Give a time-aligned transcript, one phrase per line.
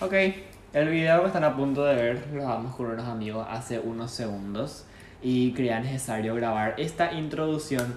[0.00, 0.12] Ok,
[0.74, 4.10] el video que están a punto de ver lo grabamos con unos amigos hace unos
[4.10, 4.84] segundos
[5.22, 7.94] y creía necesario grabar esta introducción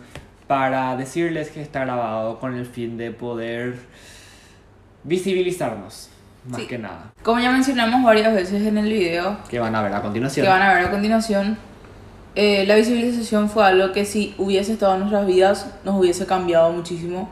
[0.47, 3.75] para decirles que está grabado con el fin de poder
[5.04, 6.09] visibilizarnos,
[6.47, 6.67] más Sí.
[6.67, 7.12] que nada.
[7.21, 10.45] Como ya mencionamos varias veces en el video Que van a ver a continuación.
[10.45, 11.57] que van a ver a continuación,
[12.36, 16.71] eh, la visibilización fue algo que si hubiese estado en nuestras vidas nos hubiese cambiado
[16.71, 17.29] muchísimo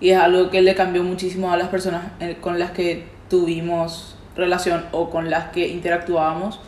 [0.00, 2.04] y es algo que le cambió muchísimo a las personas
[2.40, 6.60] con las que tuvimos relación o con las que interactuábamos.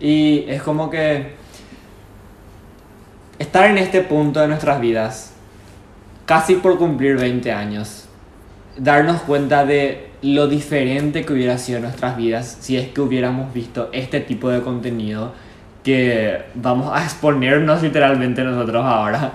[0.00, 1.32] Y es como que
[3.38, 5.34] estar en este punto de nuestras vidas,
[6.26, 8.06] casi por cumplir 20 años,
[8.76, 13.90] darnos cuenta de lo diferente que hubiera sido nuestras vidas si es que hubiéramos visto
[13.92, 15.32] este tipo de contenido
[15.82, 19.32] que vamos a exponernos literalmente nosotros ahora,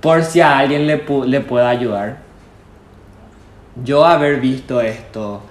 [0.00, 2.18] por si a alguien le, le pueda ayudar.
[3.82, 5.42] Yo haber visto esto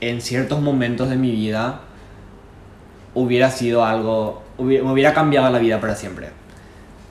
[0.00, 1.80] en ciertos momentos de mi vida,
[3.14, 6.30] hubiera sido algo, hubiera, me hubiera cambiado la vida para siempre.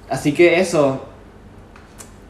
[0.09, 1.05] Así que eso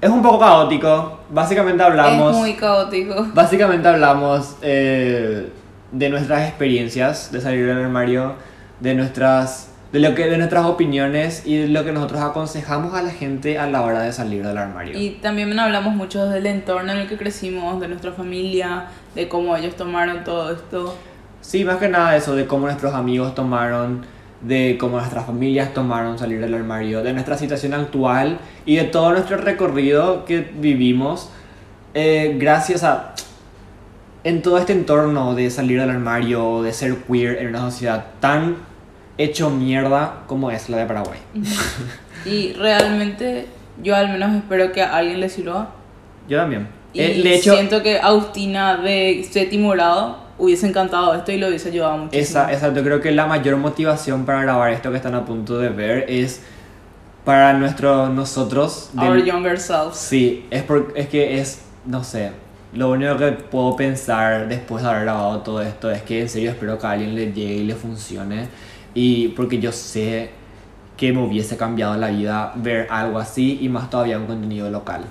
[0.02, 1.20] es un poco caótico.
[1.30, 3.28] Básicamente hablamos, Es muy caótico.
[3.34, 5.50] básicamente hablamos eh,
[5.92, 8.36] de nuestras experiencias de salir del armario,
[8.80, 13.02] de nuestras, de lo que, de nuestras opiniones y de lo que nosotros aconsejamos a
[13.02, 14.98] la gente a la hora de salir del armario.
[14.98, 19.56] Y también hablamos mucho del entorno en el que crecimos, de nuestra familia, de cómo
[19.56, 20.96] ellos tomaron todo esto.
[21.42, 24.06] Sí, más que nada eso, de cómo nuestros amigos tomaron,
[24.42, 29.12] de cómo nuestras familias tomaron salir del armario, de nuestra situación actual y de todo
[29.12, 31.30] nuestro recorrido que vivimos
[31.94, 33.16] eh, gracias a...
[34.26, 38.58] En todo este entorno de salir del armario, de ser queer en una sociedad tan
[39.20, 41.20] hecho mierda como es la de Paraguay.
[42.26, 43.48] Y realmente
[43.84, 45.70] yo al menos espero que a alguien le sirva.
[46.28, 46.68] Yo también.
[46.94, 51.48] Y Eh, de hecho, siento que Agustina de Séptimo Grado hubiese encantado esto y lo
[51.48, 52.22] hubiese ayudado muchísimo.
[52.22, 55.70] Esa, exacto, creo que la mayor motivación para grabar esto que están a punto de
[55.70, 56.42] ver es
[57.26, 58.90] para nuestro, nosotros.
[58.98, 59.98] Our younger selves.
[59.98, 62.32] Sí, es, por, es que es, no sé,
[62.74, 66.52] lo único que puedo pensar después de haber grabado todo esto es que en serio
[66.52, 68.48] espero que a alguien le llegue y le funcione.
[69.02, 70.30] Y porque yo sé
[70.98, 75.06] que me hubiese cambiado la vida ver algo así y más todavía un contenido local.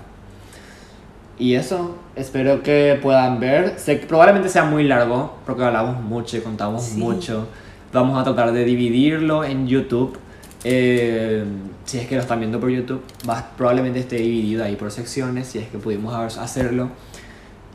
[1.39, 3.79] Y eso, espero que puedan ver.
[3.79, 6.99] Sé que probablemente sea muy largo porque hablamos mucho y contamos Sí.
[6.99, 7.49] mucho.
[7.95, 10.19] Vamos a tratar de dividirlo en YouTube.
[10.65, 11.45] Eh,
[11.87, 15.47] si es que lo están viendo por YouTube, va, probablemente esté dividido ahí por secciones,
[15.47, 16.91] si es que pudimos hacerlo.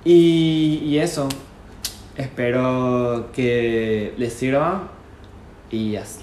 [0.05, 1.27] Y, y eso,
[2.17, 4.89] espero que les sirva
[5.73, 6.21] y así.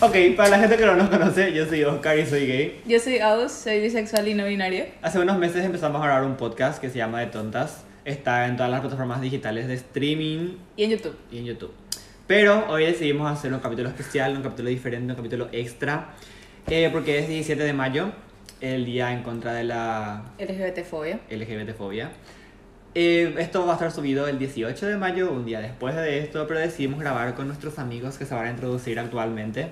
[0.00, 2.80] Ok, para la gente que no nos conoce, yo soy Oscar y soy gay.
[2.86, 4.88] Yo soy Agus, soy bisexual y no binaria.
[5.02, 7.84] Hace unos meses empezamos a grabar un podcast que se llama De Tontas.
[8.04, 11.16] Está en todas las plataformas digitales de streaming Y en YouTube.
[11.30, 11.72] y en YouTube.
[12.26, 16.08] Pero hoy decidimos hacer un capítulo especial, un capítulo diferente, un capítulo extra.
[16.66, 18.10] eh, porque es 17 de mayo,
[18.60, 21.20] el día en contra de la LGBT-fobia.
[21.30, 22.10] LGBT-fobia.
[22.94, 26.46] Eh, esto va a estar subido el 18 de mayo, un día después de esto,
[26.46, 29.68] pero decidimos grabar con nuestros amigos que se van a introducir actualmente.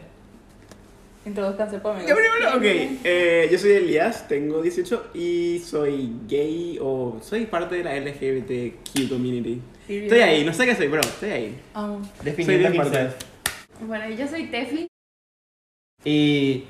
[1.25, 2.03] Introduzcanse por mí.
[2.03, 2.63] Ok.
[2.65, 9.09] Eh, yo soy Elías, tengo 18 y soy gay o soy parte de la LGBTQ
[9.09, 9.61] community.
[9.89, 11.59] Estoy ahí, no sé qué soy, pero estoy ahí.
[12.25, 12.99] Definiendo parte.
[12.99, 13.15] himself.
[13.87, 14.89] Bueno, yo soy Tefi.
[16.05, 16.65] y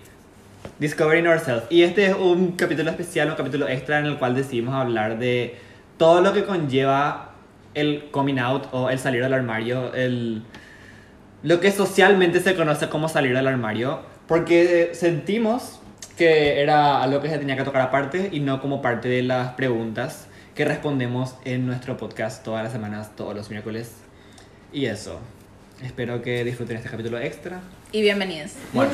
[0.79, 1.65] Discovering Ourselves.
[1.71, 5.55] Y este es un capítulo especial, un capítulo extra en el cual decidimos hablar de
[6.03, 7.31] todo lo que conlleva
[7.75, 10.43] el coming out o el salir del armario, el,
[11.45, 15.79] lo que socialmente se conoce como salir del armario, porque sentimos
[16.19, 19.53] que era algo que se tenía que tocar aparte y no como parte de las
[19.53, 20.27] preguntas
[20.57, 23.93] que respondemos en nuestro podcast todas las semanas, todos los miércoles.
[24.73, 25.21] Y eso.
[25.85, 27.61] Espero que disfruten este capítulo extra.
[27.93, 28.55] Y bienvenidos.
[28.73, 28.91] Bueno,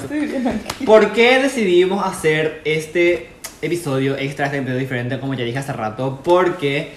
[0.84, 3.30] ¿Por qué decidimos hacer este
[3.62, 6.20] episodio extra, este episodio diferente, como ya dije hace rato?
[6.22, 6.92] Porque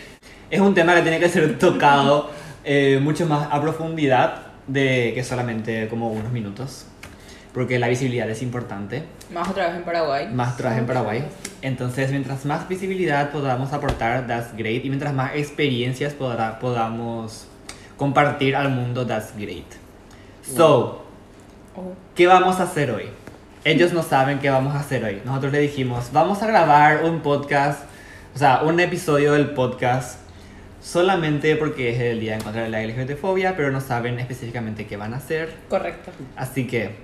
[0.49, 2.29] es un tema que tiene que ser tocado
[2.63, 6.85] eh, mucho más a profundidad de que solamente como unos minutos.
[7.53, 9.03] Porque la visibilidad es importante,
[9.34, 10.29] Más otra vez en Paraguay.
[10.31, 11.23] más trabajo en Paraguay.
[11.61, 14.85] Entonces, mientras más visibilidad podamos aportar, that's great.
[14.85, 17.47] Y mientras más experiencias podrá- podamos
[17.97, 19.66] compartir al mundo, that's great.
[20.55, 21.03] So,
[21.75, 21.93] Oh.
[22.16, 23.05] ¿Qué vamos a hacer hoy?
[23.63, 25.22] Ellos no saben qué vamos a hacer hoy.
[25.23, 27.84] Nosotros le dijimos, vamos a grabar un podcast,
[28.34, 30.19] o sea, un episodio del podcast
[30.81, 34.97] solamente porque es el día en contra de la LGBTfobia, pero no saben específicamente qué
[34.97, 35.53] van a hacer.
[35.69, 36.09] Correcto.
[36.35, 36.96] Así que,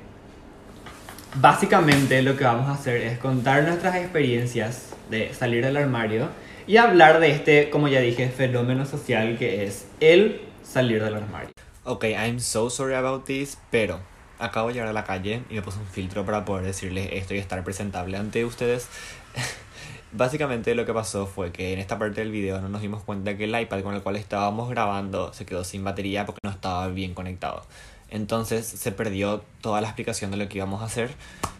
[1.35, 6.29] básicamente lo que vamos a hacer es contar nuestras experiencias de salir del armario
[6.65, 11.51] y hablar de este, como ya dije, fenómeno social que es el salir del armario.
[11.83, 13.99] Ok, I'm so sorry about this, pero
[14.39, 17.33] acabo de llegar a la calle y me puse un filtro para poder decirles esto
[17.33, 18.87] y estar presentable ante ustedes.
[20.11, 23.35] Básicamente lo que pasó fue que en esta parte del video no nos dimos cuenta
[23.35, 26.87] que el iPad con el cual estábamos grabando se quedó sin batería porque no estaba
[26.87, 27.65] bien conectado.
[28.09, 31.11] Entonces se perdió toda la explicación de lo que íbamos a hacer.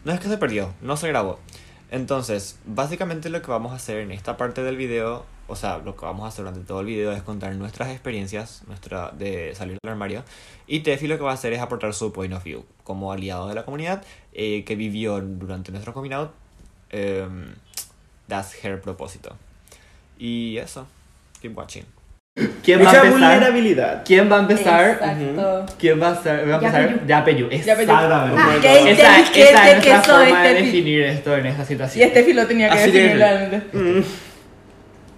[0.06, 1.40] No es que se perdió, no se grabó.
[1.90, 5.96] Entonces, básicamente lo que vamos a hacer en esta parte del video, o sea, lo
[5.96, 9.78] que vamos a hacer durante todo el video es contar nuestras experiencias nuestra, de salir
[9.82, 10.24] del armario.
[10.68, 13.48] Y Tefi lo que va a hacer es aportar su point of view como aliado
[13.48, 14.04] de la comunidad
[14.34, 16.32] eh, que vivió durante nuestro out.
[16.90, 17.56] em,
[18.28, 19.36] that's her propósito.
[20.20, 20.88] Y eso,
[21.42, 21.97] keep watching.
[22.64, 23.12] ¿Quién va a Mucha empezar?
[23.12, 24.04] vulnerabilidad.
[24.06, 24.90] ¿Quién va a empezar?
[24.92, 25.66] Exacto.
[25.80, 27.06] ¿Quién va a, ser, va a empezar?
[27.08, 27.48] Yapeyu.
[27.50, 27.92] Exactamente.
[28.38, 32.10] Ah, Esa- que esa, es que nuestra forma de definir esto en esa Y situación.
[32.10, 33.78] Steffi lo tenía que Así definir que- realmente.
[33.78, 34.02] Mm.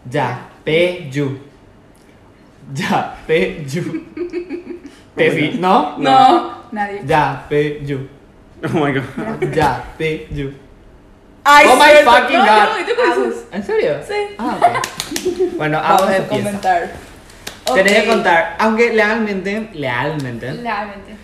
[0.09, 1.37] Yapeyu.
[2.73, 4.03] Yapeyu.
[5.15, 5.97] Tefi, ¿no?
[5.97, 6.53] No.
[6.71, 7.01] Nadie.
[7.05, 8.07] Yapeyu.
[8.63, 9.53] Oh my god.
[9.53, 10.53] Yapeyu.
[11.43, 12.69] Ay, Oh my fucking no, God.
[12.69, 13.55] No, ¿y qué?
[13.57, 13.91] ¿En serio?
[14.07, 14.35] Sí.
[14.37, 14.87] Ah, ok.
[15.57, 17.08] Bueno, Vamos a
[17.69, 17.83] comentar.
[17.93, 21.15] Tenés que contar, aunque legalmente, legalmente, Realmente.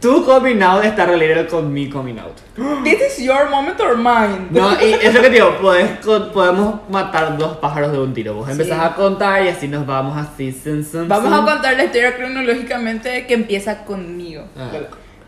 [0.00, 2.36] tu coming out está related con mi coming out.
[2.84, 4.48] This is your moment or mine.
[4.50, 8.34] No, y eso que digo, podés con- podemos matar dos pájaros de un tiro.
[8.34, 8.52] Vos Sí.
[8.52, 10.52] empezás a contar y así nos vamos así.
[10.52, 14.44] Sun, Vamos a contar la historia cronológicamente que empieza conmigo.
[14.56, 14.70] Ah.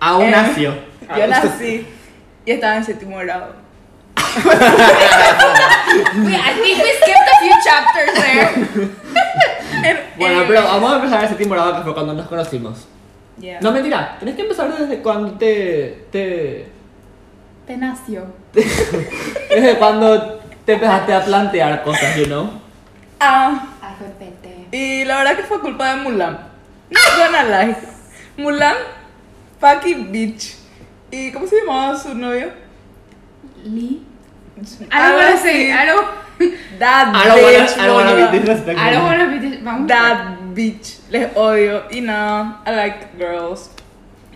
[0.01, 0.75] Aún Eh, nació.
[1.19, 1.87] Yo nací
[2.47, 3.55] y estaba en séptimo grado.
[6.25, 8.51] Wait, I think we skipped a few chapters there.
[9.85, 12.87] En- Bueno, en- pero vamos a empezar ese temporada que fue cuando nos conocimos.
[13.39, 13.61] Yeah.
[13.61, 16.07] No, mentira, tenés que empezar desde cuando te.
[16.13, 16.67] te
[17.67, 18.25] Te nació.
[18.53, 22.51] desde cuando te empezaste a plantear cosas, you know?
[23.19, 24.67] Ah, Ay, fue pete.
[24.77, 26.39] y la verdad que fue culpa de Mulan.
[26.91, 27.77] No gonna lie.
[28.37, 28.75] Mulan,
[29.61, 30.57] fucking bitch.
[31.11, 32.51] ¿Y cómo se llamaba su novio?
[33.65, 34.03] Lee.
[34.57, 35.43] I Algo así.
[35.43, 35.71] say.
[36.79, 37.79] That I don't wanna, bitch.
[37.79, 38.87] I don't wanna be disrespectful.
[38.89, 39.39] I don't wanna be.
[39.39, 39.87] dis- Vamos.
[39.89, 40.99] That bitch.
[41.11, 41.83] Les odio.
[41.91, 43.71] Y nada, I like girls.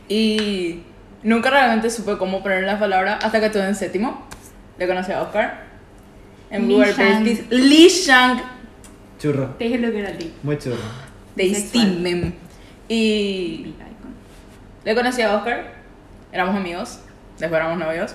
[0.08, 0.82] Y
[1.22, 4.26] nunca realmente supe cómo poner las palabras hasta que estuve en séptimo.
[4.78, 5.64] Le conocí a Oscar.
[6.50, 7.46] En Lee.
[7.50, 8.42] Lee Shang.
[9.18, 10.32] Churro, Te dije lo que era Lee.
[10.42, 10.76] muy churro.
[11.38, 12.32] Steam.
[12.88, 13.74] Y
[14.84, 15.72] le conocí a Oscar.
[16.32, 17.00] Éramos amigos.
[17.38, 18.14] Después éramos novios.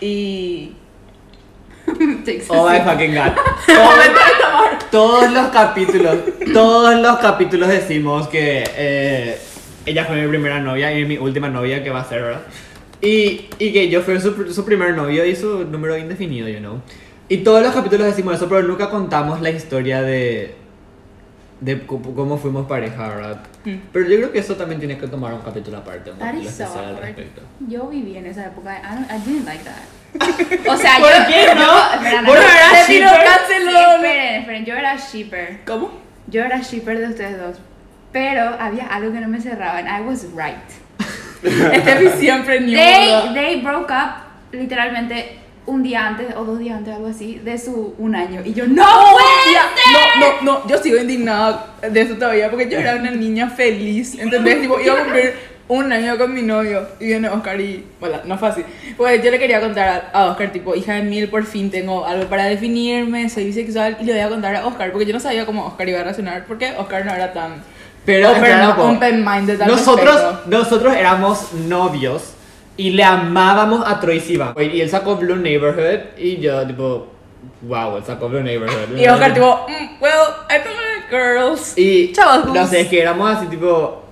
[0.00, 0.72] Y.
[2.48, 3.32] Oh my fucking god.
[3.66, 4.04] Todos,
[4.90, 6.16] todos los capítulos,
[6.52, 9.38] todos los capítulos decimos que eh,
[9.84, 12.42] ella fue mi primera novia y mi última novia que va a ser, ¿verdad?
[13.00, 16.80] Y, y que yo fui su, su primer novio y su número indefinido, you know.
[17.28, 20.54] Y todos los capítulos decimos eso, pero nunca contamos la historia de,
[21.60, 23.42] de cómo fuimos pareja, ¿verdad?
[23.66, 23.80] Mm.
[23.92, 26.48] Pero yo creo que eso también tiene que tomar un capítulo aparte, un That capítulo
[26.50, 27.42] is so especial al respecto.
[27.68, 28.78] Yo viví en esa época.
[28.78, 29.82] I, don't, I didn't like that.
[30.72, 31.26] O sea, ¿Por yo.
[31.26, 31.94] qué no?
[31.94, 32.48] espera, no, ¿Vos no no.
[32.48, 33.04] eras shipper?
[33.96, 34.64] esperen, esperen.
[34.64, 35.60] Yo era shipper.
[35.66, 35.90] ¿Cómo?
[36.28, 37.56] Yo era shipper de ustedes dos.
[38.12, 39.78] Pero había algo que no me cerraba.
[39.78, 40.56] And I was right.
[41.42, 42.76] Steffi siempre knew.
[42.76, 44.22] They, they broke up
[44.52, 48.40] literalmente un día antes o dos días antes, algo así, de su un año.
[48.44, 50.20] Y yo, ¡No puede Ya, ser!
[50.20, 54.16] no, no, no, yo sigo indignada de eso todavía porque yo era una niña feliz,
[54.18, 54.60] ¿entendés?
[54.60, 55.34] Tipo, iba a cumplir
[55.68, 58.62] un año con mi novio y viene Oscar y, bueno, no fue así.
[58.96, 62.28] Pues yo le quería contar a, Oscar, tipo, hija de mil, por fin tengo algo
[62.28, 65.44] para definirme, soy bisexual y le voy a contar a Oscar porque yo no sabía
[65.44, 67.54] cómo Oscar iba a reaccionar porque Oscar no era tan
[68.04, 68.88] Pero open, poco.
[68.90, 70.42] open-minded al Nosotros, respecto.
[70.46, 72.34] nosotros éramos novios
[72.76, 74.54] y le amábamos a Troy Sivan.
[74.58, 77.06] Y él sacó Blue Neighborhood y yo, tipo,
[77.62, 78.96] wow, él sacó Blue Neighborhood.
[78.96, 80.12] Y Oscar, tipo, mm, well,
[80.50, 81.72] I don't like girls.
[81.78, 82.52] Y Chavos.
[82.54, 84.02] no sé, es que éramos así, tipo,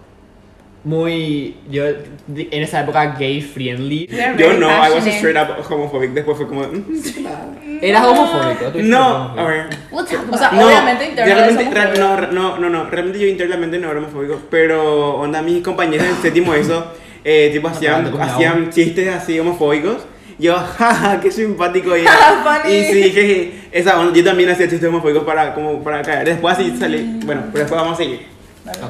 [0.84, 1.56] muy.
[1.70, 4.06] Yo, en esa época, gay friendly.
[4.12, 5.16] We are Yo very no, I was a passionate.
[5.16, 6.10] straight up homophobic.
[6.12, 6.62] Después fue como.
[6.62, 8.64] mm, Eras homofóbico.
[8.70, 9.66] tú No, a ver.
[9.90, 10.60] We'll talk O sea, about it.
[10.60, 13.98] No, Obviamente, internamente realmente, somos ra- no, no, no, no, realmente yo internamente no era
[13.98, 16.86] homofóbico, pero onda mis compañeros en séptimo eso,
[17.24, 20.06] eh, tipo hacían, hacían chistes así homofóbicos,
[20.38, 25.54] yo, jaja, qué simpático y, y sí, jeje, esa yo también hacía chistes homofóbicos para,
[25.54, 28.26] como para caer, después así salí, bueno, pero después vamos a seguir,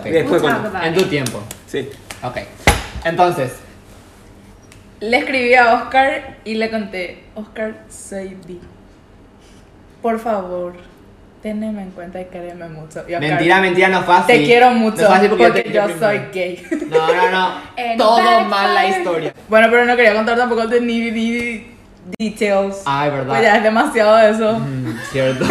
[0.04, 1.42] después cuando, En tu tiempo.
[1.66, 1.88] sí,
[2.22, 2.38] Ok.
[3.04, 3.52] Entonces,
[5.00, 8.58] Le escribí a Oscar y le conté, Oscar, soy bi.
[10.00, 10.72] Por favor,
[11.44, 13.00] teneme en cuenta y quereme mucho.
[13.06, 14.26] Y Oscar, mentira, mentira, no así.
[14.28, 16.66] Te quiero No mucho fue así porque, porque, yo, yo soy gay.
[16.90, 17.48] No, no, no.
[17.98, 19.34] Todo mal la historia.
[19.46, 21.66] bueno, pero no quería contar tampoco de ni ni
[22.18, 22.82] details.
[22.86, 23.26] Ay, verdad.
[23.28, 24.58] Pues ya es demasiado de eso.
[24.58, 25.44] Mm, cierto.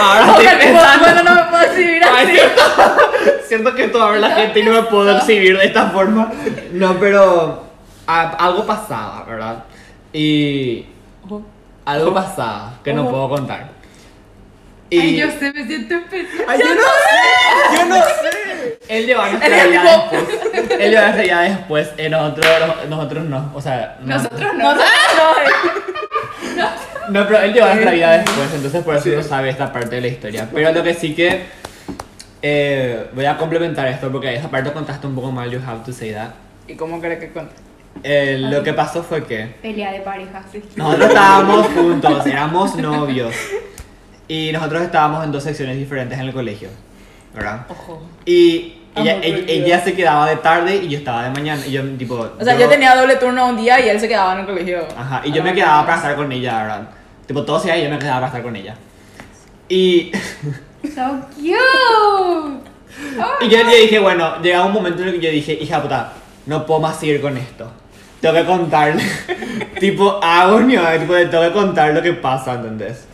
[0.00, 1.04] Ahora estoy pensando.
[1.04, 2.32] bueno, no me puedo escribir Ay, así.
[2.32, 2.62] cierto.
[3.48, 6.32] siento que esto la gente y no me puedo exhibir de esta forma.
[6.72, 7.64] No, pero
[8.06, 9.64] a- algo pasaba, ¿verdad?
[10.10, 10.86] Y
[11.84, 13.81] algo pasaba que no puedo contar.
[14.92, 16.44] Y Ay, yo sé, me siento especial.
[16.48, 18.78] Ay, yo no sé, yo no sé.
[18.88, 19.82] él llevaba nuestra vida
[20.12, 20.70] después.
[20.80, 21.90] Él llevaba nuestra vida después.
[21.98, 22.46] Y nosotros,
[22.88, 23.52] nosotros no.
[23.54, 24.16] O sea, no.
[24.16, 24.74] Nosotros no.
[26.54, 26.70] No, no,
[27.08, 30.00] No, pero él lleva nuestra vida después, entonces por eso no sabe esta parte de
[30.02, 30.48] la historia.
[30.52, 31.42] Pero lo que sí que
[32.42, 35.92] eh, voy a complementar esto porque esa parte contaste un poco mal, you have to
[35.92, 36.30] say that.
[36.68, 37.54] ¿Y cómo crees que cuenta?
[38.02, 40.62] Eh, lo que pasó fue que Pelea de pareja, sí.
[40.76, 43.34] nosotros estábamos juntos, éramos novios.
[44.32, 46.70] Y nosotros estábamos en dos secciones diferentes en el colegio,
[47.34, 47.66] ¿verdad?
[47.68, 48.00] Ojo.
[48.24, 51.60] Y ella, Amor ella, ella se quedaba de tarde y yo estaba de mañana.
[51.66, 52.14] Y yo, tipo.
[52.14, 54.88] O sea, yo tenía doble turno un día y él se quedaba en el colegio.
[54.96, 56.88] Ajá, y yo me quedaba para estar con ella, ¿verdad?
[57.26, 58.74] Tipo, todo sea y yo me quedaba para estar con ella.
[59.68, 60.12] Y.
[60.82, 61.58] So cute.
[63.20, 65.82] Oh, Y yo le dije, bueno, llegaba un momento en el que yo dije, hija
[65.82, 66.14] puta,
[66.46, 67.70] no puedo más seguir con esto.
[68.22, 69.02] Tengo que contarle.
[69.78, 73.11] tipo, agonio, tipo, tengo que contar lo que pasa, ¿entendés?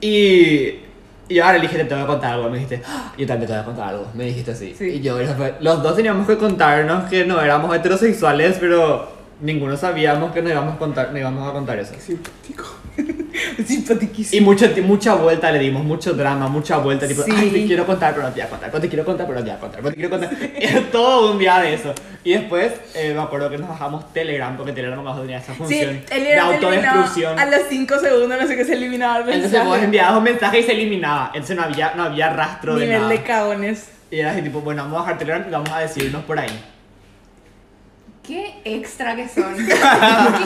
[0.00, 0.80] Y,
[1.28, 2.48] y ahora le dije, te tengo que contar algo.
[2.50, 4.06] Me dijiste, "Ah, yo también te tengo que contar algo.
[4.14, 4.74] Me dijiste así.
[4.76, 4.84] Sí.
[4.90, 5.18] Y yo,
[5.60, 9.08] los dos teníamos que contarnos que no éramos heterosexuales, pero
[9.40, 11.94] ninguno sabíamos que nos íbamos a contar, nos íbamos a contar eso.
[11.98, 12.64] Simpático.
[13.58, 14.46] Y Simpaticísimo.
[14.50, 17.32] mucho, mucha vuelta le dimos, mucho drama, mucha vuelta, tipo, Sí.
[17.36, 19.44] ay, te quiero contar, pero no te voy a contar, te quiero contar, pero no
[19.44, 20.30] te voy a contar, te quiero contar.
[20.56, 21.92] Era todo un día de eso.
[22.22, 25.58] Y después eh, me acuerdo que nos bajamos Telegram, porque Telegram abajo tenía esa Sí,
[25.58, 27.38] función él de autodestrucción.
[27.38, 29.84] A los 5 segundos, no sé qué, se eliminaba el Entonces vos mensaje.
[29.84, 31.26] enviabas un mensaje y se eliminaba.
[31.34, 33.12] Entonces no había, no había rastro de Nivel nada.
[33.12, 33.88] de cagones.
[34.10, 36.50] Y era así, tipo, bueno, vamos a bajar Telegram y vamos a decirnos por ahí.
[38.26, 39.54] Qué extra que son.
[39.66, 40.38] ¿Qué carajo?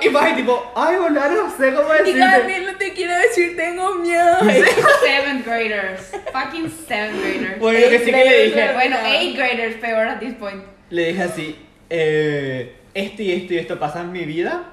[0.00, 2.18] Y ahí, tipo, ay, boludo, no sé cómo Y decirte.
[2.18, 4.38] Gabriel, no te quiero decir, tengo miedo.
[5.04, 6.12] Seventh graders.
[6.32, 7.58] Fucking seventh graders.
[7.60, 10.62] Bueno, lo que sí que le dije, Bueno, eighth graders peor at this point.
[10.90, 11.58] le dije así,
[11.90, 14.64] eh, esto y esto y esto pasa en mi vida.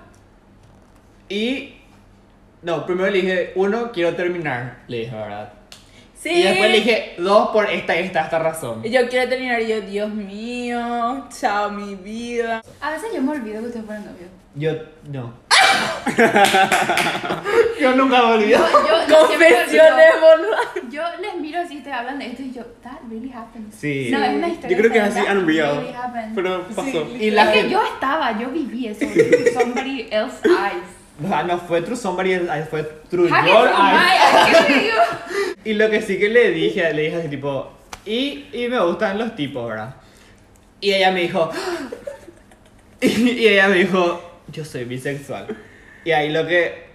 [1.30, 1.76] Y...
[2.62, 5.52] No, primero le dije, uno, quiero terminar, le dije, ¿verdad?
[6.22, 6.30] Sí.
[6.30, 8.82] Y después le dije, dos, por esta y esta, esta razón.
[8.84, 12.62] Y yo quiero terminar y yo, Dios mío, chao mi vida.
[12.80, 14.30] A veces yo me olvido que ustedes fueron novios.
[14.54, 14.72] Yo,
[15.10, 15.34] no.
[17.82, 18.60] yo nunca me olvido.
[18.60, 20.58] Yo, Confesiones, boludo.
[20.92, 23.74] Yo les miro así, te hablan de esto y yo, that really happened.
[23.74, 24.10] Sí.
[24.12, 24.78] No, es una historia.
[24.78, 25.78] Yo creo que es así unreal.
[25.78, 26.36] really happened.
[26.36, 27.08] Pero pasó.
[27.20, 29.08] Y la es que yo estaba, yo viví eso.
[29.60, 31.01] Somebody else's eyes.
[31.24, 32.40] O sea, no fue True Somebody,
[32.70, 34.94] fue True Your Eyes.
[35.64, 37.72] Y lo que sí que le dije, le dije así tipo,
[38.04, 39.94] y, y me gustan los tipos, ¿verdad?
[40.80, 41.52] Y ella me dijo,
[43.02, 45.46] y, y ella me dijo, yo soy bisexual.
[46.04, 46.88] Y ahí lo que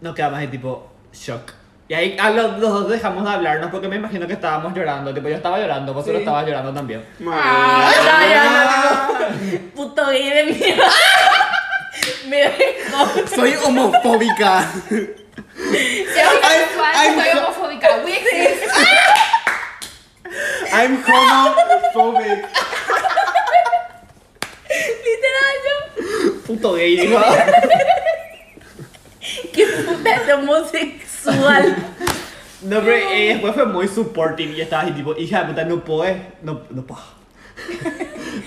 [0.00, 1.52] nos quedamos ahí tipo, shock.
[1.86, 5.14] Y ahí a los, los dos dejamos de hablarnos porque me imagino que estábamos llorando.
[5.14, 6.22] Tipo, yo estaba llorando, vos solo Sí.
[6.24, 7.04] estabas llorando también.
[7.24, 7.92] Ah,
[9.48, 10.84] tipo, Puto gay de mierda.
[12.28, 12.50] Me.
[13.34, 14.70] Soy homofóbica.
[14.88, 15.16] Soy
[15.58, 17.88] homosexual, I'm- soy homofóbica.
[18.04, 18.72] We exist.
[20.72, 22.44] I'm homophobic.
[25.04, 25.74] Literal, yo.
[26.46, 27.18] Puto gay, dijo.
[29.52, 31.76] Qué puta es homosexual.
[32.62, 35.84] No, pero ella después fue muy supportive y estaba así tipo, hija de puta, no
[35.84, 37.02] puedo, no, no puedo.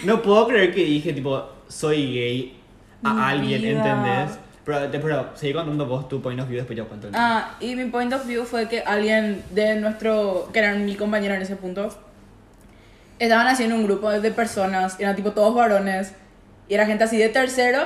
[0.03, 2.60] no puedo creer que dije tipo, soy gay
[3.03, 3.71] a Mi alguien, vida.
[3.77, 4.39] ¿entendés?
[4.63, 7.13] Pero, te- pero seguí contando vos tu point of view, después yo cuento el.
[7.15, 11.33] Ah, y mi point of view fue que alguien de nuestro, que eran mi compañero
[11.33, 11.89] en ese punto,
[13.19, 16.13] estaban haciendo un grupo de personas, eran tipo todos varones,
[16.67, 17.81] y era gente así de tercero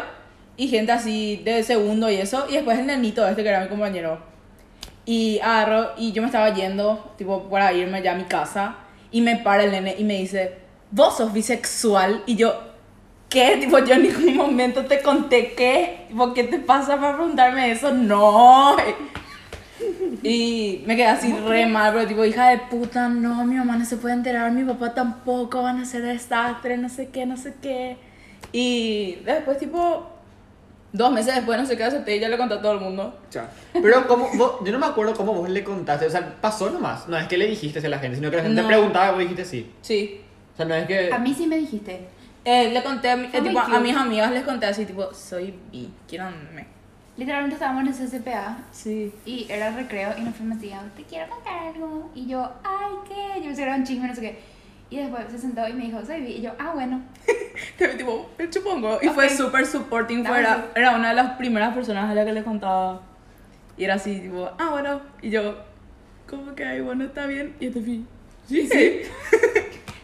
[0.58, 3.68] y gente así de segundo y eso, y después el nenito este que era mi
[3.68, 4.20] compañero.
[5.06, 8.76] Y agarro, y yo me estaba yendo, tipo, para irme ya a mi casa,
[9.12, 10.56] y me para el nene y me dice,
[10.92, 12.54] vos sos bisexual, y yo,
[13.30, 13.58] ¿qué?
[13.60, 17.92] Tipo, yo en ningún momento te conté qué, tipo, ¿qué te pasa para preguntarme eso?
[17.94, 18.76] No.
[20.24, 23.86] Y me quedé así re mal, pero tipo, hija de puta, no, mi mamá no
[23.86, 27.54] se puede enterar, mi papá tampoco, van a ser desastre, no sé qué, no sé
[27.62, 27.98] qué.
[28.52, 30.08] Y después, tipo,
[30.94, 33.20] dos meses después, no sé qué, acepté y ya le conté a todo el mundo.
[33.30, 33.46] Chao.
[33.74, 37.08] Pero como vos, yo no me acuerdo cómo vos le contaste, o sea, pasó nomás.
[37.08, 38.68] No es que le dijiste a la gente, sino que la gente No.
[38.68, 39.72] preguntaba y vos dijiste sí.
[39.82, 40.22] Sí.
[40.54, 41.12] O sea, no es que...
[41.12, 42.08] A mí sí me dijiste.
[42.46, 45.12] Eh, le conté a, mi- Fue eh, tipo, a mis amigas, les conté así, tipo,
[45.14, 46.68] soy bi, quieranme.
[47.18, 49.12] Literalmente estábamos en CCPA Sí.
[49.26, 52.12] y era recreo y nos fuimos así, te quiero contar algo.
[52.14, 53.42] Y yo, ay, ¿qué?
[53.42, 54.40] Yo que era un chingo, no sé qué.
[54.92, 56.34] Y después se sentó y me dijo, soy bi.
[56.34, 57.02] Y yo, ah, bueno.
[57.98, 59.00] tipo, el chupongo.
[59.02, 59.32] Y fue Ok.
[59.32, 63.02] súper supporting, fue, era, era una de las primeras personas a las que le contaba.
[63.78, 65.02] Y era así, tipo, ah, bueno.
[65.22, 65.56] Y yo,
[66.30, 66.82] ¿cómo que hay?
[66.82, 67.56] Bueno, está bien.
[67.60, 68.08] Y este fin,
[68.48, 69.02] sí, sí.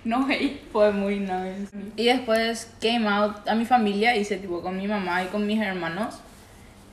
[0.03, 0.59] no hate.
[0.71, 1.67] Fue muy nice.
[1.95, 5.59] Y después came out a mi familia, hice tipo con mi mamá y con mis
[5.61, 6.19] hermanos.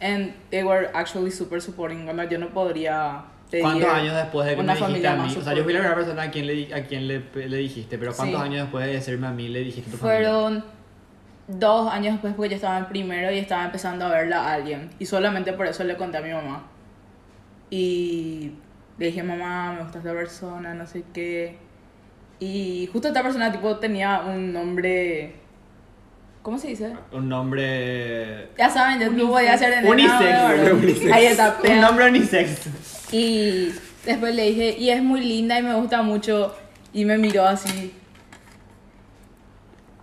[0.01, 2.05] And they were actually super supporting.
[2.05, 3.25] Cuando yo no podría
[3.61, 5.37] ¿Cuántos años después de que una me dijiste familia a mí?
[5.37, 7.97] O sea, yo fui la primera persona a quien le, a quien le, le dijiste,
[7.99, 8.47] pero ¿cuántos Sí.
[8.47, 10.29] años después de decirme a mí le dijiste a tu familia?
[10.31, 10.65] Fueron
[11.49, 14.91] dos años después porque yo estaba en primero y estaba empezando a verla a alguien.
[14.99, 16.63] Y solamente por eso le conté a mi mamá.
[17.71, 18.53] Y
[18.99, 21.57] le dije, mamá, me gusta esta persona, no sé qué.
[22.41, 25.35] Y justo esta persona tipo tenía un nombre...
[26.43, 26.93] ¿Cómo se dice?
[27.13, 28.51] Un nombre...
[28.57, 30.73] Ya saben, yo no podía ser de nena, Unisex, ¿verdad?
[30.73, 31.13] unisex.
[31.13, 31.59] Ahí está.
[31.69, 33.13] Un nombre unisex.
[33.13, 33.73] Y
[34.07, 36.55] después le dije, y es muy linda y me gusta mucho.
[36.93, 37.93] Y me miró así.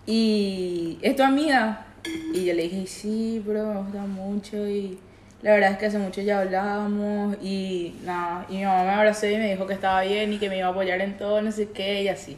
[0.05, 1.87] Y es tu amiga.
[2.33, 4.67] Y yo le dije, sí, bro, me gusta mucho.
[4.67, 4.99] Y
[5.45, 7.37] la verdad es que hace mucho ya hablábamos.
[7.39, 10.49] Y nada, y mi mamá me abrazó y me dijo que estaba bien y que
[10.49, 12.35] me iba a apoyar en todo, no sé qué, y así.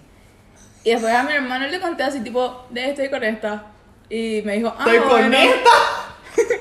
[0.83, 3.67] Y después a mi hermano le conté así, tipo, de estoy con esta.
[4.09, 5.37] Y me dijo, ah, Estoy con bueno.
[5.37, 5.69] esta.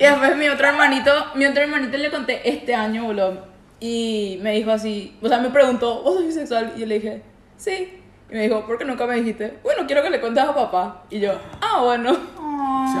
[0.00, 3.48] Y después mi otro hermanito, mi otro hermanito le conté este año, boludo.
[3.80, 6.74] Y me dijo así, o sea, me preguntó, ¿vos sos bisexual?
[6.76, 7.22] Y yo le dije,
[7.56, 8.00] sí.
[8.30, 9.58] Y me dijo, ¿por qué nunca me dijiste?
[9.64, 11.02] Bueno, quiero que le cuentes a papá.
[11.10, 12.16] Y yo, ah, bueno.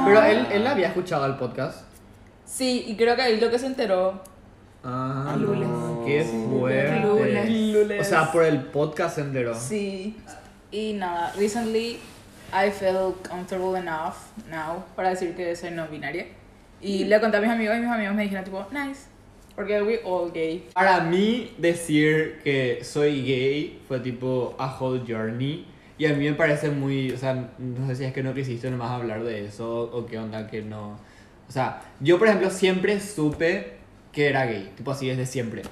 [0.04, 1.87] Pero él, él había escuchado el podcast.
[2.48, 4.22] Sí, y creo que ahí lo que se enteró.
[4.82, 5.68] Ah, Lules.
[6.06, 7.00] qué fuerte.
[7.00, 7.50] Lules.
[7.74, 8.00] Lules.
[8.00, 9.54] O sea, por el podcast se enteró.
[9.54, 10.16] Sí.
[10.70, 11.98] Y nada, recently
[12.52, 14.14] I feel comfortable enough
[14.50, 16.26] now para decir que soy no binaria.
[16.80, 19.06] Y le conté a mis amigos y mis amigos me dijeron tipo, nice.
[19.54, 20.68] Porque we all gay.
[20.72, 25.66] Para mí, decir que soy gay fue tipo a whole journey.
[25.98, 27.10] Y a mí me parece muy.
[27.10, 30.16] O sea, no sé si es que no quisiste nomás hablar de eso o qué
[30.18, 30.98] onda que no.
[31.48, 33.78] O sea, yo por ejemplo siempre supe
[34.12, 34.70] que era gay.
[34.76, 35.62] Tipo así desde siempre.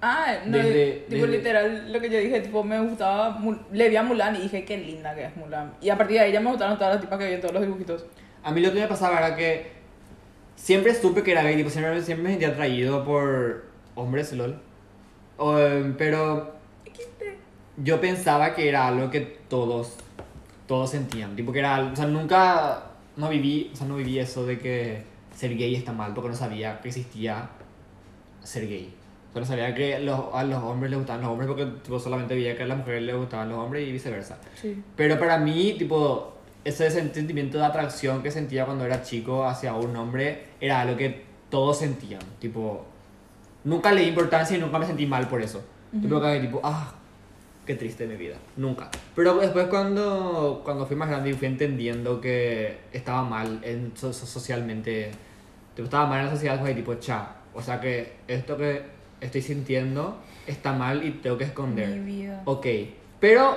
[0.00, 3.38] Ah, no, Desde- tipo desde- literal lo que yo dije, tipo me gustaba,
[3.72, 5.72] le vi a Mulan y dije qué linda que es Mulan.
[5.80, 7.54] Y a partir de ahí ya me gustaron todas las tipas que vi en todos
[7.54, 8.04] los dibujitos.
[8.42, 9.72] A mí lo que me pasaba era que
[10.56, 14.60] siempre supe que era gay, tipo, siempre, siempre me sentía atraído por hombres, lol.
[15.38, 16.54] Em, pero
[17.76, 19.96] yo pensaba que era algo que todos,
[20.68, 22.84] todos sentían, tipo que era, o sea, nunca,
[23.16, 25.02] no viví, o sea, no viví eso de que
[25.34, 27.48] ser gay está mal, porque no sabía que existía
[28.42, 28.94] ser gay.
[29.32, 32.56] Solo sabía que los- a los hombres les gustaban los hombres porque tipo, solamente veía
[32.56, 34.38] que a las mujeres les gustaban los hombres y viceversa.
[34.60, 34.80] Sí.
[34.96, 39.96] Pero para mí, tipo, ese sentimiento de atracción que sentía cuando era chico hacia un
[39.96, 42.20] hombre era algo que todos sentían.
[42.38, 42.84] Tipo,
[43.64, 45.64] nunca le di importancia y nunca me sentí mal por eso.
[46.00, 46.92] Tipo, que tipo, ah,
[47.66, 48.36] qué triste mi vida.
[48.56, 48.90] Nunca.
[49.14, 54.12] Pero después cuando, cuando fui más grande y fui entendiendo que estaba mal en, so-
[54.12, 55.10] so- socialmente,
[55.76, 57.36] estaba mal en la sociedad, fue tipo, cha.
[57.54, 58.82] O sea que esto que
[59.20, 61.88] estoy sintiendo está mal y tengo que esconder.
[62.00, 62.42] Mi vida.
[62.44, 62.66] Ok,
[63.20, 63.56] pero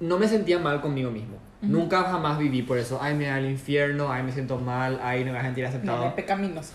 [0.00, 1.38] no me sentía mal conmigo mismo.
[1.62, 2.98] Nunca jamás viví por eso.
[3.00, 5.64] Ay, me da el infierno, ay, me siento mal, ay, no me voy a sentir
[5.64, 6.14] aceptado.
[6.14, 6.74] pecaminoso.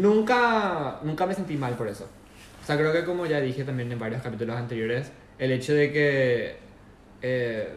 [0.00, 2.08] Nunca, nunca me sentí mal por eso.
[2.62, 5.90] O sea, creo que como ya dije también en varios capítulos anteriores, el hecho de
[5.92, 6.56] que
[7.22, 7.74] eh,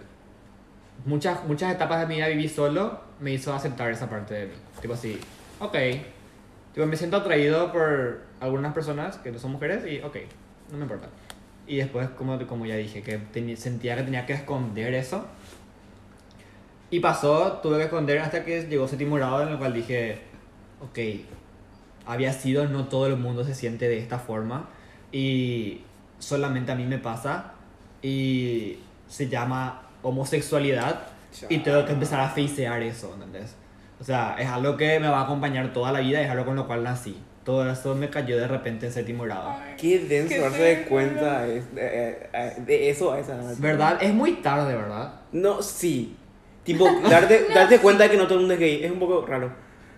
[1.05, 4.53] muchas, muchas etapas de mi vida viví solo me hizo aceptar esa parte de mí.
[4.81, 5.19] Tipo así,
[5.59, 5.75] ok.
[6.73, 10.17] Tipo, me siento atraído por algunas personas que no son mujeres y ok,
[10.71, 11.07] no me importa.
[11.65, 15.25] Y después, como, como ya dije, que teni- sentía que tenía que esconder eso.
[16.89, 20.19] Y pasó, tuve que esconder hasta que llegó séptimo grado en el cual dije,
[20.81, 20.99] ok,
[22.05, 24.67] había sido, no todo el mundo se siente de esta forma
[25.11, 25.81] y
[26.19, 27.52] solamente a mí me pasa
[28.03, 31.07] y se llama homosexualidad
[31.49, 33.55] y tengo que empezar a facear eso, ¿entendés?
[33.99, 36.45] O sea, es algo que me va a acompañar toda la vida y es algo
[36.45, 37.17] con lo cual nací.
[37.45, 39.53] Todo eso me cayó de repente en séptimo grado.
[39.77, 43.53] Qué denso Qué darse de cuenta es- de, eh, de eso a esa edad.
[43.57, 43.97] ¿Verdad?
[44.01, 45.13] Es muy tarde, ¿verdad?
[45.31, 46.15] No, sí.
[46.63, 49.25] Tipo, darte, darte cuenta de que no todo el mundo es gay es un poco
[49.25, 49.51] raro.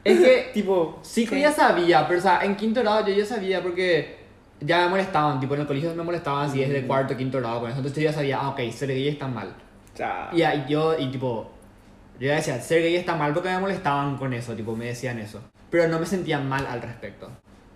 [0.03, 1.41] Es que Tipo, Sí, que Sí.
[1.41, 4.24] ya sabía, pero o sea, en quinto grado yo ya sabía porque
[4.61, 7.69] ya me molestaban, tipo en el colegio me molestaban así desde cuarto, quinto grado con
[7.69, 9.53] eso, entonces yo ya sabía, ah, ok, ser gay está mal.
[9.97, 10.29] ya.
[10.33, 11.51] Y ahí yo, y tipo,
[12.19, 15.19] yo ya decía, ser gay está mal porque me molestaban con eso, tipo, me decían
[15.19, 15.41] eso.
[15.69, 17.29] Pero no me sentía mal al respecto.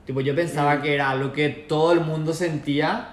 [0.05, 0.81] Tipo, yo pensaba Mm.
[0.81, 3.09] que era algo que todo el mundo sentía,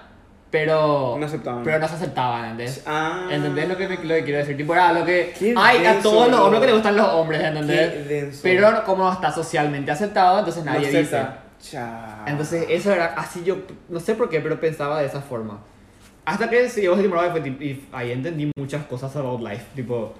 [0.49, 1.63] pero No aceptaban.
[1.63, 2.83] pero no se aceptaban, ¿entendés?
[2.87, 3.27] Ah.
[3.29, 4.55] ¿Entendés lo que, me, lo que quiero decir?
[4.57, 7.07] Tipo, era algo que Qué hay a denso, todos los hombres que les gustan los
[7.07, 8.07] hombres, ¿entendés?
[8.07, 8.39] Denso.
[8.43, 11.27] Pero como no está socialmente aceptado, entonces No nadie dice.
[11.71, 12.23] Ya.
[12.27, 13.57] Entonces eso era así yo,
[13.89, 15.59] no sé por qué, pero pensaba de esa forma.
[16.25, 19.65] Hasta que se llegó y, y ahí entendí muchas cosas about life.
[19.75, 20.13] Tipo,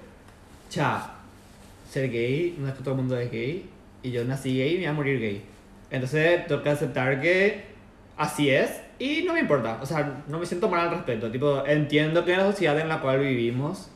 [0.70, 1.10] cha,
[1.90, 3.68] ser gay, no es que todo el mundo es gay,
[4.02, 5.44] y yo nací gay y me voy a morir gay.
[5.90, 7.64] Entonces tengo que aceptar que
[8.16, 9.78] así es y no me importa.
[9.80, 11.30] O sea, no me siento mal al respecto.
[11.30, 13.90] Tipo, entiendo que en la sociedad en la cual vivimos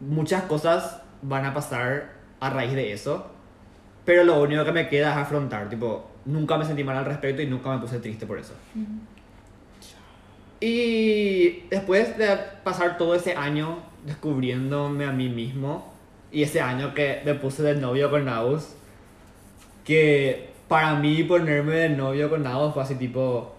[0.00, 3.30] muchas cosas van a pasar a raíz de eso,
[4.04, 7.42] pero lo único que me queda es afrontar, tipo, nunca me sentí mal al respecto
[7.42, 8.54] y nunca me puse triste por eso.
[10.60, 15.92] Y después de pasar todo ese año descubriéndome a mí mismo
[16.30, 18.68] y ese año que me puse de novio con Naus,
[19.84, 23.54] que para mí ponerme de novio con Naus fue así tipo...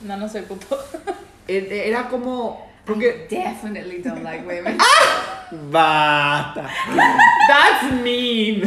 [0.00, 0.78] No, no soy puto.
[1.48, 2.72] e- Era como...
[2.84, 3.26] Porque...
[3.30, 4.76] Definitely don't like women.
[5.70, 6.68] Basta.
[7.48, 8.62] That's mean.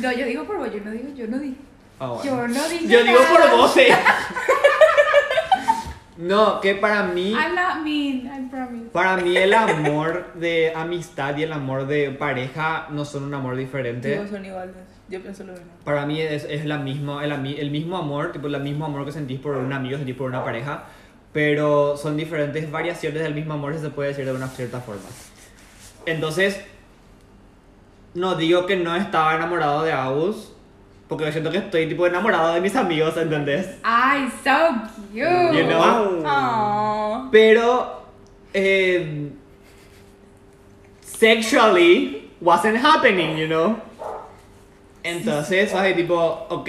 [0.00, 1.56] No, yo digo por vos, yo no digo, yo no digo.
[2.00, 2.24] Ah, bueno.
[2.24, 2.88] Yo no digo.
[2.88, 3.72] Yo digo por nada.
[3.76, 3.94] eh.
[6.16, 8.90] No, que para mí, I'm not mean, I promise.
[8.92, 13.56] para mí el amor de amistad y el amor de pareja no son un amor
[13.56, 14.10] diferente.
[14.10, 14.74] Digo, son iguales.
[15.08, 15.68] Yo pienso lo mismo.
[15.82, 19.06] Para mí es, es la misma, el, ami- el mismo amor, tipo el mismo amor
[19.06, 20.84] que sentís por un amigo, sentís por una pareja,
[21.32, 25.00] pero son diferentes variaciones del mismo amor, si se puede decir de una cierta forma.
[26.04, 26.60] Entonces,
[28.12, 30.52] no digo que no estaba enamorado de Agus,
[31.10, 33.68] porque yo siento que estoy tipo enamorado de mis amigos, ¿entendés?
[33.82, 34.50] Ay, so
[35.12, 35.58] cute.
[35.58, 36.22] You know?
[36.24, 37.28] Aww.
[37.32, 38.02] Pero,
[38.54, 39.28] eh,
[41.02, 43.76] sexually wasn't happening, you know?
[45.02, 46.16] Entonces, fue tipo,
[46.48, 46.68] ok,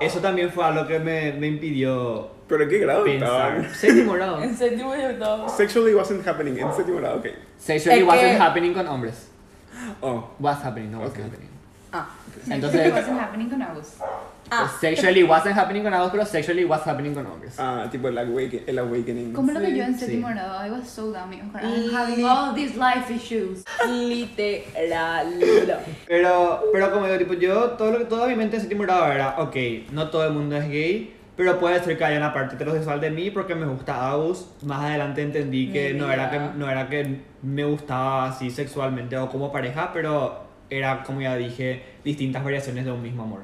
[0.00, 3.56] eso también fue algo que me, me impidió ¿Pero en qué grado pensar.
[3.56, 3.74] estaban?
[3.74, 4.42] Séptimo grado.
[4.42, 4.92] En séptimo.
[5.48, 6.58] Sexually wasn't happening.
[6.58, 7.26] En séptimo grado, ok.
[7.58, 9.28] Sexually Es wasn't que- happening con hombres.
[10.00, 10.30] Oh.
[10.38, 11.24] Was happening, no wasn't Ok.
[11.26, 11.49] happening.
[12.50, 13.96] Entonces, wasn't happening con Agus.
[14.52, 14.66] Ah.
[14.80, 17.54] sexually wasn't happening con adultos, pero sexually was happening con hombres.
[17.58, 19.32] Ah, tipo el, awaken, el awakening.
[19.32, 21.30] Como lo que yo en séptimo grado, I was so dumb.
[21.32, 23.64] I'm having all these life issues.
[23.86, 25.28] Literal.
[26.08, 29.12] Pero, pero como digo, tipo, yo, todo lo que, toda mi mente en séptimo grado
[29.12, 29.56] era, ok,
[29.92, 33.10] no todo el mundo es gay, pero puede ser que haya una parte heterosexual de
[33.10, 34.46] mí porque me gusta Agus.
[34.62, 39.30] Más adelante entendí que no era que, no era que me gustaba así sexualmente o
[39.30, 43.40] como pareja, pero era, como ya dije, distintas variaciones de un mismo amor.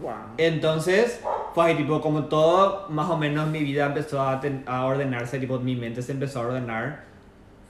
[0.00, 0.12] Wow.
[0.38, 1.20] Entonces,
[1.54, 5.38] fue ahí, tipo, como todo, más o menos mi vida empezó a, ten- a ordenarse,
[5.38, 7.04] tipo, mi mente se empezó a ordenar.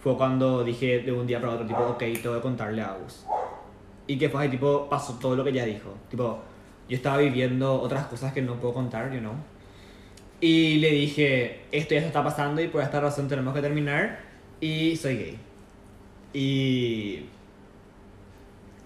[0.01, 3.27] Fue cuando dije de un día para otro, tipo, ok, tengo que contarle a Agus.
[4.07, 5.95] Y que fue ahí, tipo, pasó todo lo que ella dijo.
[6.09, 6.39] Tipo,
[6.89, 9.35] yo estaba viviendo otras cosas que no puedo contar, you know.
[10.41, 14.21] Y le dije, esto ya se está pasando y por esta razón tenemos que terminar.
[14.61, 15.39] Y soy gay.
[16.33, 17.27] Y...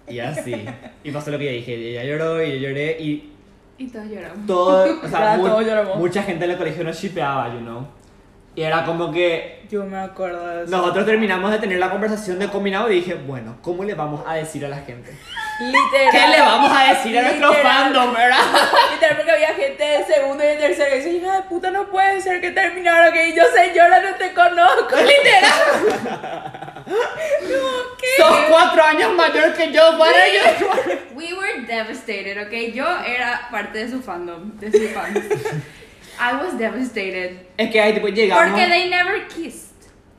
[0.07, 0.65] Y así.
[1.03, 1.75] Y pasó lo que dije.
[1.75, 3.33] y Ella lloró y yo lloré y
[3.77, 4.45] Y todos lloramos.
[4.47, 5.97] todo, o sea, Ya, mu- todos lloramos.
[5.97, 7.87] mucha gente en el colegio nos shipeaba, you know.
[8.55, 10.71] Y era como que Yo me acuerdo de eso.
[10.75, 14.33] nosotros terminamos de tener la conversación de combinado y dije, bueno, ¿cómo le vamos a
[14.33, 15.15] decir a la gente?
[15.59, 16.11] Literal.
[16.11, 17.71] ¿Qué le vamos a decir a nuestro Literal.
[17.83, 18.37] fandom, verdad?
[18.93, 21.87] Literal, porque había gente de segundo y de tercero y dice, hija de puta, no
[21.89, 26.66] puede ser que terminaron, que yo señora no te conozco, literal.
[26.87, 28.07] No, ¿qué?
[28.17, 30.67] Sos cuatro años mayor que yo, para yo.
[31.15, 32.73] We were devastated, ok?
[32.73, 35.17] Yo era parte de su fandom, de su fans.
[36.19, 37.47] I was devastated.
[37.57, 38.43] Es que ahí tipo llegamos.
[38.45, 39.67] Porque they never kissed.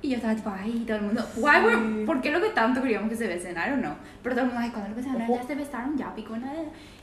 [0.01, 1.27] Y yo estaba tipo, ay, todo el mundo.
[1.37, 3.57] Why were, ¿Por qué lo que tanto queríamos que se besen?
[3.57, 3.97] I don't know.
[4.23, 6.35] Pero todo el mundo, ay, cuando lo que se van ya se besaron, ya picó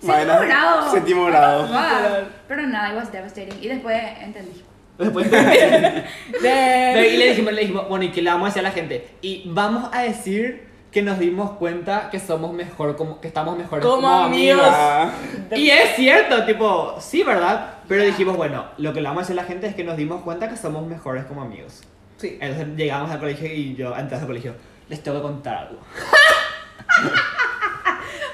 [0.02, 0.92] Bueno, grado.
[0.92, 1.68] séptimo grado.
[1.68, 1.76] Wow.
[1.76, 2.28] Literal.
[2.48, 3.62] Pero nada, it was devastating.
[3.62, 4.64] Y después entendí.
[4.98, 6.06] Después De-
[7.14, 9.10] y le dijimos, le dijimos, bueno, ¿y qué le vamos a decir a la gente?
[9.22, 13.84] Y vamos a decir que nos dimos cuenta que somos mejor, como, que estamos mejores
[13.86, 14.66] Como como, amigos.
[14.66, 15.14] amigos.
[15.60, 17.74] Y es cierto, tipo, sí, ¿verdad?
[17.90, 19.98] Pero dijimos, bueno, lo que le vamos a decir a la gente es que nos
[19.98, 21.82] dimos cuenta que somos mejores como amigos.
[22.18, 22.38] Sí.
[22.40, 24.56] Entonces llegamos al colegio y yo, antes del colegio,
[24.88, 25.80] les tengo que contar algo.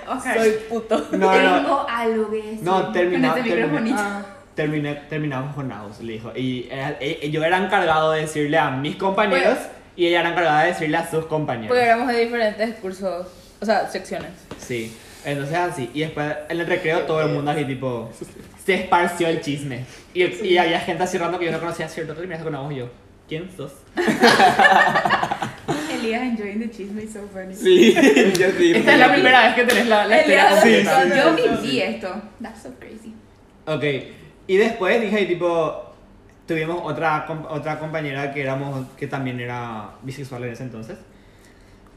[0.08, 1.08] Oscar, Soy puto.
[1.14, 2.60] No, no, tengo algo que decir.
[2.64, 3.96] No, termina- Con este termina.
[3.98, 4.22] Ah.
[4.56, 6.32] Terminé, terminamos con Naus, le dijo.
[6.36, 9.58] Y era- e- yo era encargado de decirle a mis compañeros
[9.96, 11.70] y ella era encargada de decirle a sus compañeros.
[11.70, 13.28] Porque éramos de diferentes cursos,
[13.60, 14.32] o sea, secciones.
[14.60, 15.90] Sí, entonces así.
[15.94, 18.10] Y después en el recreo todo el mundo así tipo.
[18.66, 19.86] Se esparció el chisme.
[20.14, 22.14] Y, y había gente así random que yo no conocía, ¿cierto?
[22.14, 22.90] Terminaste con Naus y yo.
[23.28, 23.72] ¿Quién sos?
[25.94, 27.54] Elías enjoying the chisme is so funny.
[27.54, 27.94] sí,
[28.40, 28.74] yo sí.
[28.76, 31.04] Esta es la primera vez que tenés la, la historia Elias, completa.
[31.04, 31.66] sí, Yo sí.
[31.66, 32.22] viví esto.
[32.42, 33.14] That's so crazy.
[33.68, 33.84] Ok,
[34.48, 35.94] y después dije tipo,
[36.48, 40.98] tuvimos otra, otra compañera que éramos, que también era bisexual en ese entonces.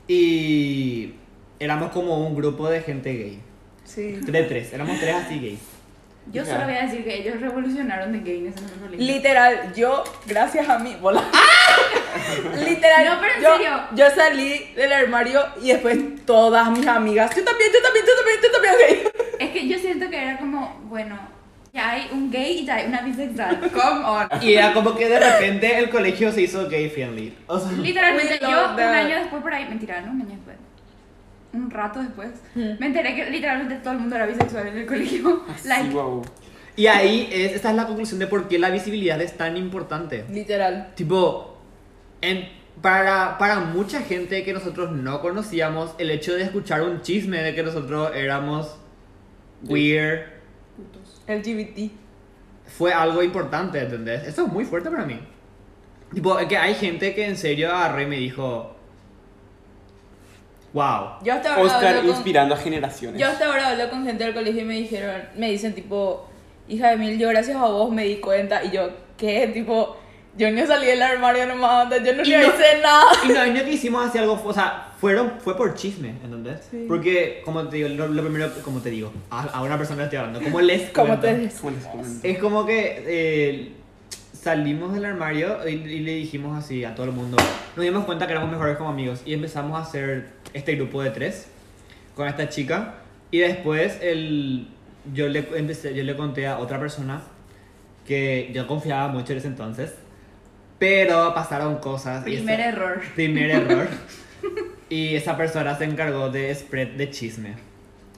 [0.07, 1.15] Y
[1.59, 3.41] éramos como un grupo de gente gay.
[3.85, 4.03] Sí.
[4.21, 5.61] De tres, éramos tres así gays.
[6.33, 8.89] Yo solo voy a decir que ellos revolucionaron the gayness en nuestro.
[8.97, 11.23] Literal, yo, gracias a mí, bola.
[12.67, 13.81] Literal, No, pero en yo, serio.
[13.95, 18.39] yo salí del armario y después todas mis amigas, yo también, yo también, yo también,
[18.43, 19.13] yo también, gay.
[19.39, 21.19] Es que yo siento que era como, bueno,
[21.75, 23.59] Ya hay un gay y ya hay una bisexual.
[23.73, 24.29] Come on.
[24.41, 27.37] Y era como que de repente el colegio se hizo gay friendly.
[27.49, 30.57] O sea, Literalmente, yo un año después por ahí, mentira, no un año después.
[31.53, 35.45] Un rato después, me enteré que literalmente todo el mundo era bisexual en el colegio.
[35.55, 36.23] Así, like, wow.
[36.77, 40.25] y ahí es, esta es la conclusión de por qué la visibilidad es tan importante.
[40.31, 40.93] Literal.
[40.95, 41.59] Tipo,
[42.21, 42.49] en,
[42.83, 47.55] para, para mucha gente que nosotros no conocíamos, el hecho de escuchar un chisme de
[47.55, 48.77] que nosotros éramos
[49.65, 50.34] weird
[51.29, 51.91] LGBT.
[52.79, 54.27] fue algo importante, ¿entendés?
[54.27, 55.19] Eso es muy fuerte para mí.
[56.13, 58.75] Tipo, es que hay gente que en serio agarró y me dijo,
[60.73, 61.19] wow.
[61.23, 63.21] Yo hasta ahora Oscar con- inspirando a generaciones.
[63.21, 66.29] Yo hasta ahora hablo con gente del colegio y me dijeron, me dicen tipo,
[66.69, 69.47] hija de mil, yo gracias a vos me di cuenta y yo, ¿qué?
[69.49, 69.97] Tipo,
[70.37, 73.05] yo no salí del armario nomás, yo no le no- hice nada.
[73.25, 76.61] Y los años que hicimos así algo, fue- o sea, fueron, fue por chisme, ¿entendés?
[76.71, 76.85] Sí.
[76.89, 80.05] Porque, como te digo, lo, lo primero, como te digo, a, a una persona le
[80.05, 81.27] estoy hablando, como les ¿Cómo cuento?
[81.27, 82.25] te ¿Cómo les?
[82.25, 83.73] Es como que eh,
[84.33, 87.37] salimos del armario y, y le dijimos así a todo el mundo.
[87.77, 91.11] Nos dimos cuenta que éramos mejores como amigos y empezamos a hacer este grupo de
[91.11, 91.47] tres
[92.15, 92.95] con esta chica.
[93.31, 94.69] Y después el,
[95.13, 97.21] yo, le, empecé, yo le conté a otra persona
[98.07, 99.95] que yo confiaba mucho en ese entonces.
[100.79, 102.25] Pero pasaron cosas.
[102.25, 103.01] primer esa- error.
[103.15, 103.89] Primer error.
[104.89, 107.55] y esa persona se encargó de spread de chisme.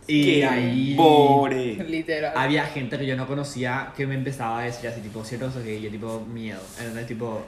[0.08, 1.74] Y Qué ahí Pobre.
[1.84, 2.32] Literal.
[2.36, 5.62] había gente que yo no conocía que me empezaba a decir así, tipo, cierto, eso
[5.62, 6.60] que yo, tipo, miedo.
[6.78, 7.42] Entonces, tipo,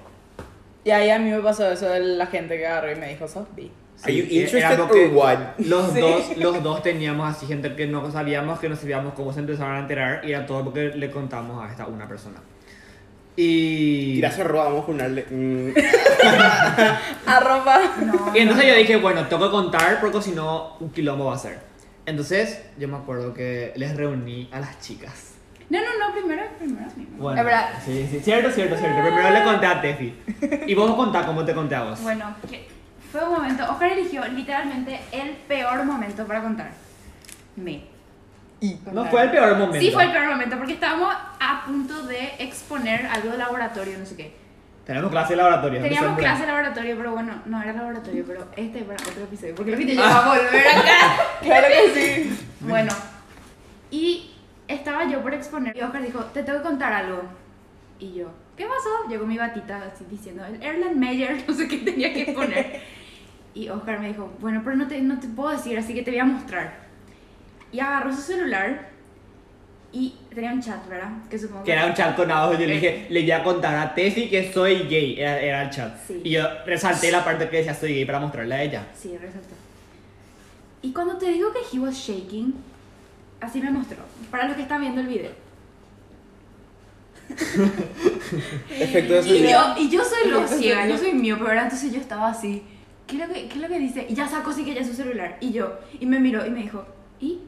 [0.85, 3.29] Y ahí a mí me pasó eso de la gente que agarró y me dijo,
[3.29, 3.71] sos bi.
[4.03, 5.39] Are you sí, interested or que what?
[5.59, 6.01] Los, Sí.
[6.01, 9.75] dos, los dos teníamos así gente que no sabíamos, que no sabíamos cómo se empezaron
[9.77, 12.37] a enterar y era todo lo que le contamos a esta una persona.
[13.39, 14.15] Y...
[14.17, 15.25] Y gracias, Roa, vamos a ponerle.
[15.31, 15.71] mm,
[17.27, 17.79] Arroba.
[18.05, 18.33] No.
[18.35, 21.39] Y entonces yo dije, bueno, tengo que contar porque si no, un quilombo va a
[21.39, 21.61] ser.
[22.05, 25.35] Entonces, yo me acuerdo que les reuní a las chicas.
[25.71, 26.91] No, no, no, primero, primero.
[26.91, 27.23] primero.
[27.23, 27.69] Bueno, verdad.
[27.85, 29.03] Sí, sí, cierto, cierto, cierto.
[29.03, 30.15] Primero le conté a Tefi.
[30.67, 32.03] Y vos contá cómo te conté a vos.
[32.03, 32.67] Bueno, que
[33.13, 33.71] fue un momento.
[33.71, 36.71] Oscar eligió literalmente el peor momento para contar.
[37.55, 37.98] Me.
[38.93, 39.79] No fue el peor momento.
[39.79, 44.07] Sí, fue el peor momento porque estábamos a punto de exponer algo de laboratorio, no
[44.07, 44.49] sé qué.
[44.85, 45.83] Tenemos clase de laboratorio.
[45.83, 49.73] Teníamos clase de laboratorio, pero bueno, no era laboratorio, pero este para otro episodio, porque
[49.73, 51.17] lo que te lleva a volver acá.
[51.43, 52.47] Claro que sí.
[52.61, 52.91] Bueno,
[53.91, 54.31] y
[54.67, 57.23] estaba yo por exponer y Oscar dijo, te tengo que contar algo.
[57.99, 59.09] Y yo, ¿qué pasó?
[59.11, 62.81] Llegó mi batita así diciendo, el Erland Meyer, no sé qué tenía que exponer.
[63.55, 66.13] y Oscar me dijo, bueno, pero no te, no te puedo decir, así que te
[66.13, 66.88] voy a mostrar.
[67.73, 68.89] Y agarró su celular
[69.93, 71.11] y tenía un chat, ¿verdad?
[71.31, 72.53] Que supongo Que era un chat con abajo.
[72.53, 75.19] Yo le dije, le voy a contar a Tefi que soy gay.
[75.19, 75.97] Era, era el chat.
[76.07, 76.21] Sí.
[76.25, 78.87] Y yo resalté la parte que decía soy gay para mostrarle a ella.
[78.95, 79.55] Sí, resaltó.
[80.83, 82.55] Y cuando te digo que he was shaking,
[83.41, 83.99] así me mostró.
[84.31, 85.33] Para los que están viendo el video.
[88.71, 92.01] Efecto de Y yo, y yo soy lo ciega, yo soy mío, pero entonces yo
[92.01, 92.63] estaba así.
[93.07, 94.07] ¿Qué es, lo que, ¿Qué es lo que dice?
[94.09, 95.39] Y ya sacó sí que ya su celular.
[95.41, 96.85] Y yo, y me miró y me dijo,
[97.21, 97.41] ¿y?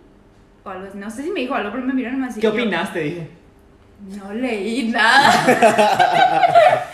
[0.64, 0.98] O algo así.
[0.98, 2.40] No sé si me dijo algo, pero me miró nomás así.
[2.40, 3.00] ¿Qué opinaste?
[3.00, 3.30] Dije.
[4.18, 5.44] No leí nada.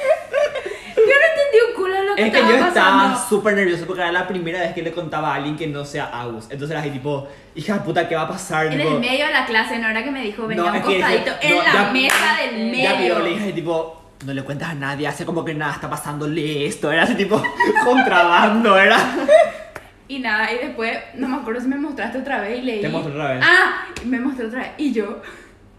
[0.96, 3.28] yo no entendí un culo lo que Es que estaba yo estaba pasando.
[3.28, 6.06] súper nervioso porque era la primera vez que le contaba a alguien que no sea
[6.06, 6.44] Agus.
[6.50, 8.66] Entonces era así tipo, hija de puta, ¿qué va a pasar?
[8.66, 10.82] En Tipo, el medio de la clase, no era que me dijo, venía un es
[10.84, 12.82] que costadito en no, la ya- mesa del medio.
[12.84, 15.88] Ya, pero le dije tipo, no le cuentas a nadie, hace como que nada está
[15.88, 16.90] pasándole esto.
[16.90, 17.40] Era así tipo,
[17.84, 18.98] contrabando, era.
[20.08, 22.80] Y nada, y después, no me acuerdo si me mostraste otra vez y leí.
[22.80, 23.42] Te mostré otra vez.
[23.44, 24.70] Ah, y me mostró otra vez.
[24.78, 25.20] Y yo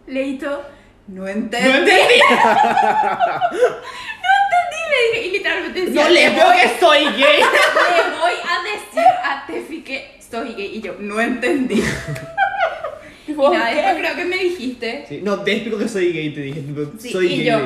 [0.08, 0.66] leí todo.
[1.08, 1.70] No entendí.
[1.70, 2.20] No entendí.
[3.52, 5.28] No entendí, le dije.
[5.28, 7.40] Y literalmente decía, No le veo que soy gay.
[7.40, 10.76] le voy a decir a Tefi que soy gay.
[10.78, 11.82] Y yo, no entendí.
[13.30, 15.06] Y ¿Vos nada, después creo que me dijiste.
[15.10, 16.63] Sí, no, te explico que soy gay, te dije,
[16.98, 17.46] Sí, soy y gay.
[17.48, 17.60] yo.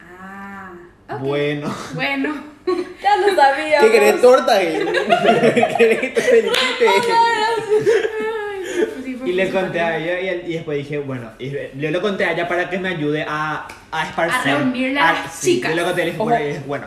[0.00, 0.70] Ah.
[1.18, 1.74] Bueno.
[1.94, 2.34] Bueno.
[3.02, 3.80] Ya lo sabía.
[3.80, 4.62] ¿Qué querés torta?
[4.62, 4.84] eh?
[5.78, 6.86] ¿Querés que te felicite?
[9.24, 12.32] Y le conté a ella y, y después dije, bueno, y le lo conté a
[12.32, 14.52] ella para que me ayude a, a esparcir.
[14.52, 15.70] A reunirle a las sí, chicas.
[15.70, 16.86] Yo le conté y le dije, bueno, y dije, bueno,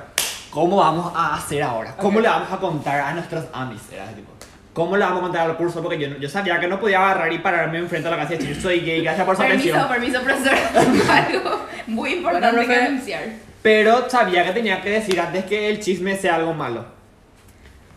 [0.50, 1.96] ¿cómo vamos a hacer ahora?
[1.98, 2.24] ¿Cómo Ok.
[2.24, 3.82] le vamos a contar a nuestros amis?
[3.94, 4.32] Era tipo,
[4.74, 5.84] ¿cómo le vamos a contar al curso?
[5.84, 8.38] Porque yo, yo sabía que no podía agarrar y pararme enfrente a la casa y
[8.38, 9.90] decir, soy gay, gracias por su Permiso, atención.
[9.90, 10.58] permiso, profesor.
[10.74, 13.24] Tengo algo muy importante Bueno, que anunciar.
[13.62, 16.86] Pero sabía que tenía que decir antes que el chisme sea algo malo.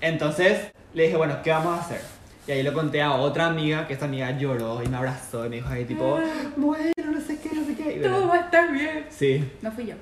[0.01, 0.59] Entonces
[0.93, 2.01] le dije, bueno, ¿qué vamos a hacer?
[2.47, 5.49] Y ahí le conté a otra amiga, que esta amiga lloró y me abrazó y
[5.49, 6.21] me dijo ahí tipo,
[6.57, 7.97] bueno, no sé qué, no sé qué.
[7.97, 9.07] Y Todo bueno, va a estar bien.
[9.09, 9.95] Sí, No fui yo.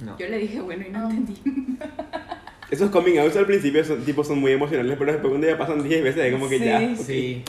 [0.00, 0.16] no.
[0.18, 1.10] Yo le dije, bueno, y no Ah.
[1.10, 1.36] entendí.
[2.70, 5.82] Esos coming outs al principio son, tipo, son muy emocionales, pero después cuando ya pasan
[5.82, 6.64] 10 veces es como que Sí.
[6.64, 6.78] ya.
[6.78, 7.04] ok.
[7.06, 7.44] Sí.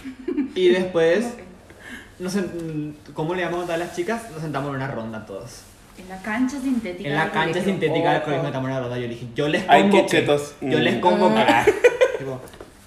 [0.55, 1.27] Y después
[2.19, 4.29] nos sen- ¿cómo le llamamos a las chicas?
[4.31, 5.61] Nos sentamos en una ronda todos.
[6.01, 7.09] En la cancha sintética.
[7.09, 7.63] En la cancha colegio.
[7.71, 8.95] sintética del colegio en una ronda.
[8.97, 10.17] Yo le dije, yo les Ay, qué convoqué.
[10.17, 10.55] chetos.
[10.61, 10.81] Yo Mm.
[10.81, 11.41] les convoqué.
[11.47, 11.65] Ah.
[12.17, 12.41] Tipo,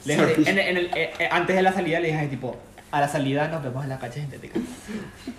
[0.05, 2.57] les- en- en el- eh, eh, antes de la salida le dije, tipo,
[2.93, 4.61] a la salida nos vemos en la cancha sintética.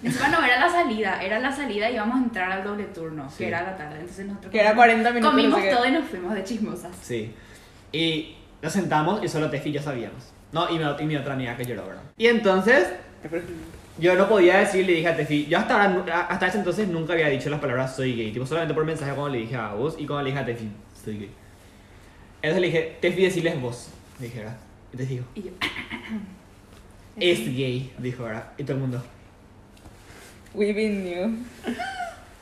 [0.03, 3.29] Encima no era la salida, era la salida y íbamos a entrar al doble turno,
[3.29, 3.37] Sí.
[3.39, 3.99] que era la tarde.
[4.01, 5.31] Entonces nosotros Que era 40 minutos.
[5.31, 5.75] comimos no sé qué.
[5.75, 6.91] todo y nos fuimos de chismosas.
[7.01, 7.33] Sí.
[7.93, 10.33] Y nos sentamos y solo Tefi y yo sabíamos.
[10.51, 12.03] No, y mi, y mi otra amiga que lloró, ¿verdad?
[12.17, 12.87] Y entonces
[13.97, 17.13] yo no podía decir, le dije a Tefi, yo hasta, ahora hasta ese entonces nunca
[17.13, 19.95] había dicho las palabras soy gay, tipo solamente por mensaje cuando le dije a vos
[19.97, 20.69] y cuando le dije a Tefi,
[21.03, 21.31] soy gay.
[22.41, 24.57] Entonces le dije, Tefi, decirles vos, le dije, ¿verdad?
[24.93, 25.49] Y te digo, Y yo,
[27.17, 28.51] es gay, dijo, ¿verdad?
[28.57, 29.03] Y todo el mundo.
[30.53, 31.37] We been new.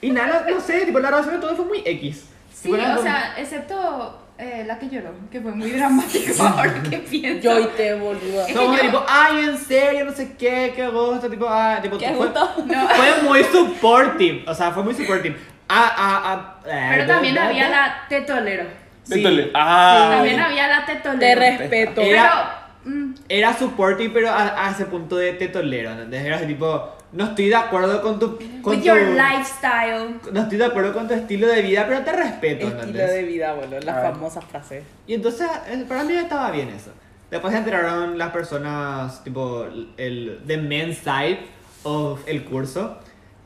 [0.02, 2.26] Y nada, no, no sé, tipo la relación de todo fue muy X.
[2.54, 6.82] sí, Tipo, o como- sea, excepto eh, la que lloró, que fue muy dramático ahora
[6.90, 7.42] que pienso.
[7.42, 8.48] Yo y te, boluda.
[8.48, 11.80] Es Como que yo- tipo, ay, en serio, no sé qué, qué gusto, tipo, ah,
[11.82, 12.54] tipo, ¿Qué fue- gusto?
[12.66, 12.88] No.
[12.90, 15.36] Fue muy supportive, o sea, fue muy supportive.
[15.70, 18.66] Ah, ah, ah, Pero también había la tetolero.
[19.04, 19.16] Sí.
[19.16, 21.40] Entonces, ah, También había la Te tetolero.
[21.42, 22.02] respeto.
[22.02, 26.26] Era- Pero, mm, Era supportive, pero a, a ese punto de tetolero, ¿entendés?
[26.26, 28.38] Era así tipo, no estoy de acuerdo con tu...
[28.62, 30.16] Con with tu your lifestyle.
[30.32, 33.12] no estoy de acuerdo con tu estilo de vida, pero te respeto, Estilo ¿entendés?
[33.14, 33.80] de vida, boludo.
[33.82, 34.12] La Ah.
[34.12, 34.84] famosa frase.
[35.08, 36.92] Y entonces, eh, para mí estaba bien eso.
[37.30, 39.66] Después se enteraron las personas, tipo,
[39.98, 41.40] el the men's side
[41.84, 42.98] of el curso.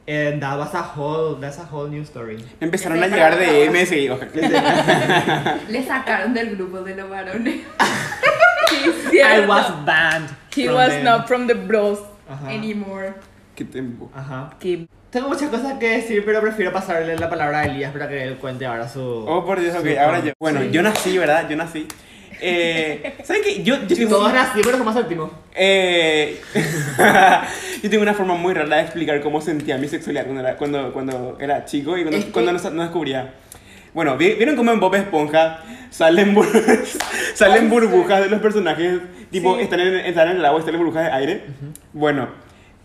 [0.09, 2.41] And that was a whole, that's a whole new story.
[2.61, 5.57] empezaron a llegar y ojalá.
[5.69, 7.61] Le sacaron del grupo de los varones.
[9.11, 10.29] I was banned.
[10.55, 11.03] He was them.
[11.03, 11.99] not from the bros.
[12.29, 12.51] Ajá.
[12.51, 13.15] Anymore.
[13.57, 14.09] Qué tiempo.
[14.15, 14.51] Ajá.
[14.59, 18.23] Que Tengo muchas cosas que decir, pero prefiero pasarle la palabra a Elías para que
[18.23, 19.01] él cuente ahora su.
[19.01, 20.31] Oh, por Dios, ok, su- ahora yo.
[20.39, 20.69] Bueno, Sí.
[20.71, 21.49] yo nací, ¿verdad?
[21.49, 21.87] Yo nací.
[22.39, 23.63] Eh, ¿Saben qué?
[23.63, 25.31] Yo, yo tengo- todos así, pero somos último.
[25.55, 26.39] Eh,
[27.83, 30.93] yo tengo una forma muy rara de explicar cómo sentía mi sexualidad cuando era, cuando,
[30.93, 33.33] cuando era chico y cuando, Es que- cuando no, no descubría.
[33.93, 36.45] Bueno, ¿vi- ¿vieron cómo en Bob Esponja salen, bur-
[37.33, 38.99] salen burbujas de los personajes?
[39.31, 39.63] Tipo, Sí.
[39.63, 41.43] están, en, están en el agua y salen burbujas de aire.
[41.93, 42.27] Bueno,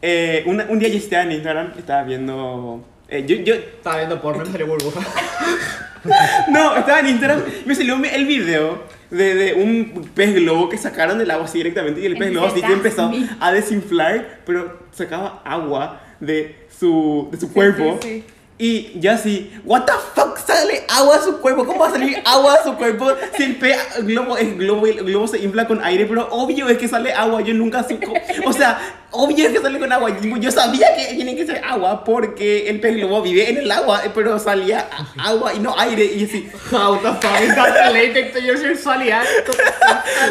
[0.03, 2.85] eh, una- un día yo estaba en Instagram, estaba viendo...
[3.09, 5.01] eh, yo, yo, Estaba viendo porno me salió burbuja.
[6.49, 10.79] no, estaba en Instagram y me salió el video de, de un pez globo que
[10.79, 13.11] sacaron del agua así directamente y el pez globo así que empezó
[13.41, 17.99] a desinflar, pero sacaba agua de su, de su cuerpo.
[18.03, 18.25] sí, sí.
[18.65, 22.23] Y yo así, what the fuck, sale agua de su cuerpo, ¿cómo va a salir
[22.25, 23.11] agua de su cuerpo?
[23.37, 26.79] Si el pez globo es globo el globo se infla con aire, pero obvio es
[26.79, 28.13] que sale agua, yo nunca supo,
[28.47, 28.79] o sea,
[29.11, 32.79] obvio es que sale con agua, yo sabía que tiene que ser agua porque el
[32.79, 36.49] pez globo vive en el agua, pero salía a- agua y no aire, y así,
[36.71, 39.25] How the fuck is that related to your sexualidad?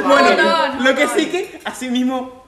[0.07, 2.45] Bueno, no, no, lo que sí que así mismo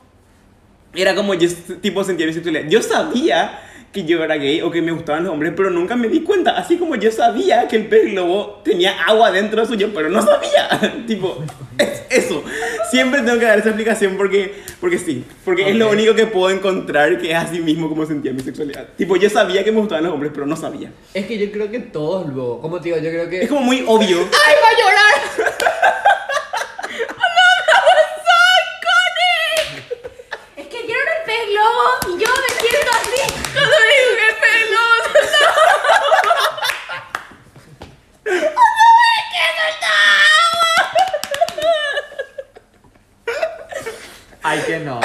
[0.95, 1.49] era como yo
[1.81, 2.69] tipo sentía mi sexualidad.
[2.69, 3.59] Yo sabía
[3.93, 6.57] que yo era gay o que me gustaban los hombres, pero nunca me di cuenta.
[6.57, 11.03] Así como yo sabía que el pez globo tenía agua dentro suyo, pero no sabía.
[11.07, 11.37] tipo,
[11.77, 12.43] es eso.
[12.89, 15.23] Siempre tengo que dar esa explicación porque, porque sí.
[15.45, 18.87] Porque es lo único que puedo encontrar que es así mismo como sentía mi sexualidad.
[18.97, 20.91] Tipo, yo sabía que me gustaban los hombres, pero no sabía.
[21.13, 23.43] Es que yo creo que todos luego, como te digo, yo creo que...
[23.43, 24.17] Es como muy obvio.
[24.47, 25.53] ¡Ay, va a llorar!
[30.55, 33.33] Es que dieron el pez globo y yo me siento así.
[33.53, 34.93] Cuando digo que pez globo.
[44.43, 44.99] Ay, que no.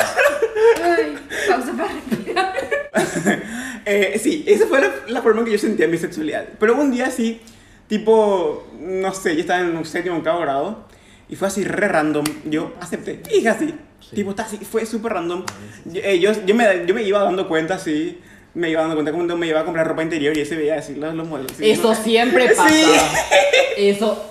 [0.82, 1.16] Ay,
[1.48, 2.54] pausa para respirar.
[3.90, 6.44] Eh, sí, esa fue la, la forma en que yo sentía mi sexualidad.
[6.60, 7.40] Pero un día sí,
[7.86, 10.84] tipo, no sé, yo estaba en un séptimo o octavo grado
[11.26, 12.24] y fue así re random.
[12.44, 13.74] Yo acepté, y dije así,
[14.14, 15.42] tipo, está así, fue súper random.
[15.86, 18.20] Yo, eh, yo, yo me, yo me iba dando cuenta así,
[18.52, 20.94] me iba dando cuenta cuando me iba a comprar ropa interior y ese veía así
[20.94, 21.52] los, los modelos.
[21.52, 21.94] así, Eso ¿no?
[21.94, 22.68] siempre pasa.
[22.68, 22.84] Sí.
[23.78, 24.22] Eso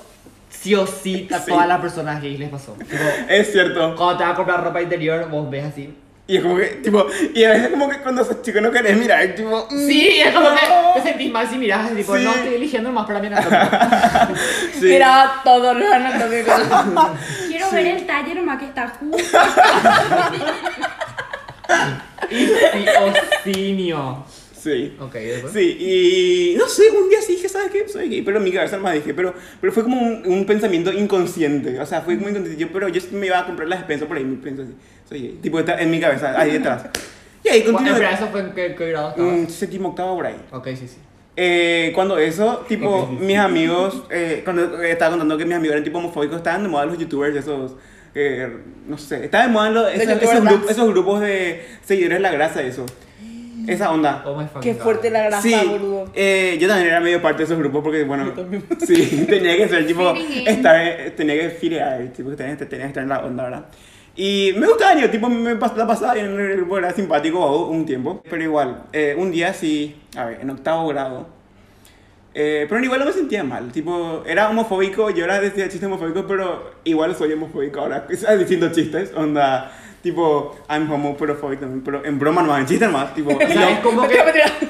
[0.50, 1.52] sí o sí a Sí.
[1.52, 2.74] todas las personas gays les pasó.
[2.74, 3.96] Tipo, Es cierto.
[3.96, 5.94] cuando te vas a comprar ropa interior, vos ves así.
[6.30, 8.98] Y es como que, tipo, y a veces como que cuando sos chico no querés
[8.98, 10.56] mirar, tipo, mm, Sí, es como no.
[10.56, 12.24] que te sentís mal si mirás, tipo, Sí.
[12.26, 14.36] no estoy eligiendo más para mí anatómico.
[14.74, 14.86] Sí.
[14.88, 16.62] Mira todos los anatómicos.
[17.48, 17.76] Quiero Sí.
[17.76, 19.38] ver el talle nomás que está justo.
[22.30, 22.46] Y
[24.68, 24.96] sí.
[25.00, 25.54] Ok, después.
[25.54, 27.88] Sí, y no sé, un día sí dije, ¿sabes qué?
[27.88, 30.92] Soy gay, pero en mi cabeza más dije, pero, pero fue como un, un pensamiento
[30.94, 34.06] inconsciente, o sea, fue muy inconsciente, yo, pero yo me iba a comprar la despensa
[34.08, 34.74] por ahí, me pienso así,
[35.08, 36.86] soy gay, tipo, está en mi cabeza, ahí detrás.
[37.44, 39.32] Y ahí Bueno, continué, Espera, ¿eso fue en qué, qué grado estabas?
[39.34, 40.36] un séptimo, octavo por ahí.
[40.52, 40.98] Ok, sí, sí.
[41.36, 43.26] Eh, cuando eso, tipo, Ok, sí, sí.
[43.26, 46.70] mis amigos, eh, cuando eh, estaba contando que mis amigos eran tipo homofóbicos, estaban de
[46.70, 47.74] moda los youtubers esos
[48.14, 48.50] que,
[48.88, 52.86] no sé, está de moda esos, esos grupos de seguidores de la grasa, eso.
[53.68, 54.24] Esa onda.
[54.26, 54.82] Oh my Qué God.
[54.82, 56.10] fuerte la grasa, Sí, boludo.
[56.16, 58.32] eh, yo también era medio parte de esos grupos porque, bueno,
[58.86, 60.14] sí, tenía que ser tipo,
[60.46, 63.66] estar, eh, tenía que filear, tipo, tenía, tenía que estar en la onda, ¿verdad?
[64.16, 67.86] Y me gustaba, yo, tipo, me pas- la pasaba en el grupo, era simpático un
[67.86, 71.28] tiempo, pero igual, eh, un día sí, a ver, en octavo grado,
[72.34, 76.26] eh, pero igual no me sentía mal, tipo, era homofóbico, yo ahora decía chistes homofóbicos,
[76.28, 78.06] pero igual soy homofóbico ahora,
[78.40, 79.72] diciendo chistes, onda,
[80.12, 83.80] tipo, I'm homophobic también, pero en broma nomás, en chistes más, tipo, O sea, es
[83.80, 84.18] como que.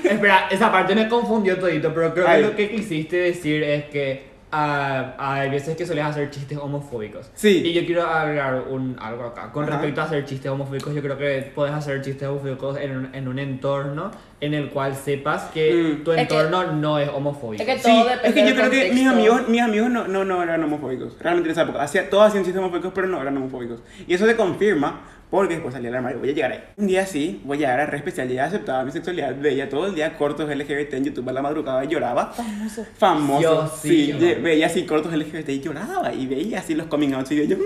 [0.04, 2.42] Espera, esa parte me confundió todito, pero creo que Ay.
[2.44, 7.30] lo que quisiste decir es que ah, hay veces que sueles hacer chistes homofóbicos.
[7.36, 7.62] Sí.
[7.66, 9.52] Y yo quiero agregar un, algo acá.
[9.52, 9.74] Con Ajá.
[9.74, 13.28] respecto a hacer chistes homofóbicos, yo creo que puedes hacer chistes homofóbicos en un, en
[13.28, 14.10] un entorno
[14.40, 16.04] en el cual sepas que Mm.
[16.04, 17.62] tu Es que- entorno no es homofóbico.
[17.62, 19.12] es que Sí, Todo es depende que yo del creo que mis contexto.
[19.12, 21.18] amigos, mis amigos no, no, no eran homofóbicos.
[21.20, 21.82] Realmente en esa época.
[21.84, 23.82] Hacía, todos hacían chistes homofóbicos, pero no eran homofóbicos.
[24.08, 26.20] Y eso se confirma porque después salí al armario.
[26.20, 26.64] Voy a llegar ahí.
[26.78, 28.30] Un día sí, voy a llegar a re especial.
[28.30, 29.36] Ya aceptaba mi sexualidad.
[29.40, 32.32] Veía todo el día cortos LGBT en YouTube a la madrugada y lloraba.
[32.34, 32.86] Famoso.
[32.98, 33.42] Famoso.
[33.42, 34.18] Yo sí, sí, yo.
[34.20, 36.14] ye- veía así cortos LGBT y lloraba.
[36.14, 37.58] Y veía así los coming outs y yo...
[37.58, 37.62] "Mm".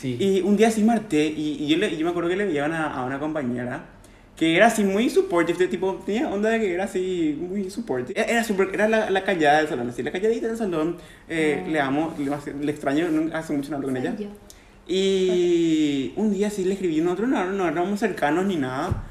[0.00, 0.16] Sí.
[0.20, 2.72] Y un día sí marté y, y yo, le, yo me acuerdo que le veían
[2.72, 3.84] a, a una compañera
[4.36, 8.20] que era así muy supportive, de tipo, tenía onda de que era así muy supportive.
[8.20, 10.96] Era, era, super- era la, la callada del salón, así, la calladita del salón.
[11.28, 11.68] eh, Ah.
[11.68, 14.14] Le amo, le, le extraño, no- hace mucho no hablo con ella.
[14.18, 14.26] Yo.
[14.86, 19.04] Y un día sí le escribí, nosotros no, no éramos cercanos ni nada.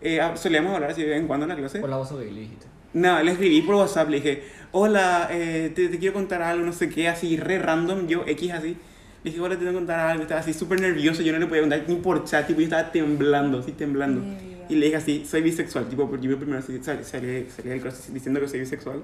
[0.00, 1.80] Eh, ah, solíamos hablar así de vez en cuando en la clase.
[1.80, 2.66] Por la voz le dijiste.
[2.92, 6.72] No, le escribí por WhatsApp, le dije, hola, eh, te, te quiero contar algo, no
[6.72, 8.76] sé qué, así, re random, yo, X así.
[9.22, 11.46] Le dije, hola, te tengo que contar algo, estaba así súper nervioso, yo no le
[11.46, 14.22] podía contar ni por chat, tipo, yo estaba temblando, así, temblando.
[14.68, 18.14] Y le dije así, soy bisexual, tipo, porque yo primero salí, salí, salí del closet
[18.14, 19.02] diciendo que soy bisexual.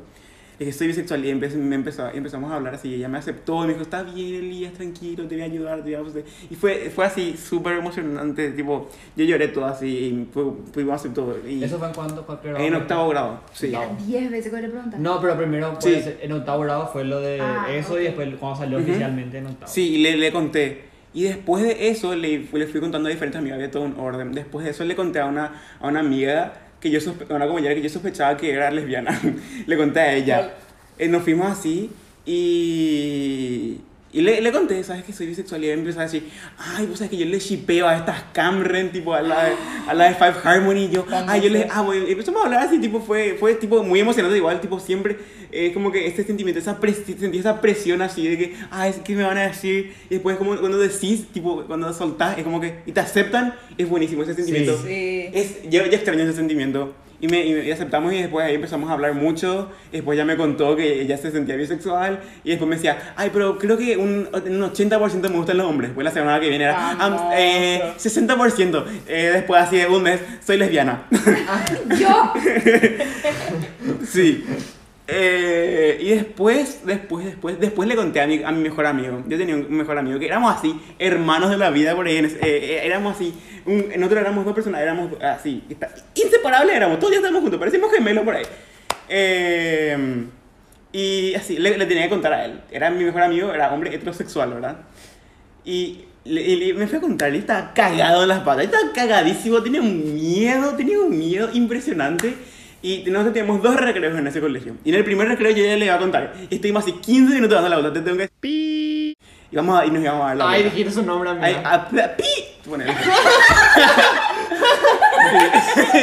[0.63, 3.19] Le dije, soy bisexual, y empe- me empezó, empezamos a hablar así, y ella me
[3.19, 6.23] aceptó, me dijo, está bien, Elías, tranquilo, te voy a ayudar, te voy a ayudar".
[6.51, 11.05] Y fue, fue así, súper emocionante, tipo, yo lloré todo así, y fu- fuimos.
[11.49, 12.25] Y ¿Eso fue en cuánto?
[12.25, 12.59] ¿Cuál grado?
[12.65, 13.71] en octavo grado, sí.
[13.71, 15.01] Ya 10 veces que le preguntas.
[15.01, 15.89] No, pero primero Sí.
[15.89, 17.99] puede ser- en octavo grado fue lo de Ah, eso ok.
[18.01, 18.89] y después cuando salió Ujú.
[18.89, 19.73] oficialmente en octavo.
[19.73, 20.85] Sí, y le, le conté.
[21.13, 23.99] Y después de eso le, fui- le fui contando a diferentes amigas, había todo un
[23.99, 24.31] orden.
[24.33, 26.53] Después de eso le conté a una, a una amiga,
[26.83, 26.99] que yo
[27.31, 29.19] una compañera que yo sospechaba que era lesbiana.
[29.67, 30.55] le conté a ella.
[30.99, 31.91] Eh, nos fuimos así
[32.27, 33.81] y...
[34.15, 35.63] Y le, le conté, ¿sabes que soy bisexual?
[35.63, 38.93] Y ella empezó a decir, ay, vos sabes que yo le shipeo a estas Camren,
[38.93, 39.53] tipo a la, de-
[39.89, 40.85] a la de Five Harmony.
[40.85, 41.95] Y yo, ay, yo le amo.
[41.95, 44.37] Y empezamos a hablar así, tipo, fue, fue tipo muy emocionante.
[44.37, 45.17] Igual, tipo, siempre,
[45.51, 46.79] eh, como que este sentimiento, esa
[47.19, 49.95] sentí esa presión así de que, ay, ¿qué me van a decir?
[50.11, 53.89] Y después, como cuando decís, tipo, cuando soltás, es como que, y te aceptan, es
[53.89, 54.79] buenísimo ese sentimiento.
[54.85, 55.31] Sí.
[55.33, 56.95] Es, yo ya extraño ese sentimiento.
[57.23, 59.71] Y, me, y, aceptamos y después ahí empezamos a hablar mucho.
[59.93, 62.21] Después ya me contó que ella se sentía bisexual.
[62.45, 65.91] Y después me decía, ay, pero creo que un, un 80% me gustan los hombres.
[65.91, 66.91] Después la semana que viene era.
[66.99, 68.85] "Am- eh, 60%.
[69.07, 71.05] Eh, después así de un mes, soy lesbiana.
[71.99, 72.33] Yo.
[74.05, 74.45] sí.
[75.15, 79.23] Eh, y después, después, después, después le conté a mi, a mi mejor amigo.
[79.29, 82.17] Yo tenía un mejor amigo que éramos así, hermanos de la vida por ahí.
[82.17, 83.35] eh, eh, éramos así.
[83.67, 85.63] Un, nosotros éramos dos personas, éramos así.
[86.15, 88.45] inseparables éramos, todos días estábamos juntos, parecíamos gemelos por ahí.
[89.09, 90.25] Eh,
[90.93, 92.61] y así, le, le tenía que contar a él.
[92.71, 94.77] Era mi mejor amigo, era hombre heterosexual, ¿verdad?
[95.65, 99.63] Y, le- le- me fui a contar, y estaba cagado en las patas, estaba cagadísimo,
[99.63, 102.35] tenía un miedo, tenía un miedo impresionante.
[102.83, 104.75] Y nosotros teníamos dos recreos en ese colegio.
[104.85, 106.35] Y en el primer recreo yo ya le iba a contar.
[106.51, 108.29] Y estuvimos así 15 minutos dando la vuelta, te tengo que...
[108.41, 109.17] Pi.
[109.53, 111.41] Y, vamos a, y nos íbamos a dar la Ay, dijiste su nombre a mí.
[111.43, 112.25] Ay, a- pi.
[112.69, 112.93] Ponele.
[115.93, 116.01] sí.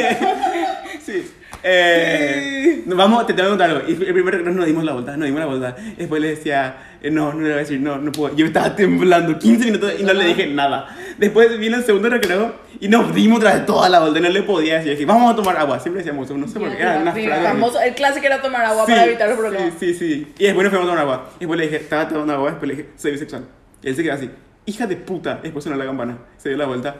[1.05, 1.31] sí.
[1.63, 3.87] Eh, nos vamos, te tengo que contar algo.
[3.87, 5.75] Y el primer recreo nos dimos la vuelta, nos dimos la vuelta.
[5.97, 8.35] Después le decía, eh, no, no le voy a decir, no, no puedo.
[8.35, 10.95] Yo estaba temblando 15 minutos y no le dije nada.
[11.17, 14.43] Después vino el segundo recreo y nos dimos otra vez toda la vuelta no le
[14.43, 15.79] podía decir, dije, vamos a tomar agua.
[15.79, 17.13] Siempre decíamos eso, no sé por qué, era una.
[17.13, 19.73] Famoso, el clásico era tomar agua Sí, para evitar los problemas.
[19.79, 20.33] Sí, sí, sí.
[20.37, 21.29] Y después nos fuimos a tomar agua.
[21.35, 22.51] Y después le dije, estaba tomando agua.
[22.51, 23.45] Después le dije, soy bisexual.
[23.81, 24.29] Y él se quedó así,
[24.65, 25.39] hija de puta.
[25.41, 26.17] Después sonó la campana.
[26.37, 26.95] Se dio la vuelta.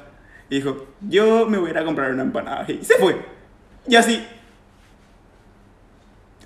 [0.49, 2.65] Y dijo, yo me voy a ir a comprar una empanada.
[2.67, 3.15] Y se fue.
[3.87, 4.25] Y así.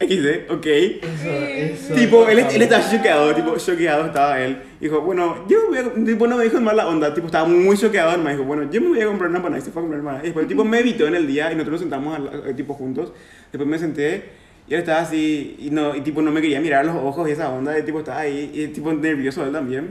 [0.07, 0.65] XD, ok.
[0.65, 1.93] Eso, eso.
[1.93, 4.61] Tipo, él, él estaba choqueado, tipo, choqueado estaba él.
[4.79, 7.77] Dijo, bueno, yo voy a, tipo, no me dijo en mala onda, tipo, estaba muy
[7.77, 9.83] choqueado, me dijo, bueno, yo me voy a comprar una empanada y se fue a
[9.83, 10.23] comprar una empanada.
[10.23, 13.11] Y después, tipo, me evitó en el día y nosotros nos sentamos, al- tipo, juntos.
[13.51, 14.23] Después me senté
[14.67, 17.27] y él estaba así, y, no, y tipo, no me quería mirar a los ojos
[17.27, 19.89] y esa onda, y tipo, estaba ahí, y tipo, nervioso él también.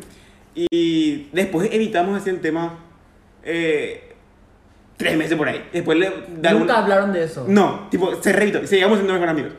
[0.54, 2.78] Y después evitamos así el tema,
[3.44, 4.02] eh,
[4.96, 5.64] tres meses por ahí.
[5.72, 6.10] Después le...
[6.40, 7.44] de algún- Nunca hablaron de eso.
[7.48, 9.52] no, tipo, se reevitó, seguíamos siendo mejores amigos.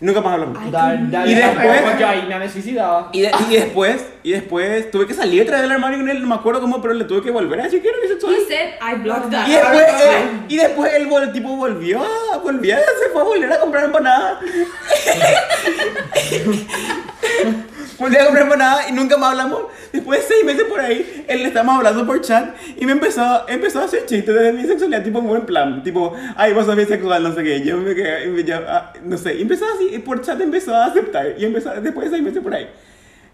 [0.00, 0.56] Nunca más hablamos.
[0.62, 0.94] Ay, Da-
[1.26, 3.08] Y después- porque yo ahí me me suicidaba.
[3.12, 6.20] Y, de- y después, y después tuve que salir otra vez del armario con él,
[6.22, 8.34] no me acuerdo cómo, pero le tuve que volver a decir que era bisexual.
[8.34, 9.48] He said I blocked that.
[9.48, 12.00] Y después, él, y después el, vol- tipo volvió,
[12.44, 14.38] volvió, se fue a volver a comprar empanadas.
[17.98, 19.62] volvió a comprar empanadas y nunca más hablamos.
[19.92, 23.48] Después de seis meses por ahí, él le estábamos hablando por chat y me empezó,
[23.48, 25.82] empezó a hacer chistes de mi sexualidad, tipo en buen plan.
[25.82, 27.62] Tipo, ay, vos sos bisexual, no sé qué.
[27.62, 29.34] Yo me quedé, y yo, ah, no sé.
[29.34, 31.34] Y empezó así, y por chat empezó a aceptar.
[31.38, 32.68] Y empezó, después de seis meses por ahí.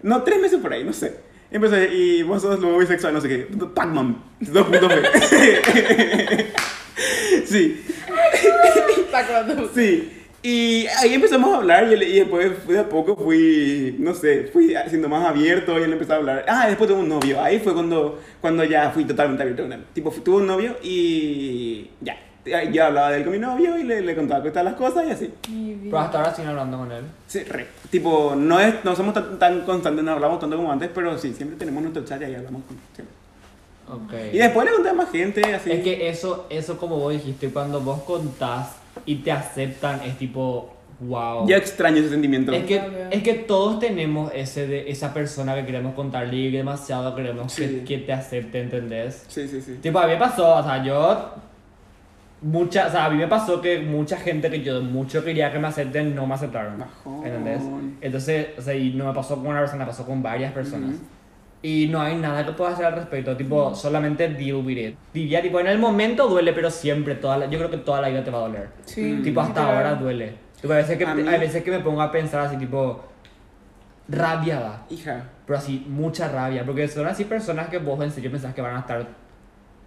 [0.02, 1.16] No, tres meses por ahí, no sé.
[1.50, 3.48] Empezó, y vos sos luego bisexual, no sé qué.
[3.74, 5.02] Pac-Man, 2.b.
[7.46, 7.84] sí.
[9.74, 10.23] Sí.
[10.46, 14.50] Y ahí empezamos a hablar y, él- y después de a poco fui, no sé,
[14.52, 16.44] fui siendo más abierto y él empezó a hablar.
[16.46, 17.40] Ah, después tuve un novio.
[17.42, 19.84] Ahí fue cuando, cuando ya fui totalmente abierto con él.
[19.94, 22.18] Tipo, tuve un novio y ya.
[22.70, 25.06] Yo hablaba de él con mi novio y le, le contaba que estaban las cosas
[25.08, 25.32] y así.
[25.84, 27.04] Pero hasta ahora siguen hablando con él.
[27.26, 27.66] Sí, re.
[27.90, 31.32] Tipo, no, es, no somos tan, tan constantes, no hablamos tanto como antes, pero sí,
[31.32, 33.14] siempre tenemos nuestro chat y ahí hablamos con siempre.
[33.88, 34.34] Ok.
[34.34, 35.72] Y después le conté a más gente, así.
[35.72, 38.72] Es que eso, eso como vos dijiste, cuando vos contás
[39.06, 41.46] y te aceptan, es tipo, wow.
[41.48, 42.52] Yo extraño ese sentimiento.
[42.52, 42.80] Es que,
[43.10, 47.66] es que todos tenemos ese de esa persona que queremos contarle y demasiado queremos Sí.
[47.66, 49.24] que, que te acepte, ¿entendés?
[49.28, 49.78] Sí, sí, sí.
[49.82, 51.34] Tipo, a mí me pasó, o sea, yo.
[52.42, 55.58] Mucha, o sea, a mí me pasó que mucha gente que yo mucho quería que
[55.58, 56.78] me acepten no me aceptaron.
[56.78, 57.24] Bajón.
[57.26, 57.62] ¿Entendés?
[58.02, 60.90] Entonces, o sea, y no me pasó con una persona, pasó con varias personas.
[60.90, 61.04] Ujú.
[61.66, 64.96] Y no hay nada que pueda hacer al respecto, tipo, solamente deal with it.
[65.14, 68.08] Diría, tipo, en el momento duele, pero siempre, toda la- yo creo que toda la
[68.10, 68.68] vida te va a doler.
[68.84, 69.20] Sí.
[69.24, 69.76] Tipo, hasta literal.
[69.86, 70.34] ahora duele.
[70.60, 73.02] Tipo, a veces que, A mí- hay veces que me pongo a pensar así, tipo,
[74.08, 74.86] rabia da.
[74.90, 75.24] Hija.
[75.46, 76.64] Pero así, mucha rabia.
[76.66, 79.06] Porque son así personas que vos en serio pensás que van a estar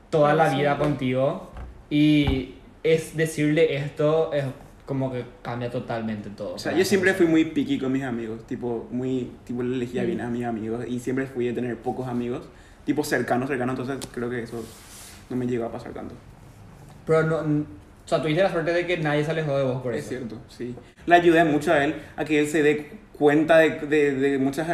[0.09, 1.51] toda la vida contigo.
[1.91, 4.45] Y es decirle esto, es
[4.87, 6.53] como que cambia totalmente todo.
[6.55, 10.03] O sea, yo siempre fui muy picky con mis amigos, tipo, muy, tipo, le elegía
[10.03, 12.47] bien a mis amigos y siempre fui a tener pocos amigos,
[12.85, 14.63] tipo, cercanos, cercanos, entonces creo que eso
[15.29, 16.15] no me llegó a pasar tanto.
[17.05, 17.37] Pero no.
[17.37, 20.09] O sea, tuviste la suerte de que nadie se alejó de vos por es eso.
[20.09, 20.73] cierto, sí.
[21.05, 24.67] Le ayudé mucho a él a que él se dé cuenta de, de, de muchas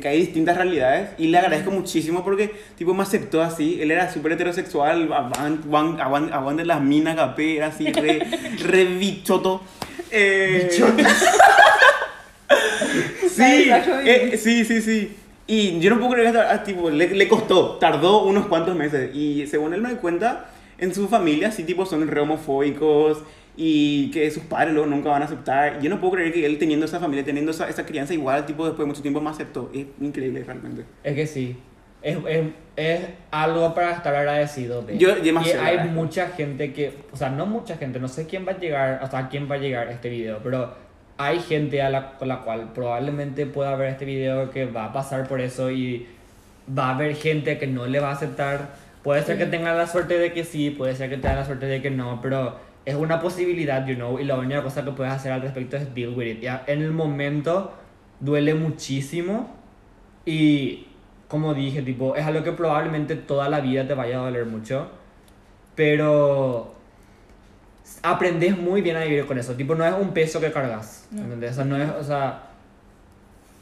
[0.00, 4.10] que hay distintas realidades y le agradezco muchísimo porque, tipo, me aceptó así, él era
[4.12, 8.20] súper heterosexual, aguante aguan, aguan, aguante las minas, capé, era así, re,
[8.62, 9.62] re bichoto.
[10.10, 10.70] Eh,
[13.28, 15.16] Sí, Ay, Nacho, eh, sí, sí, sí.
[15.46, 18.76] Y yo no puedo creer que hasta- ah, tipo, le, le costó, tardó unos cuantos
[18.76, 19.14] meses.
[19.14, 23.18] Y según él me cuenta, en su familia sí tipo son re homofóbicos
[23.56, 25.80] y que sus padres luego nunca van a aceptar.
[25.80, 28.64] Yo no puedo creer que él teniendo esa familia, teniendo esa, esa crianza igual, tipo
[28.64, 29.70] después de mucho tiempo me aceptó.
[29.72, 30.84] Es increíble realmente.
[31.02, 31.56] Es que sí.
[32.02, 32.44] Es, es,
[32.76, 33.00] es
[33.30, 34.98] algo para estar agradecido de.
[34.98, 35.94] Yo y demasiado hay agradezco.
[35.94, 39.18] mucha gente que, o sea, no mucha gente, no sé quién va a llegar, hasta
[39.18, 40.74] a quién va a llegar este video, pero
[41.16, 44.92] hay gente a la, con la cual probablemente pueda ver este video que va a
[44.92, 46.06] pasar por eso y
[46.76, 48.74] va a haber gente que no le va a aceptar.
[49.02, 51.66] Puede ser que tengan la suerte de que sí, puede ser que tengan la suerte
[51.66, 55.12] de que no, pero es una posibilidad, you know, y la única cosa que puedes
[55.12, 56.40] hacer al respecto es deal with it.
[56.40, 57.72] Ya, en el momento
[58.20, 59.50] duele muchísimo
[60.26, 60.86] y
[61.28, 64.88] como dije, tipo, es algo que probablemente toda la vida te vaya a doler mucho,
[65.74, 66.74] pero
[68.02, 69.54] aprendes muy bien a vivir con eso.
[69.54, 71.22] Tipo, no es un peso que cargas, No.
[71.22, 71.52] ¿entendés?
[71.52, 72.42] O sea, no es, o sea,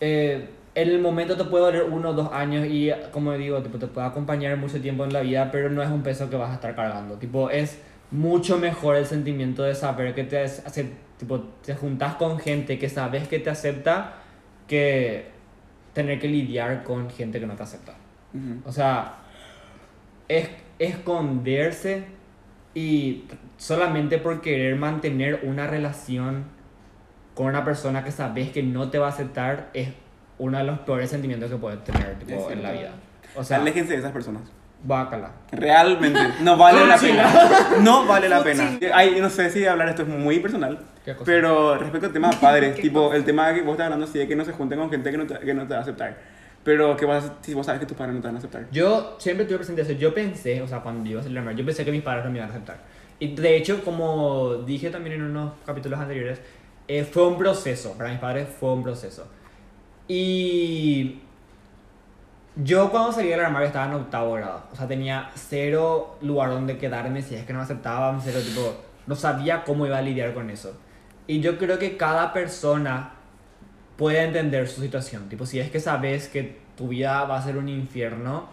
[0.00, 3.78] eh, en el momento te puede doler uno o dos años y, como digo, tipo,
[3.78, 6.50] te puede acompañar mucho tiempo en la vida, pero no es un peso que vas
[6.50, 7.16] a estar cargando.
[7.16, 7.80] Tipo, es
[8.12, 12.88] mucho mejor el sentimiento de saber que te, hace, tipo, te juntas con gente que
[12.88, 14.18] sabes que te acepta
[14.68, 15.26] que
[15.94, 17.94] tener que lidiar con gente que no te acepta.
[18.64, 19.16] O sea,
[20.28, 20.48] es
[20.78, 22.04] esconderse
[22.74, 23.24] y
[23.58, 26.44] solamente por querer mantener una relación
[27.34, 29.90] con una persona que sabes que no te va a aceptar es
[30.38, 32.92] uno de los peores sentimientos que puedes tener tipo, en la vida.
[33.34, 34.42] O sea, Aléjense de esas personas.
[34.84, 35.32] Bácala.
[35.50, 37.32] Realmente, no vale la pena.
[37.80, 38.78] No vale la pena.
[38.92, 40.78] Ay, no sé si hablar esto es muy personal,
[41.24, 44.28] pero respecto al tema de padres, tipo, el tema que vos estás hablando, sí, de
[44.28, 46.16] que no se junten con gente que no te, que no te va a aceptar.
[46.64, 48.66] Pero, ¿qué pasa si vos sabes que tus padres no te van a aceptar?
[48.70, 49.92] Yo siempre tuve presente eso.
[49.92, 52.24] Yo pensé, o sea, cuando yo iba a a la yo pensé que mis padres
[52.24, 52.76] no me iban a aceptar.
[53.18, 56.40] Y de hecho, como dije también en unos capítulos anteriores,
[56.86, 57.94] eh, fue un proceso.
[57.96, 59.26] Para mis padres fue un proceso.
[60.06, 61.20] Y
[62.56, 64.64] yo cuando salí del armario estaba en octavo grado.
[64.72, 68.20] O sea, tenía cero lugar donde quedarme si es que no me aceptaban.
[68.22, 68.74] Cero, tipo,
[69.06, 70.76] no sabía cómo iba a lidiar con eso.
[71.26, 73.12] Y yo creo que cada persona
[73.96, 75.28] puede entender su situación.
[75.28, 78.48] Tipo, si es que sabes que tu vida va a ser un infierno,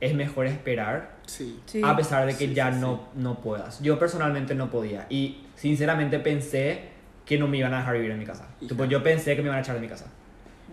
[0.00, 1.60] es mejor esperar Sí.
[1.66, 1.80] Sí.
[1.84, 3.80] a pesar de que Sí, ya sí, no, no puedas.
[3.82, 6.88] Yo personalmente no podía y sinceramente pensé
[7.24, 8.48] que no me iban a dejar vivir en mi casa.
[8.58, 10.06] Tipo, yo pensé que me iban a echar de mi casa.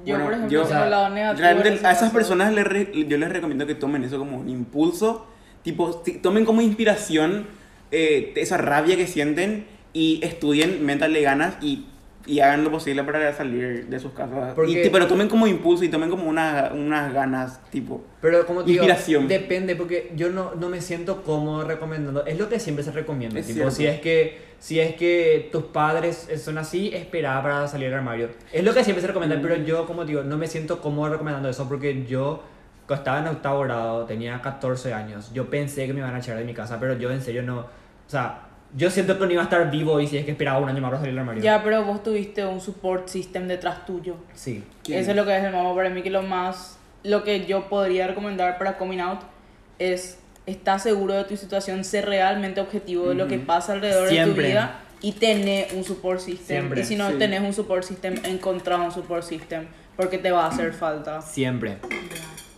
[0.05, 1.41] Yo, Bueno, por ejemplo, yo- tengo o sea, el lado negativo.
[1.47, 2.13] Realmente a esas caso.
[2.13, 5.27] personas les re- yo les recomiendo que tomen eso como un impulso,
[5.63, 7.45] tipo, ti- tomen como inspiración
[7.91, 11.85] eh, esa rabia que sienten y estudien, métanle ganas y,
[12.25, 14.53] y hagan lo posible para salir de sus casas.
[14.55, 18.03] Porque- Y, pero tomen como impulso y tomen como una- unas ganas, tipo...
[18.21, 19.27] Pero como te digo, Inspiración.
[19.29, 22.25] depende porque yo no, no me siento cómodo recomendando.
[22.25, 23.39] Es lo que siempre se recomienda.
[23.39, 23.71] Es tipo, cierto.
[23.75, 28.29] si es que si es que tus padres son así, espera para salir del armario.
[28.51, 29.41] Es lo que siempre se recomienda, Mm.
[29.41, 32.41] pero yo como digo, no me siento cómodo recomendando eso porque yo
[32.87, 35.31] cuando estaba en octavo grado, tenía 14 años.
[35.33, 37.59] Yo pensé que me iban a echar de mi casa, pero yo en serio no,
[37.59, 37.65] o
[38.07, 38.43] sea,
[38.75, 40.81] yo siento que no iba a estar vivo y si es que esperaba un año
[40.81, 41.43] más para salir del armario.
[41.43, 44.15] Ya, pero vos tuviste un support system detrás tuyo.
[44.33, 44.63] Sí.
[44.83, 44.99] ¿Quién?
[44.99, 47.67] Eso es lo que es el mamo para mí, que lo más, lo que yo
[47.69, 49.19] podría recomendar para coming out
[49.79, 54.43] es estar seguro de tu situación, ser realmente objetivo de lo que pasa alrededor Siempre.
[54.43, 56.57] de tu vida y tener un support system.
[56.57, 57.17] Siempre, y si no sí.
[57.17, 61.21] tenés un support system, encontrar un support system, porque te va a hacer falta.
[61.21, 61.77] Siempre.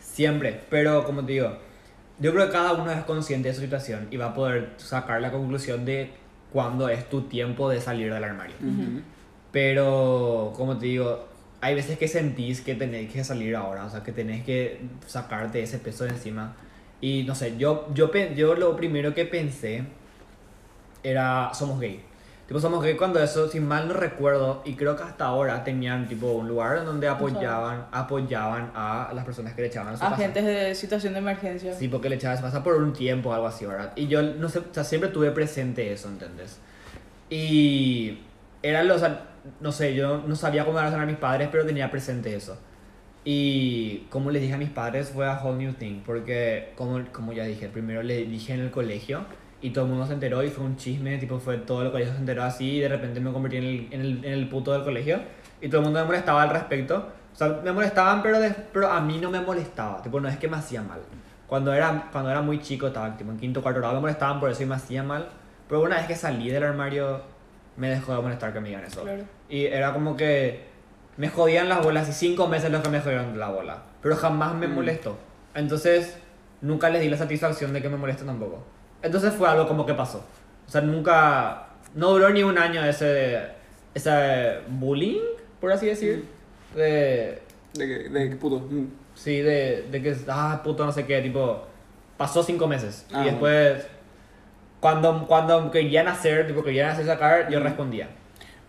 [0.01, 0.61] Siempre.
[0.69, 1.57] Pero como te digo,
[2.19, 5.21] yo creo que cada uno es consciente de su situación y va a poder sacar
[5.21, 6.11] la conclusión de
[6.53, 8.55] cuándo es tu tiempo de salir del armario.
[9.51, 11.27] Pero, como te digo,
[11.61, 15.61] hay veces que sentís que tenés que salir ahora, o sea, que tenés que sacarte
[15.61, 16.55] ese peso de encima.
[17.01, 19.83] Y no sé, yo, yo, yo lo primero que pensé
[21.03, 22.03] era somos gay.
[22.47, 26.07] Tipo, somos gay cuando eso, si mal no recuerdo, y creo que hasta ahora tenían
[26.07, 30.03] tipo un lugar en donde apoyaban, apoyaban a las personas que le echaban a su.
[30.03, 31.75] Agentes de situación de emergencia.
[31.75, 33.93] Sí, porque le echaba a su casa por un tiempo o algo así, ¿verdad?
[33.95, 36.59] Y yo, no sé, o sea, siempre tuve presente eso, ¿entendés?
[37.29, 38.17] Y
[38.63, 39.27] era lo, o sea,
[39.59, 42.57] no sé, yo no sabía cómo relacionar a mis padres, pero tenía presente eso.
[43.25, 47.33] Y como les dije a mis padres, fue a whole new thing, porque como, como
[47.33, 49.21] ya dije, primero le dije en el colegio
[49.61, 52.13] y todo el mundo se enteró y fue un chisme, tipo fue todo el colegio
[52.13, 54.71] se enteró así y de repente me convertí en el, en el, en el puto
[54.71, 55.19] del colegio
[55.61, 57.09] y todo el mundo me molestaba al respecto.
[57.33, 60.37] O sea, me molestaban, pero, de- pero a mí no me molestaba, tipo no es
[60.37, 60.99] que me hacía mal.
[61.45, 64.49] Cuando era, cuando era muy chico, estaba tipo, en quinto cuarto grado, me molestaban por
[64.49, 65.27] eso y me hacía mal.
[65.67, 67.21] Pero una vez que salí del armario,
[67.75, 69.01] me dejó de molestar que me digan eso.
[69.03, 69.23] Claro.
[69.49, 70.61] Y era como que
[71.19, 73.83] me jodían las bolas y cinco meses los que me jodieron la bola.
[74.01, 74.73] Pero jamás me Mm.
[74.73, 75.17] molestó.
[75.53, 76.17] Entonces,
[76.61, 78.63] nunca les di la satisfacción de que me molesten tampoco.
[79.01, 80.23] Entonces fue algo como que pasó.
[80.67, 81.65] O sea, nunca...
[81.93, 83.39] No duró ni un año ese,
[83.93, 85.19] ese bullying,
[85.59, 86.25] por así decir.
[86.73, 87.41] De,
[87.73, 88.59] De que, de que puto.
[88.59, 88.87] Mm.
[89.15, 91.63] Sí, de, de que, ah, puto, no sé qué, tipo,
[92.15, 93.05] pasó cinco meses.
[93.11, 93.85] Ah, y después,
[94.79, 97.63] cuando, cuando querían hacer, tipo, querían hacer sacar, yo Mm.
[97.63, 98.07] respondía.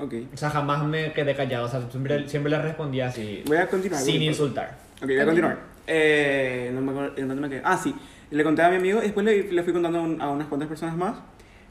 [0.01, 0.15] Ok.
[0.33, 3.67] O sea, jamás me quedé callado, o sea, siempre, siempre les respondía así, Voy a
[3.67, 4.01] continuar.
[4.03, 4.77] sin insultar.
[5.01, 5.59] Ok, voy a continuar.
[5.87, 7.63] Eh, no me acuerdo en dónde me quedé.
[7.65, 7.95] Ah, sí.
[8.31, 10.47] Le conté a mi amigo y después le, le fui contando a, un- a unas
[10.47, 11.17] cuantas personas más.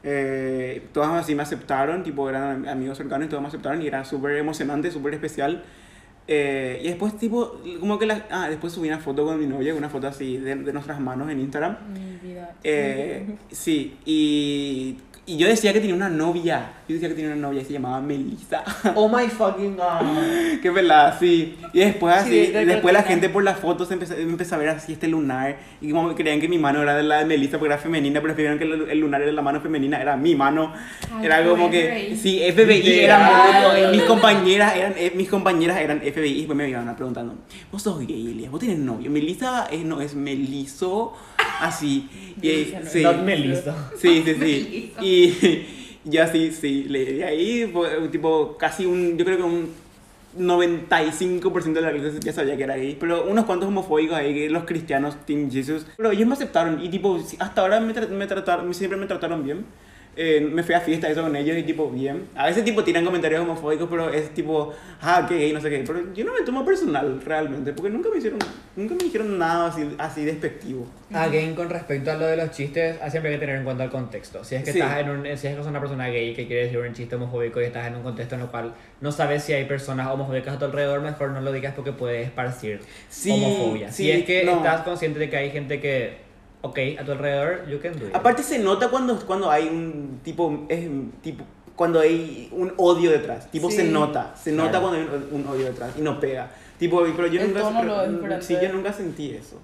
[0.02, 4.04] Eh, todas así me aceptaron, tipo eran amigos cercanos y todos me aceptaron y era
[4.04, 5.62] súper emocionante, súper especial.
[6.28, 9.74] Eh, y después, tipo, como que la, ah, después subí una foto con mi novia,
[9.74, 11.76] una foto así de, de nuestras manos en Instagram.
[11.92, 12.54] Mi vida.
[12.62, 16.72] Eh, sí, y, y yo decía que tenía una novia.
[16.88, 18.64] Yo decía que tenía una novia y se llamaba Melissa.
[18.96, 20.00] Oh my fucking god.
[20.62, 21.56] Qué pelada, sí.
[21.72, 24.70] Y después Sí, así, de después la gente por las fotos empezó, empezó a ver
[24.70, 25.56] así este lunar.
[25.80, 28.34] Y como creían que mi mano era de la de Melissa porque era femenina, pero
[28.34, 30.72] vieron que el, el lunar era la mano femenina, era mi mano.
[31.14, 32.16] Ay, era como fue que, FBI.
[32.16, 33.20] sí, FBI Literal.
[33.20, 37.34] era como- mis compañeras eran, eh, mis compañeras eran FBI y después me iban preguntando,
[37.70, 39.08] vos sos gay, Elias, vos tenés novio.
[39.12, 41.12] Melissa es, no, es Meliso,
[41.60, 42.08] así.
[42.42, 42.90] Y, no.
[42.90, 43.04] sí.
[43.24, 43.90] Melissa.
[43.96, 44.94] Sí, sí, sí.
[45.00, 45.66] Y
[46.04, 47.72] ya sí, sí, le de ahí
[48.10, 49.68] tipo casi un, yo creo que un
[50.38, 54.48] 95% de la clase ya sabía que era gay, pero unos cuantos homofóbicos ahí, que
[54.50, 58.26] los cristianos, Team Jesus, pero ellos me aceptaron y tipo, hasta ahora me, tra- me
[58.26, 59.64] trataron, siempre me trataron bien.
[60.16, 62.24] Eh, me fui a fiesta eso con ellos y tipo, bien.
[62.34, 65.84] A veces tipo tiran comentarios homofóbicos, pero es tipo, ah, qué gay, no sé qué.
[65.86, 68.38] Pero yo no me tomo personal realmente, porque nunca me hicieron,
[68.76, 70.86] nunca me dijeron nada así, así despectivo.
[71.12, 73.84] Again, con respecto a lo de los chistes, ah, siempre hay que tener en cuenta
[73.84, 74.42] el contexto.
[74.44, 74.80] Si es que Sí.
[74.80, 77.14] estás en un, si es que sos una persona gay que quiere decir un chiste
[77.16, 80.56] homofóbico y estás en un contexto en el cual no sabes si hay personas homofóbicas
[80.56, 83.90] a tu alrededor, mejor no lo digas porque puede esparcir Sí, homofobia.
[83.92, 84.56] si sí, es que no.
[84.56, 86.28] estás consciente de que hay gente que,
[86.62, 88.14] ok, a tu alrededor, you can do it.
[88.14, 91.44] Aparte se nota cuando, cuando hay un tipo, es, un tipo,
[91.76, 93.50] cuando hay un odio detrás.
[93.50, 93.76] Tipo Sí.
[93.76, 94.88] se nota, se nota Claro.
[94.88, 96.50] cuando hay un, un odio detrás y no pega.
[96.78, 99.58] Tipo, pero yo El nunca, tono lo sí, yo nunca sentí eso.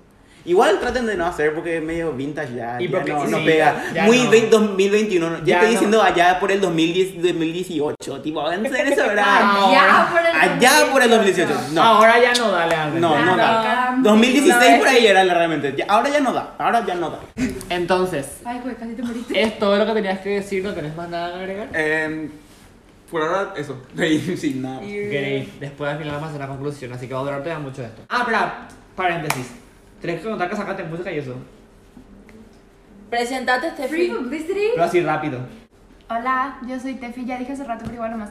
[0.47, 3.39] Igual traten de no hacer porque es medio vintage ya, Y ya porque- no, no
[3.39, 3.85] sí, pega.
[3.93, 4.31] ya Muy no.
[4.31, 5.39] 20 2021, no.
[5.41, 5.73] yo Ya estoy no.
[5.73, 9.25] diciendo allá por el 2010, 2018, tipo, háganse en eso, ¿verdad?
[9.27, 11.61] Allá por el Allá por el 2018.
[11.73, 11.83] No.
[11.83, 13.01] Ahora ya no, dale, Ángel.
[13.01, 13.95] No, no Ya da.
[13.97, 14.03] no.
[14.11, 15.75] 2016 por ahí era realmente.
[15.77, 16.55] Ya- ahora ya no da.
[16.59, 17.19] Ahora ya no da.
[17.69, 19.43] Entonces, Ay, güey, casi te moriste.
[19.43, 20.63] ¿es todo lo que tenías que decir?
[20.63, 21.69] ¿No tenés más nada que agregar?
[21.75, 22.29] Eh,
[23.11, 23.83] Por ahora, eso.
[23.97, 24.81] Sí, nada.
[24.81, 25.49] Great.
[25.61, 27.83] Después al final vamos a hacer la conclusión, así que va a durar todavía mucho
[27.83, 28.03] esto.
[28.09, 29.47] Ah, espera, paréntesis.
[30.01, 31.37] Tenés que contar que sacaste música y eso.
[33.11, 34.09] Presentate, Free Steffi.
[34.11, 34.61] publicity.
[34.75, 35.41] Pero así rápido.
[36.09, 38.31] Hola, yo soy Tefi, ya dije hace rato, pero igual nomás.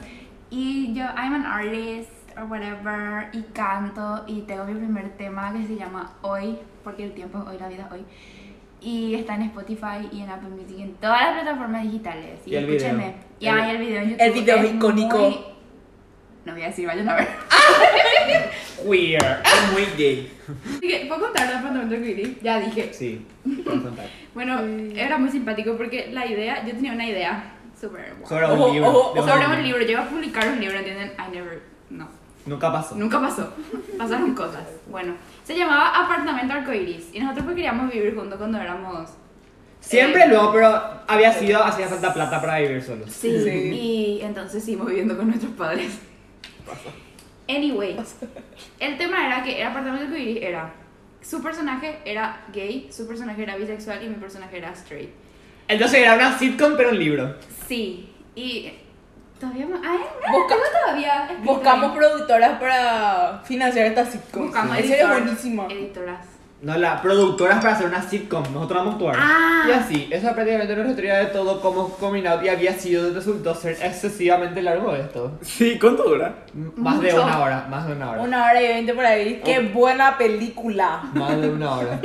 [0.49, 5.65] Y yo, I'm an artist or whatever, y canto, y tengo mi primer tema que
[5.65, 8.05] se llama Hoy, porque el tiempo es hoy, la vida es hoy.
[8.81, 12.39] Y está en Spotify y en Apple Music, y en todas las plataformas digitales.
[12.45, 13.03] Y, Y el escúchenme.
[13.03, 13.15] video.
[13.39, 14.25] Y El- hay el video en YouTube.
[14.25, 15.17] el video es icónico.
[15.17, 15.39] muy-
[16.45, 17.27] No voy a decir, vayan a ver.
[18.85, 19.41] Queer.
[19.43, 20.31] Es muy gay.
[21.07, 22.37] ¿puedo contar el apartamento que viví?
[22.43, 22.93] Ya dije.
[22.93, 23.25] Sí,
[23.63, 24.05] puedes contar.
[24.33, 24.59] Bueno,
[24.95, 27.51] era muy simpático porque la idea, yo tenía una idea.
[27.79, 29.13] Sobre Ojo, un libro.
[29.15, 31.13] Sobre un libro, yo iba a publicar un libro, ¿entienden?
[31.17, 32.07] I never, no.
[32.45, 32.95] Nunca pasó.
[32.95, 33.53] Nunca pasó.
[33.97, 34.63] Pasaron cosas.
[34.89, 39.09] Bueno, se llamaba Apartamento Arcoiris y nosotros pues queríamos vivir juntos cuando éramos.
[39.79, 43.11] Siempre eh, luego, pero había sido, hacía falta plata para vivir solos.
[43.11, 43.49] Sí, Sí.
[43.49, 45.99] y entonces seguimos viviendo con nuestros padres.
[47.47, 47.95] Anyway,
[48.79, 50.73] el tema era que el Apartamento Arcoiris era.
[51.21, 55.09] Su personaje era gay, su personaje era bisexual y mi personaje era straight.
[55.67, 57.35] Entonces era una sitcom, pero un libro.
[57.67, 58.71] Sí, y.
[59.39, 59.81] Todavía más.
[59.83, 61.23] Ay, no, Busca- tengo todavía.
[61.25, 61.97] escrito Buscamos ahí.
[61.97, 64.43] productoras para financiar esta sitcom.
[64.45, 64.77] Buscamos.
[64.77, 66.19] Editoras.
[66.65, 68.41] No, las productoras para hacer una sitcom.
[68.51, 69.15] Nosotros vamos a actuar.
[69.19, 69.65] Ah.
[69.69, 73.13] Y así, eso es prácticamente nuestra teoría de todo, cómo coming out y había sido,
[73.13, 75.37] resultó ser excesivamente largo esto.
[75.43, 76.33] Sí, ¿cuánto dura?
[76.55, 77.23] M- Más de Mucho.
[77.23, 78.21] una hora, más de una hora.
[78.23, 79.41] Una hora y veinte por ahí.
[79.45, 81.03] Qué buena película.
[81.13, 81.99] Más de una hora.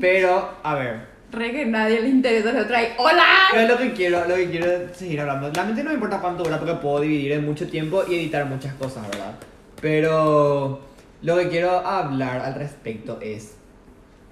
[0.00, 1.00] Pero, a ver.
[1.30, 2.94] Re que nadie le interesa, lo trae.
[2.96, 3.24] ¡Hola!
[3.54, 5.50] Yo lo que quiero, lo que quiero es seguir hablando.
[5.52, 8.72] Realmente no me importa cuánto dura porque puedo dividir en mucho tiempo y editar muchas
[8.76, 9.34] cosas, ¿verdad?
[9.82, 10.80] Pero
[11.20, 13.57] lo que quiero hablar al respecto es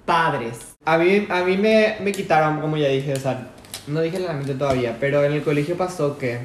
[0.07, 0.75] padres.
[0.85, 3.49] A mí, a mí me, me quitaron, como ya dije, o sea,
[3.87, 6.39] no dije realmente todavía, pero en el colegio pasó que,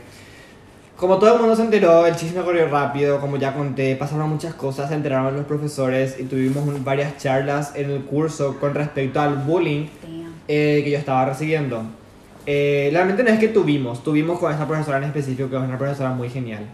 [0.96, 4.54] como todo el mundo se enteró, el chisme corrió rápido, como ya conté, pasaron muchas
[4.54, 9.20] cosas, se enteraron los profesores y tuvimos un- varias charlas en el curso con respecto
[9.20, 9.86] al bullying
[10.48, 11.82] eh, que yo estaba recibiendo.
[12.46, 15.78] Eh, realmente no es que tuvimos, tuvimos con esta profesora en específico, que es una
[15.78, 16.66] profesora muy genial.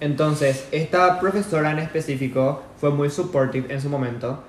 [0.00, 4.42] Entonces, esta profesora en específico fue muy supportive en su momento,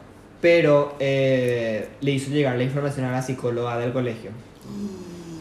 [0.44, 4.32] pero eh, le hizo llegar la información a la psicóloga del colegio.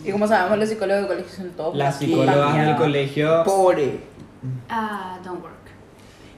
[0.05, 1.76] Y como sabemos, los psicólogos de colegio son todos.
[1.76, 3.42] Las psicólogas del colegio...
[3.42, 3.98] Pobre.
[4.68, 5.55] Ah, don't work.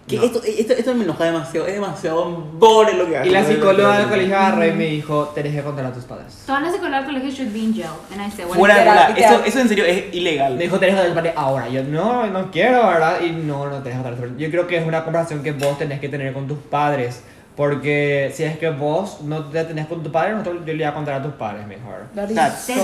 [0.09, 0.23] Que No.
[0.25, 1.67] esto, esto, esto me enoja demasiado.
[1.67, 3.29] Es demasiado pobre lo que hace.
[3.29, 6.43] Y la psicóloga del colegio agarró y me dijo, tenés que contar a tus padres.
[6.47, 7.91] Todas las psicólogas del colegio should be in jail.
[8.13, 9.15] And I said, well, Fuera literal.
[9.15, 10.55] Eso, eso en serio es ilegal.
[10.55, 11.69] Me dijo, tenés que contar a tus padres ahora.
[11.69, 13.21] Yo, no, no quiero, ¿verdad?
[13.21, 14.39] Y no, no tenés que contar a tus padres.
[14.39, 17.23] Yo creo que es una conversación que vos tenés que tener con tus padres.
[17.57, 20.85] Porque si es que vos no te tenés con tus padres, nosotros, yo le voy
[20.85, 22.07] a contar a tus padres mejor.
[22.15, 22.75] That is That's so.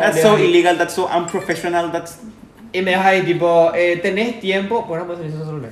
[0.00, 2.18] That's so illegal, that's so unprofessional, that's...
[2.72, 5.68] Y me dejas ahí tipo, eh, tenés tiempo, bueno, pues eso solo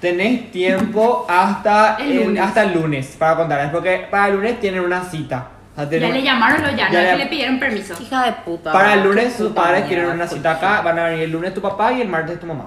[0.00, 2.42] Tenés tiempo hasta El el, lunes.
[2.42, 5.48] hasta el lunes para contarles, porque para el lunes tienen una cita.
[5.72, 7.94] O sea, ya tienen- le llamaron lo ya, Ya le- le pidieron permiso.
[8.00, 8.72] Hija de puta.
[8.72, 11.52] para el lunes sus padres quieren una ¿por cita acá, van a venir el lunes
[11.52, 12.66] tu papá y el martes tu mamá.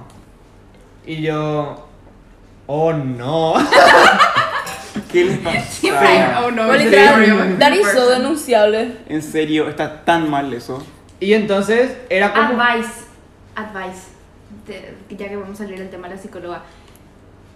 [1.05, 1.87] Y yo,
[2.67, 3.53] oh no.
[5.11, 5.61] ¿Qué les pasa?
[5.61, 8.91] Siempre hay- oh no, literal, a that is so denunciable.
[9.07, 10.83] En serio, está tan mal eso.
[11.19, 12.61] Y entonces era como...
[12.61, 12.89] Advice.
[13.55, 14.03] Advice.
[14.67, 16.63] De- ya que vamos a salir del tema de la psicóloga.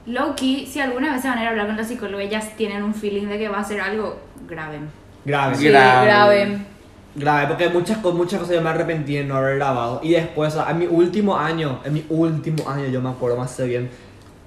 [0.05, 2.83] Low-key, si alguna vez se van a ir a hablar con la psicóloga, ellas tienen
[2.83, 4.17] un feeling de que va a ser algo
[4.47, 4.79] grave.
[5.23, 5.55] Grave.
[5.55, 6.05] Sí, Grave.
[6.05, 6.57] grave.
[7.15, 10.01] Grave, porque muchas, co- muchas cosas yo me arrepentí de no haber grabado.
[10.03, 13.37] Y después, o sea, en mi último año, en mi último año, yo me acuerdo
[13.37, 13.89] más bien,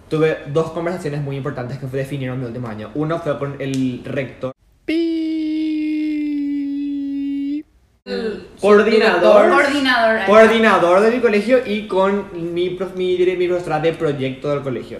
[0.08, 2.90] tuve dos conversaciones muy importantes que definieron mi último año.
[2.94, 4.52] Uno fue con el rector.
[8.60, 9.50] Coordinador.
[9.50, 10.16] Coordinador.
[10.16, 14.98] ahí Coordinador de mi colegio y con mi, mi, mi profesora de proyecto del colegio.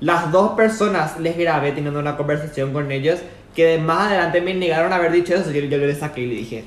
[0.00, 3.20] Las dos personas les grabé teniendo una conversación con ellos
[3.54, 5.50] que de más adelante me negaron a haber dicho eso.
[5.50, 6.64] Yo, yo le saqué y le dije,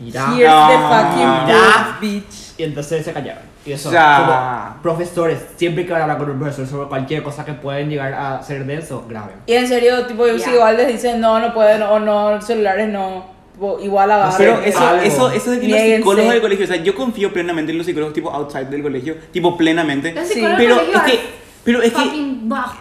[0.00, 0.32] mira.
[0.34, 2.58] Here's the fucking bitch.
[2.58, 3.42] Y entonces se callaron.
[3.68, 4.70] Y eso, Ya.
[4.72, 7.90] como profesores, siempre que van a hablar con un profesor sobre cualquier cosa que pueden
[7.90, 9.36] llegar a ser denso, graben.
[9.46, 13.26] Y en serio, tipo, si igual les dicen no, no pueden, o no, celulares no,
[13.52, 14.36] tipo, igual agarren.
[14.38, 15.02] Pero eso, algo.
[15.02, 17.86] eso, eso de que los psicólogos del colegio, o sea, yo confío plenamente en los
[17.86, 20.14] psicólogos tipo outside del colegio, tipo plenamente.
[20.14, 21.20] Los Pero del es que
[21.64, 22.04] Pero es que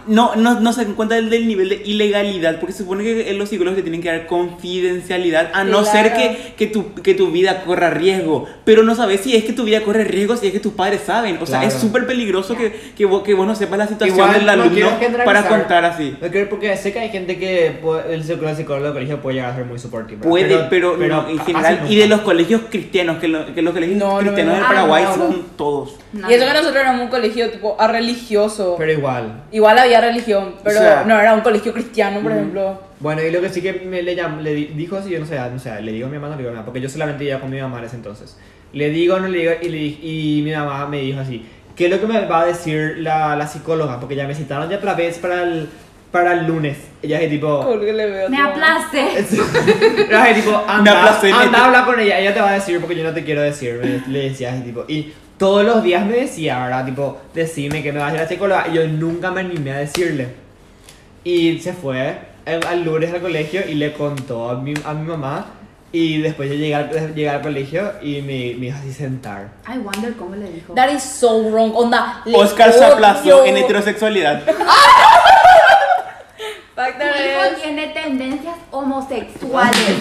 [0.07, 3.33] no, no, no se dan cuenta del, del nivel de ilegalidad, porque se supone que
[3.33, 5.85] los psicólogos te tienen que dar confidencialidad, a no Claro.
[5.85, 8.45] ser que, que, tu, que tu vida corra riesgo.
[8.63, 11.01] Pero no sabes si es que tu vida corre riesgo, si es que tus padres
[11.05, 11.37] saben.
[11.41, 11.75] O sea, Claro.
[11.75, 14.51] es súper peligroso que, que, vos, que vos no sepas la situación Igual, del no
[14.51, 16.15] alumno quiero para contar así.
[16.21, 19.21] No quiero porque sé que hay gente que puede- el psicólogo, el psicólogo del colegio
[19.21, 20.17] puede llegar a ser muy supportive.
[20.17, 20.29] ¿verdad?
[20.29, 23.97] Puede, pero, no, en general, y de los colegios cristianos, que, lo- que los colegios
[23.97, 24.67] No, no, cristianos no, del no.
[24.67, 25.27] Paraguay Ah, no.
[25.27, 25.95] son todos.
[26.13, 28.66] Y eso que nosotros éramos un colegio tipo a religioso.
[28.77, 29.43] Pero igual.
[29.51, 32.39] Igual había religión, pero O sea- no era un colegio cristiano, por Ujú.
[32.39, 32.81] ejemplo.
[32.99, 35.25] Bueno, y lo que sí que me le, llam- le di- dijo, si yo no
[35.25, 36.81] sé, no sé, le digo a mi mamá, no le digo a mi mamá, porque
[36.81, 38.37] yo solamente iba con mi mamá en ese entonces.
[38.73, 41.45] Le digo, no le digo, y, le y mi mamá me dijo así,
[41.75, 43.99] ¿qué es lo que me va a decir la, la psicóloga?
[43.99, 45.69] Porque ya me citaron ya otra vez para el,
[46.11, 46.77] para el lunes.
[47.03, 47.61] Ella es tipo...
[47.63, 48.29] Como que le veo.
[48.29, 49.05] Me aplaste.
[50.09, 51.57] Era tipo, anda, aplacé, anda neta.
[51.61, 53.79] a hablar con ella, ella te va a decir porque yo no te quiero decir,
[53.81, 56.85] me- le decía así, tipo, y todos los días me decía, ¿verdad?
[56.85, 59.77] Tipo, decime que me va a decir la psicóloga, y yo nunca me animé a
[59.77, 60.29] decirle.
[61.23, 65.45] Y se fue al lunes al colegio y le contó a mi, a mi mamá,
[65.91, 69.49] y después yo llegué al, llegué al colegio y me, me hizo así sentar.
[69.67, 70.73] I wonder cómo le dijo.
[70.73, 71.71] That is so wrong.
[71.75, 72.21] Onda.
[72.25, 74.43] le Oscar se aplazó en heterosexualidad.
[76.77, 79.97] Is- tiene tendencias homosexuales.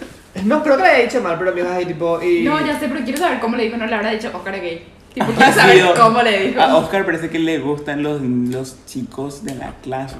[0.45, 2.41] No creo que le haya dicho mal, pero dijo así, tipo, y...
[2.43, 3.77] No, ya sé, pero quiero saber cómo le dijo.
[3.77, 4.87] No le habrá dicho Oscar es gay.
[5.13, 6.61] Tipo, Ha quiero saber sido- cómo le dijo.
[6.61, 10.15] A Oscar parece que le gustan los, los chicos de la clase.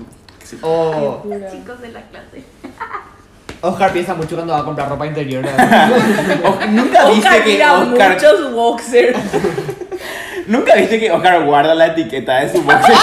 [0.62, 2.44] O Chicos de la clase.
[3.62, 5.46] Oscar piensa mucho cuando va a comprar ropa interior.
[6.72, 9.18] ¿Nunca Oscar viste que mira Oscar muchos boxers.
[10.48, 12.96] ¿Nunca viste que Oscar guarda la etiqueta de su boxer?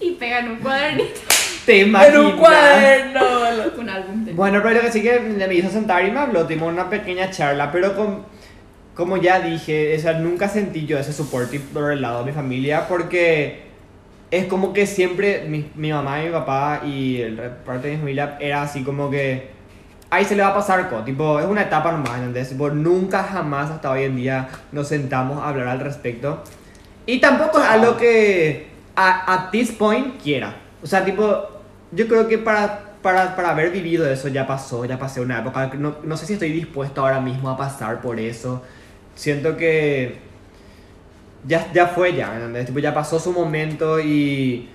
[0.00, 1.20] Y pegan un cuadernito.
[1.66, 2.24] Te en imaginas.
[2.24, 3.20] un cuaderno.
[3.76, 4.32] Un álbum de.
[4.32, 7.30] Bueno, pero lo que sí que me hizo sentar y me habló, tuvimos una pequeña
[7.30, 8.24] charla, pero con,
[8.94, 12.32] como ya dije, o sea, nunca sentí yo ese soporte por el lado de mi
[12.32, 13.66] familia porque
[14.30, 17.98] es como que siempre mi, mi mamá y mi papá y el parte de mi
[18.00, 19.50] familia era así como que
[20.10, 22.48] ahí se le va a pasar co, tipo, es una etapa nomás, ¿entendés?
[22.48, 26.42] Tipo, nunca jamás hasta hoy en día nos sentamos a hablar al respecto.
[27.06, 30.54] Y tampoco es algo que a, at this point quiera.
[30.82, 31.55] O sea, tipo,
[31.92, 35.70] yo creo que para, para, para haber vivido eso ya pasó, ya pasé una época.
[35.78, 38.62] No, no sé si estoy dispuesto ahora mismo a pasar por eso.
[39.14, 40.18] Siento que
[41.46, 42.66] ya, ya fue ya, ¿entendés?
[42.66, 44.68] Tipo, ya pasó su momento y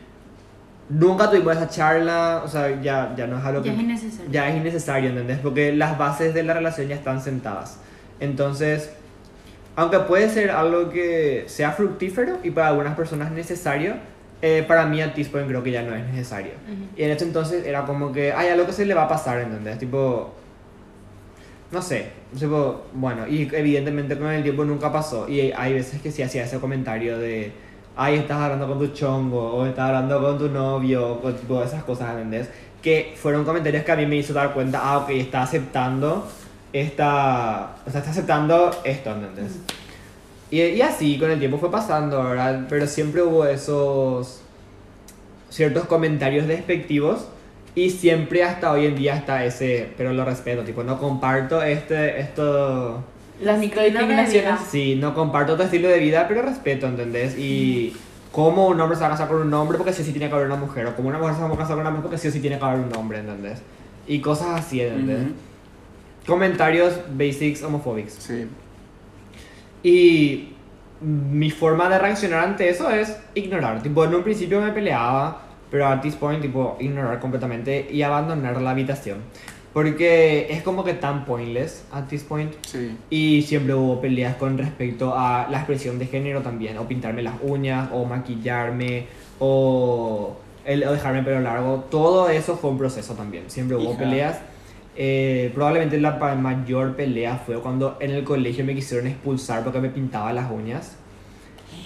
[0.89, 2.41] nunca tuvimos esa charla.
[2.43, 4.31] O sea, ya, ya no es algo Ya que es innecesario.
[4.31, 5.39] ya es innecesario, ¿entendés?
[5.39, 7.77] Porque las bases de la relación ya están sentadas.
[8.19, 8.91] Entonces,
[9.75, 13.95] aunque puede ser algo que sea fructífero y para algunas personas necesario,
[14.41, 16.53] eh, para mí a T-Point creo que ya no es necesario.
[16.97, 19.39] Y en ese entonces era como que hay algo que se le va a pasar,
[19.39, 19.77] ¿entendés?
[19.77, 20.33] Tipo,
[21.71, 25.29] no sé, tipo, bueno, y evidentemente con el tiempo nunca pasó.
[25.29, 27.51] Y hay veces que sí hacía ese comentario de,
[27.95, 31.83] ay, estás hablando con tu chongo, o estás hablando con tu novio, o tipo esas
[31.83, 32.49] cosas, ¿entendés?
[32.81, 36.27] Que fueron comentarios que a mí me hizo dar cuenta, ah, ok, está aceptando
[36.73, 39.59] esta, o sea, está aceptando esto, ¿entendés?
[40.51, 42.67] Y, y así con el tiempo fue pasando, ¿verdad?
[42.69, 44.41] Pero siempre hubo esos
[45.49, 47.25] ciertos comentarios despectivos
[47.75, 52.19] y siempre hasta hoy en día está ese, pero lo respeto, tipo, no comparto este,
[52.19, 53.01] esto,
[53.41, 54.59] Las microdiscriminaciones.
[54.69, 57.37] sí, no comparto tu estilo de vida, pero respeto, ¿entendés?
[57.37, 57.95] Y
[58.31, 60.27] cómo un hombre se va a casar con un hombre porque sí o sí tiene
[60.27, 62.03] que haber una mujer, o como una mujer se va a casar con una mujer
[62.03, 63.61] porque sí o sí tiene que haber un hombre, ¿entendés?
[64.07, 65.27] Y cosas así, ¿entendés?
[66.27, 68.13] Comentarios basics homofóbicos.
[68.13, 68.47] Sí.
[69.83, 70.53] Y
[71.01, 73.81] mi forma de reaccionar ante eso es ignorar.
[73.81, 78.61] Tipo, en un principio me peleaba, pero at this point, tipo, ignorar completamente y abandonar
[78.61, 79.19] la habitación.
[79.73, 82.53] Porque es como que tan pointless at this point.
[82.67, 82.97] Sí.
[83.09, 86.77] Y siempre hubo peleas con respecto a la expresión de género también.
[86.77, 89.07] O pintarme las uñas, o maquillarme,
[89.39, 91.85] o, el, o dejarme el pelo largo.
[91.89, 93.45] Todo eso fue un proceso también.
[93.47, 93.99] Siempre hubo Hija.
[93.99, 94.39] peleas.
[94.95, 99.89] Eh, probablemente la mayor pelea fue cuando en el colegio me quisieron expulsar porque me
[99.89, 100.97] pintaba las uñas.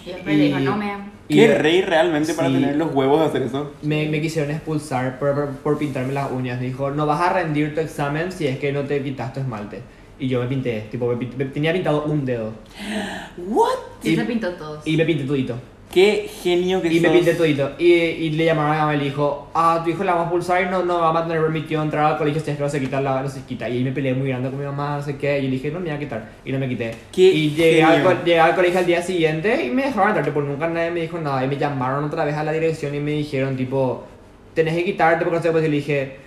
[0.05, 0.93] Y dijo, no me.
[1.27, 2.55] Y Qué rey realmente para Sí.
[2.55, 3.71] tener los huevos de hacer eso.
[3.81, 6.59] me, me quisieron expulsar por, por, por pintarme las uñas.
[6.59, 9.39] Me dijo, no vas a rendir tu examen si es que no te pintas tu
[9.39, 9.81] esmalte.
[10.19, 12.51] Y yo me pinté, tipo, me pint- me- tenía pintado un dedo.
[13.37, 13.69] What?
[14.01, 14.85] Sí, Y- se pintó todos.
[14.87, 15.55] Y me pinté todito.
[15.95, 17.15] Qué genio que Y me sos.
[17.17, 17.71] pinté todito.
[17.79, 20.27] Y, y le llamaron a mi mamá y le dijo, ah, tu hijo la vamos
[20.27, 22.63] a pulsar y no, no va a tener permitido entrar al colegio si es que
[22.63, 23.69] no se quita la, no se quita.
[23.69, 25.39] Y ahí me peleé muy grande con mi mamá, no sé qué.
[25.39, 26.29] Y yo le dije, no me voy a quitar.
[26.43, 26.93] Y no me quité.
[27.13, 30.25] Qué y llegué al, llegué al colegio al día siguiente y me dejaron entrar.
[30.25, 31.43] Tipo, nunca nadie me dijo nada.
[31.43, 34.03] Y me llamaron otra vez a la dirección y me dijeron, tipo,
[34.53, 35.51] tenés que quitarte porque no sé.
[35.51, 36.17] Pues y le dije,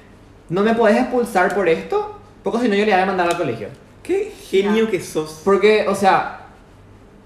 [0.49, 3.37] no me podés expulsar por esto, porque si no yo le voy a mandar al
[3.37, 3.69] colegio.
[4.03, 4.91] Qué genio Ya.
[4.93, 5.43] que sos.
[5.45, 6.47] Porque, o sea,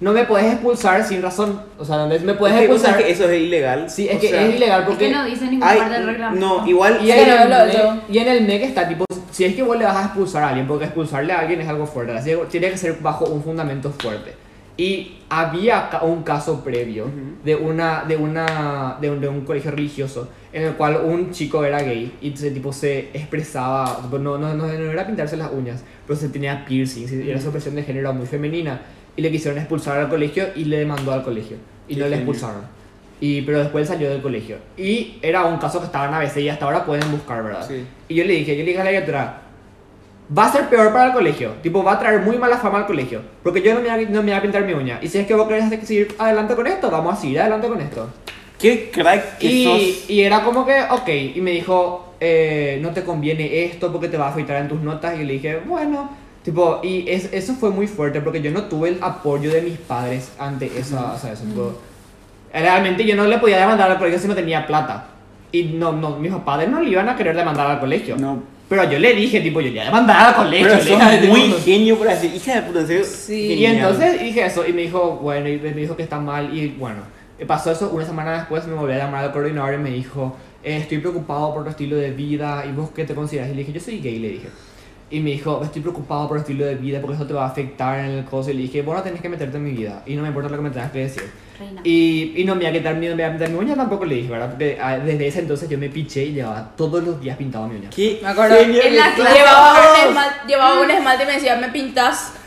[0.03, 1.61] no me puedes expulsar sin razón.
[1.79, 2.99] O sea, me puedes Es que expulsar.
[2.99, 3.89] que eso es ilegal.
[3.89, 5.07] Sí, es O que sea, es ilegal Es porque.
[5.07, 6.47] que no dice ninguna hay- parte del reglamento.
[6.59, 6.99] no, igual.
[7.03, 9.79] Y en, Sí, el lo- y en el NEC está tipo, si es que vos
[9.79, 12.37] le vas a expulsar a alguien, porque expulsarle a alguien es algo fuerte, así que
[12.51, 14.35] tiene que ser bajo un fundamento fuerte.
[14.77, 17.45] Y había un caso previo Ujú.
[17.45, 21.63] de una de una de un, de un colegio religioso en el cual un chico
[21.65, 25.85] era gay y ese tipo se expresaba, no, no, no, no era pintarse las uñas,
[26.07, 28.81] pero se tenía piercings y era su expresión de género muy femenina
[29.17, 31.57] y le quisieron expulsar al colegio y le demandó al colegio
[31.89, 32.33] y Qué no le genio.
[32.33, 32.63] expulsaron.
[33.21, 34.57] Y, pero después salió del colegio.
[34.77, 37.65] Y era un caso que estaba en ABC y hasta ahora pueden buscar, ¿verdad?
[37.69, 37.85] Sí.
[38.09, 39.39] Y yo le dije, yo le dije a la directora,
[40.37, 41.53] va a ser peor para el colegio.
[41.63, 43.21] Tipo, va a traer muy mala fama al colegio.
[43.43, 44.99] Porque yo no me, voy a- no me voy a pintar mi uña.
[45.03, 47.81] Y si es que vos querés seguir adelante con esto, vamos a seguir adelante con
[47.81, 48.09] esto.
[48.59, 50.11] Qué crack que Y, sos.
[50.11, 51.09] y era como que, ok.
[51.37, 54.81] Y me dijo, eh, no te conviene esto porque te va a afectar en tus
[54.81, 55.19] notas.
[55.21, 56.11] Y le dije, bueno.
[56.45, 59.79] Tipo, y es- eso fue muy fuerte porque yo no tuve el apoyo de mis
[59.79, 60.97] padres ante eso.
[61.15, 61.73] O sea, eso, tipo,
[62.53, 65.07] realmente yo no le podía demandar al colegio si no tenía plata.
[65.53, 68.17] Y no, no, mis padres no le iban a querer demandar al colegio.
[68.17, 68.43] No.
[68.69, 70.67] Pero yo le dije, tipo, yo le voy a demandar al colegio.
[70.69, 73.05] Pero le dije, sos muy tipo, genio por decir, hija de puta, en serio.
[73.05, 73.35] Sí.
[73.35, 73.77] y genial.
[73.77, 77.01] entonces dije eso y me dijo, bueno, y me dijo que está mal y bueno,
[77.47, 80.79] pasó eso, una semana después me volví a llamar al coordinador y me dijo, eh,
[80.79, 83.51] estoy preocupado por tu estilo de vida y vos qué te consideras.
[83.51, 84.49] Y le dije, yo soy gay, le dije.
[85.13, 87.49] Y me dijo, estoy preocupado por el estilo de vida porque eso te va a
[87.49, 88.51] afectar en el coso.
[88.51, 90.49] Y le dije, vos no tenés que meterte en mi vida y no me importa
[90.49, 91.31] lo que me tengas que decir.
[91.61, 91.83] Reina.
[91.85, 93.77] Y, y no me voy a quitar mi, no me voy a pintar mi uña
[93.77, 94.49] tampoco le dije, ¿verdad?
[94.49, 97.77] Porque ah, desde ese entonces yo me piché y llevaba todos los días pintado mi
[97.77, 97.91] uña.
[97.91, 98.57] Qué Me acuerdo.
[98.57, 99.35] genio En la clase.
[99.39, 102.33] Llevaba un, esmalte, llevaba un esmalte y me decía, ¿me pintas?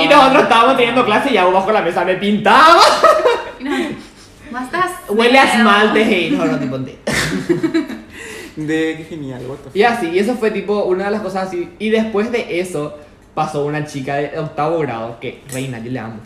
[0.00, 2.80] Y nosotros estábamos teniendo clase y ya bajo la mesa me pintaba.
[3.60, 3.70] No,
[4.52, 4.92] ¿cómo estás?
[5.08, 6.96] Huele a esmalte, hey, no, no, tipo, de-
[8.66, 9.76] De qué genial, what the fuck.
[9.76, 11.68] Y así, y eso fue tipo una de las cosas así.
[11.78, 12.96] Y después de eso,
[13.34, 16.16] pasó una chica de octavo grado, que reina, yo le amo,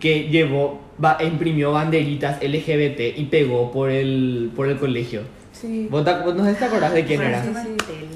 [0.00, 5.22] que llevó, va, imprimió banderitas LGBT y pegó por el, por el colegio.
[5.52, 5.86] Sí.
[5.90, 7.42] ¿Vos, te- vos no sé si te acordás de quién era?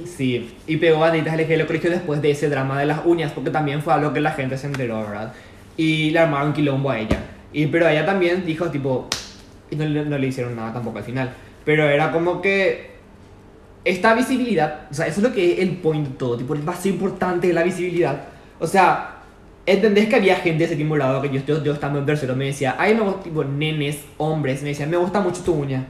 [0.04, 3.32] Sí, y pegó banderitas LGBT en el colegio después de ese drama de las uñas,
[3.32, 5.32] porque también fue algo que la gente se enteró, ¿verdad?
[5.76, 7.18] Y le armaron quilombo a ella.
[7.52, 9.08] Y, pero ella también dijo, tipo,
[9.70, 11.30] y no le hicieron nada tampoco al final.
[11.64, 12.89] Pero era como que
[13.84, 16.72] esta visibilidad, o sea, eso es lo que es el point de todo, tipo, va
[16.72, 18.24] a ser importante la visibilidad.
[18.58, 19.22] O sea,
[19.64, 22.46] ¿entendés que había gente de séptimo grado que yo, yo, yo estando en tercero me
[22.46, 25.86] decía, ay, me gusta, tipo, nenes, hombres, me decían, me gusta mucho tu uña.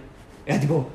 [0.46, 0.88] Era tipo,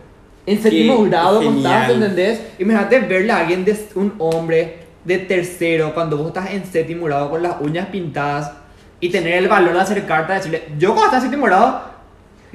[0.45, 2.41] en séptimo grado constante, ¿entendés?
[2.59, 7.29] Imagínate verle a alguien, de, un hombre de tercero, cuando vos estás en séptimo grado
[7.29, 8.51] con las uñas pintadas
[8.99, 11.94] y tener el valor de acercarte a decirle, yo cuando estaba en séptimo grado,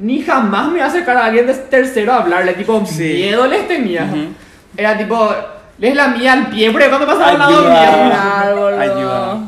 [0.01, 3.03] ni jamás me iba a acercar a alguien de tercero a hablarle, tipo, Sí.
[3.15, 4.05] miedo les tenía.
[4.05, 4.29] Ujú.
[4.77, 5.31] Era tipo,
[5.79, 8.53] les la mía al pie, porque cuando pasaba al lado Ayuda.
[8.55, 8.81] mío.
[8.81, 9.39] Ayuda.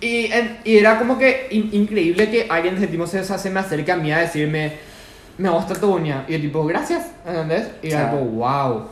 [0.00, 3.60] Y, en- y era como que in- increíble que alguien de séptimo se, se me
[3.60, 4.72] acerque a mí a decirme,
[5.38, 6.24] me gusta tu uña.
[6.28, 7.68] Y yo tipo, gracias, ¿entendés?
[7.82, 8.84] Y era tipo, wow.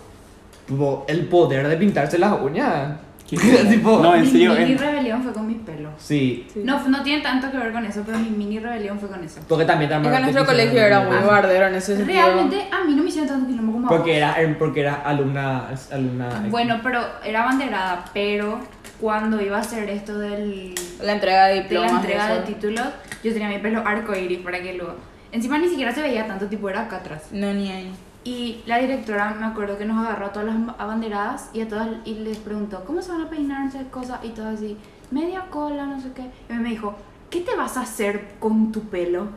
[0.67, 2.97] Tipo, el poder de pintarse las uñas.
[3.71, 4.53] Tipo, No, en Mi serio.
[4.55, 5.91] mini en- rebelión fue con mi pelo.
[5.99, 6.47] sí.
[6.53, 6.61] Sí.
[6.65, 9.41] No, no tiene tanto que ver con eso, pero mi mini rebelión fue con eso.
[9.49, 12.23] Porque también te Es que armaron- nuestro colegio era muy bardero en ese sentido.
[12.23, 14.17] Realmente a mí no me hicieron tanto quilombo como a Porque vos.
[14.19, 18.61] era, er, porque era alumna, alumna Bueno, pero era banderada, pero
[19.01, 21.93] cuando iba a hacer esto del, La entrega de de la diplomas.
[22.05, 22.87] entrega de títulos,
[23.25, 24.95] yo tenía mi pelo arcoíris para que lo...
[25.33, 27.25] Encima ni siquiera se veía tanto, tipo era acá atrás.
[27.33, 27.91] No, ni ahí.
[28.27, 31.89] Y la directora me acuerdo que nos agarró a todas las abanderadas y a todas
[32.05, 33.67] y les preguntó, ¿cómo se van a peinar?
[33.67, 34.77] No sé, cosas y todo así,
[35.13, 36.29] media cola, no sé qué.
[36.53, 36.97] Y me dijo,
[37.31, 39.29] ¿qué te vas a hacer con tu pelo?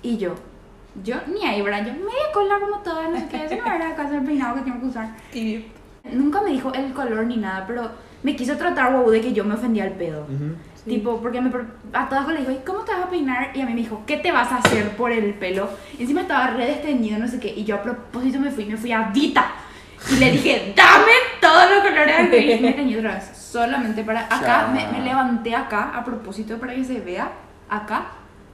[0.00, 0.34] Y yo,
[1.04, 1.84] yo ni ahí, ¿verdad?
[1.84, 4.62] Yo, media cola como todas, no sé qué, eso no era acá el peinado que
[4.62, 5.14] tengo que usar.
[5.30, 5.60] Tibio.
[6.10, 7.90] Nunca me dijo el color ni nada, pero
[8.22, 10.26] me quiso tratar wow de que yo me ofendía al pedo.
[10.86, 10.94] Ujú.
[10.94, 11.50] Tipo, porque me,
[11.92, 13.50] a todas le dijo, "¿Y ¿cómo te vas a peinar?
[13.54, 15.68] Y a mí me dijo, ¿qué te vas a hacer por el pelo?
[15.98, 17.52] Encima estaba re desteñido, no sé qué.
[17.54, 19.46] Y yo a propósito me fui, me fui a Vita.
[20.12, 22.52] Y le dije, dame todos los colores del pelo.
[22.52, 23.30] Y me teñí otra vez.
[23.36, 27.30] Solamente para acá, me, me levanté acá a propósito para que se vea
[27.68, 28.06] acá.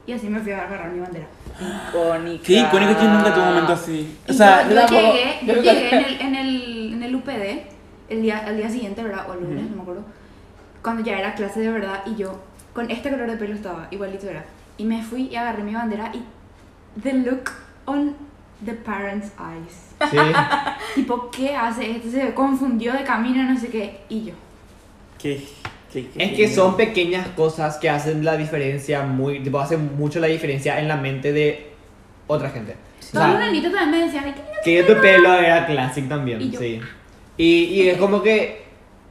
[0.07, 1.27] Y así me fui a agarrar mi bandera.
[1.61, 2.45] Icónica.
[2.45, 4.17] Qué icónico que yo nunca tuve un momento así.
[4.29, 7.67] O Y sea, yo, yo llegué, yo llegué en el, en, el, en el UPD
[8.09, 9.29] el día, el día siguiente, ¿verdad?
[9.29, 10.03] O el lunes, no me acuerdo.
[10.83, 12.41] Cuando ya era clase de verdad y yo
[12.73, 14.45] con este color de pelo estaba, igualito era.
[14.79, 16.23] Y me fui y agarré mi bandera y
[17.01, 17.51] the look
[17.85, 18.17] on
[18.65, 20.11] the parents' eyes.
[20.11, 20.17] Sí.
[20.95, 22.11] Tipo, ¿qué hace este?
[22.11, 24.01] Se confundió de camino, no sé qué.
[24.09, 24.35] Y yo.
[25.19, 25.45] qué,
[25.93, 30.27] qué Es que son pequeñas cosas que hacen la diferencia muy, tipo, hacen mucho la
[30.29, 31.71] diferencia en la mente de
[32.27, 32.73] otra gente.
[32.73, 36.41] O Todos sea, también me decían, "Ay, qué lindo que tu pelo era classic también,
[36.41, 36.59] Y yo.
[36.61, 36.81] sí.
[37.37, 38.62] Y, y es como que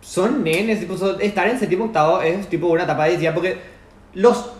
[0.02, 3.58] son nenes, tipo, son- estar en séptimo octavo es tipo una etapa de decía porque
[4.14, 4.52] los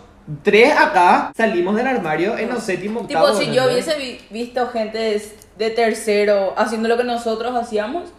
[0.42, 3.26] tres acá salimos del armario en los séptimo octavo.
[3.26, 3.86] Tipo, si yo ¿entendés?
[3.86, 5.22] hubiese vi- visto gente de,
[5.58, 8.10] de tercero haciendo lo que nosotros hacíamos,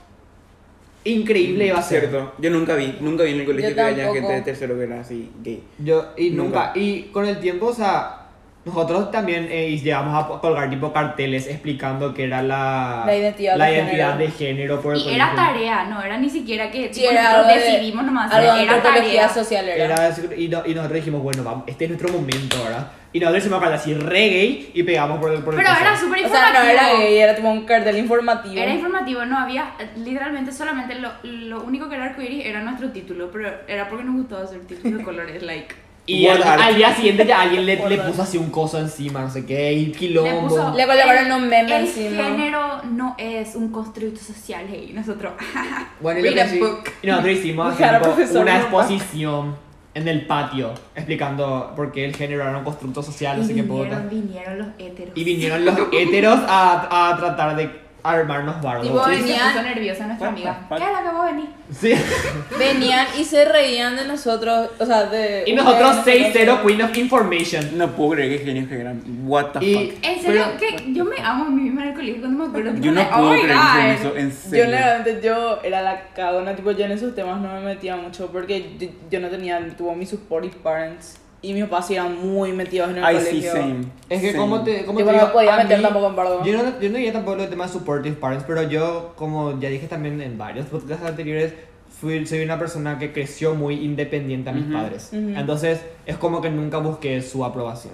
[1.05, 1.99] Increíble iba a ser.
[1.99, 4.13] Cierto, yo nunca vi, nunca vi en el colegio Yo que haya tampoco.
[4.21, 5.61] gente de tercero que era así gay.
[5.79, 6.67] Yo, y Nunca.
[6.67, 6.71] nunca.
[6.79, 8.22] Y con el tiempo, o sea,
[8.65, 13.65] nosotros también eh, llegamos a colgar tipo carteles explicando que era la, La identidad la
[13.65, 14.17] de identidad género.
[14.25, 15.51] de género por el Y era colegio.
[15.53, 19.27] tarea, no era ni siquiera que tipo, era nosotros de, decidimos nomás, algo era tarea.
[19.29, 19.83] social era.
[19.85, 22.87] Era y, no- y nosotros dijimos, bueno, vamos, este es nuestro momento, ¿verdad?
[23.11, 25.81] Y nosotros hicimos para así re gay y pegamos por el por el Pero coso.
[25.81, 26.63] era súper O sea, informativo.
[26.63, 28.55] no era gay, era tipo un cartel informativo.
[28.57, 33.29] Era informativo, no había, literalmente solamente lo, lo único que era arcoíris era nuestro título,
[33.31, 35.75] pero era porque nos gustaba hacer títulos de colores, like.
[36.05, 39.45] Y al, día siguiente ya alguien le, le puso así un coso encima, no sé
[39.45, 40.47] qué, y Le quilombo.
[40.49, 42.23] puso, Le colocaron el- un meme el encima.
[42.25, 45.31] género no es un constructo social, hey, nosotros.
[46.01, 46.83] Bueno, y, Read lo a que sí- book.
[47.01, 49.55] y nosotros hicimos así, tipo, una exposición
[49.95, 53.53] en el patio explicando por qué el género era un constructo social, no y sé
[53.55, 53.83] qué puedo.
[53.83, 55.15] vinieron, vinieron los héteros.
[55.17, 58.83] Y vinieron los héteros a, a tratar de armarnos bardos.
[58.87, 60.59] Tipo, Y se venían- puso nerviosa nuestra What amiga.
[60.69, 61.49] ¿Qué es la que va a venir?
[61.71, 61.93] Sí.
[62.59, 65.43] Venían y se reían de nosotros, o sea, de...
[65.47, 67.77] Y nosotros ustedes, 6-0 Queen of Information.
[67.77, 69.01] No puedo creer que genios que eran.
[69.25, 70.05] What the Y- fuck.
[70.05, 72.49] En serio, Pero- que yo me amo a mí misma en el colegio cuando me
[72.49, 72.71] acuerdo.
[72.73, 73.91] tipo Yo no de, puedo "Oh creer que God".
[73.99, 74.65] eso, en Yo serio.
[74.67, 78.75] realmente yo era la cagona, tipo yo en esos temas no me metía mucho porque
[78.77, 82.89] yo, yo no tenía, tuvo mis supportive parents y mis papás sí eran muy metidos
[82.89, 83.51] en el Ay, sí, colegio.
[83.51, 83.85] same.
[84.09, 84.39] Es que same.
[84.39, 86.43] como te, Tipo, te no digo, podía a meter mí- tampoco en bardo.
[86.43, 89.87] Yo no, yo no diría tampoco los temas supportive parents, pero yo, como ya dije
[89.87, 91.53] también en varios podcasts anteriores,
[92.01, 94.73] fui, soy una persona que creció muy independiente a mis Ujú.
[94.73, 95.09] padres.
[95.13, 95.29] Ujú.
[95.37, 97.93] Entonces, es como que nunca busqué su aprobación.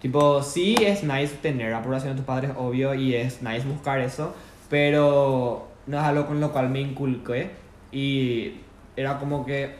[0.00, 4.34] Tipo, sí es nice tener aprobación de tus padres, obvio, y es nice buscar eso,
[4.70, 7.50] pero no es algo con lo cual me inculqué.
[7.92, 8.54] Y
[8.96, 9.74] era como que,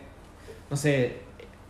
[0.70, 1.16] no sé,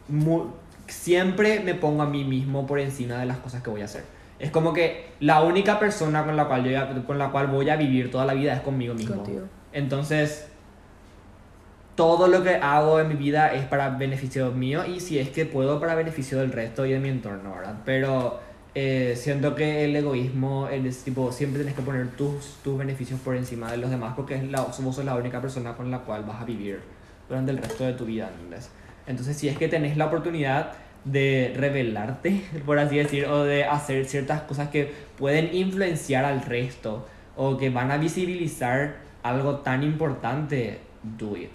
[0.09, 0.47] mu-
[0.93, 4.05] siempre me pongo a mí mismo por encima de las cosas que voy a hacer.
[4.39, 7.77] Es como que la única persona con la cual, yo, con la cual voy a
[7.77, 9.17] vivir toda la vida es conmigo mismo.
[9.17, 9.43] Contigo.
[9.73, 10.49] Entonces,
[11.95, 15.45] todo lo que hago en mi vida es para beneficio mío y si es que
[15.45, 17.83] puedo para beneficio del resto y de mi entorno, ¿verdad?
[17.85, 18.41] Pero
[18.75, 23.37] eh, siento que el egoísmo es tipo, siempre tienes que poner tus, tus beneficios por
[23.37, 26.25] encima de los demás porque es la, vos sos la única persona con la cual
[26.25, 26.81] vas a vivir
[27.29, 28.71] durante el resto de tu vida, ¿entendés?
[29.11, 30.73] Entonces, si es que tenés la oportunidad
[31.05, 37.07] de revelarte, por así decir, o de hacer ciertas cosas que pueden influenciar al resto
[37.37, 41.51] o que van a visibilizar algo tan importante, do it.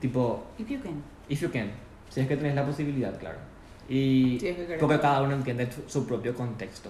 [0.00, 1.02] Tipo, If you can.
[1.28, 1.70] if you can.
[2.08, 3.38] Si es que tenés la posibilidad, claro.
[3.88, 6.88] Y Si es que porque cada uno entiende su propio contexto.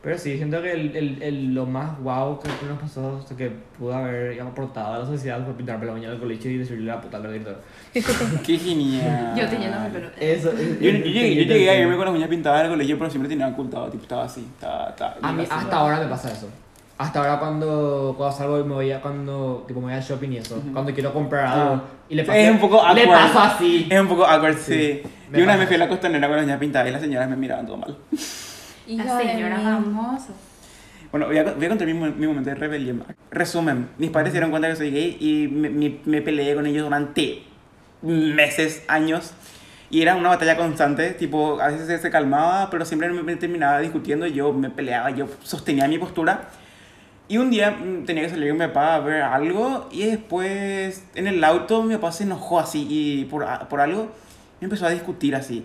[0.00, 3.36] Pero sí, siento que el, el, el- lo más wow que nos pasó, o sea,
[3.36, 6.86] que pudo haber aportado a la sociedad fue pintarme la uña del colegio y decirle
[6.86, 7.60] la puta al director.
[8.46, 9.34] Qué genial.
[9.36, 10.08] Yo teniendo mi pelo.
[10.20, 10.52] Eso.
[10.56, 13.28] Yo, yo llegué, yo llegué a irme con las uñas pintadas al colegio, pero siempre
[13.28, 15.50] tenía ocultado, tipo, estaba así, estaba, estaba A mí así.
[15.52, 16.48] hasta ahora me pasa eso.
[16.96, 20.30] Hasta ahora cuando, cuando salgo y me voy a, cuando, tipo, me voy al shopping
[20.32, 20.72] y eso, Ujú.
[20.72, 21.82] cuando quiero comprar algo Ah.
[22.08, 23.86] y le Es paso, un poco le paso así.
[23.90, 24.74] Es un poco awkward, sí.
[24.74, 26.92] Sí, me Yo una vez me fui a la costanera con las uñas pintadas y
[26.92, 27.96] las señoras me miraban todo mal.
[28.88, 30.28] Hija La de señora famosa.
[31.10, 33.04] Bueno, voy a, voy a contar mi, mi momento de rebelión.
[33.30, 36.66] Resumen, mis padres se dieron cuenta que soy gay y me, me- me peleé con
[36.66, 37.42] ellos durante
[38.02, 39.32] meses, años.
[39.90, 43.36] Y era una batalla constante, tipo, a veces se, se calmaba, pero siempre me, me
[43.36, 46.50] terminaba discutiendo, yo me peleaba, yo sostenía mi postura.
[47.28, 51.04] Y un día mm, tenía que salir con mi papá a ver algo y después
[51.14, 54.10] en el auto mi papá se enojó así y por, por algo
[54.60, 55.64] me empezó a discutir así.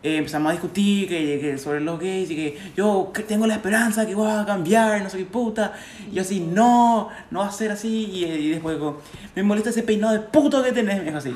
[0.00, 3.54] Eh, empezamos a discutir que, que sobre los gays y que yo que tengo la
[3.54, 5.72] esperanza que voy a cambiar, no sé qué puta.
[6.10, 8.04] Y yo así, no, no va a ser así.
[8.12, 9.00] Y, y después digo,
[9.34, 11.34] me molesta ese peinado de puto que tenés, me dijo así.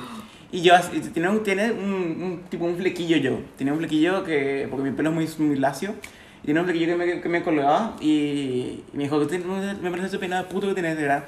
[0.52, 0.74] Y yo
[1.12, 1.92] tiene, un, tiene un,
[2.22, 3.40] un- tipo un flequillo yo.
[3.56, 5.94] Tenía un flequillo que, porque mi pelo es muy, muy lacio.
[6.42, 9.56] Y tenía un flequillo que me, que me colgaba y, y me dijo, "Usted no-
[9.80, 11.24] me parece ese peinado de puto que tenés, de verdad.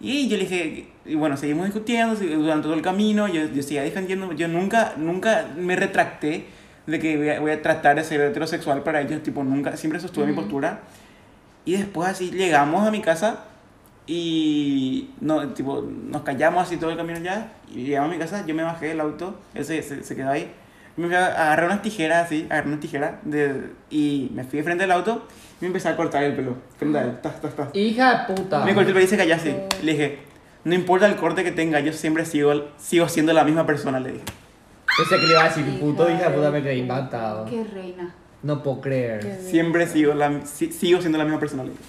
[0.00, 3.82] Y yo le dije, y bueno, seguimos discutiendo durante todo el camino, yo, yo seguía
[3.84, 6.44] defendiendo, yo nunca, nunca me retracté
[6.86, 10.00] de que voy a, voy a tratar de ser heterosexual para ellos, tipo, nunca, siempre
[10.00, 10.42] sostuve mi Ujú.
[10.42, 10.80] postura.
[11.64, 13.44] Y después así llegamos a mi casa
[14.06, 18.44] y no, tipo, nos callamos así todo el camino ya, y llegamos a mi casa,
[18.46, 20.52] yo me bajé del auto, él se, se, se quedó ahí,
[20.96, 24.64] me fui a agarrar unas tijeras así, agarré una tijera de, y me fui de
[24.64, 25.26] frente del auto
[25.58, 27.68] y me empecé a cortar el pelo, frente a él, tas, tas, tas.
[27.72, 28.64] Hija de puta.
[28.64, 29.56] Me corté el pelo y se calló así.
[29.82, 30.18] Le dije,
[30.64, 34.12] no importa el corte que tenga, yo siempre sigo, sigo siendo la misma persona, le
[34.12, 34.24] dije.
[34.96, 37.44] Pensé que le iba a decir, puto Hija puta, me quedé impactado.
[37.46, 38.14] Qué reina.
[38.42, 39.40] No puedo creer.
[39.40, 41.82] Siempre sigo, la, si- sigo siendo la misma persona, le dije.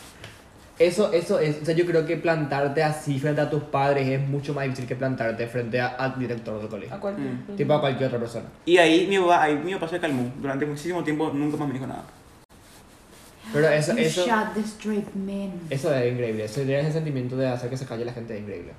[0.78, 4.28] Eso, eso es, o sea, yo creo que plantarte así frente a tus padres es
[4.28, 6.96] mucho más difícil que plantarte frente a- al director del colegio.
[6.96, 7.28] A cualquier.
[7.30, 7.56] Mm.
[7.56, 8.46] Tipo a cualquier otra persona.
[8.66, 10.32] Y ahí mi papá, ahí mi papá se calmó.
[10.42, 12.04] Durante muchísimo tiempo nunca más me dijo nada.
[13.54, 15.54] Pero eso, You eso, shot the straight men.
[15.70, 16.44] eso es increíble.
[16.46, 18.74] Ese, ese sentimiento de hacer que se calle la gente es increíble.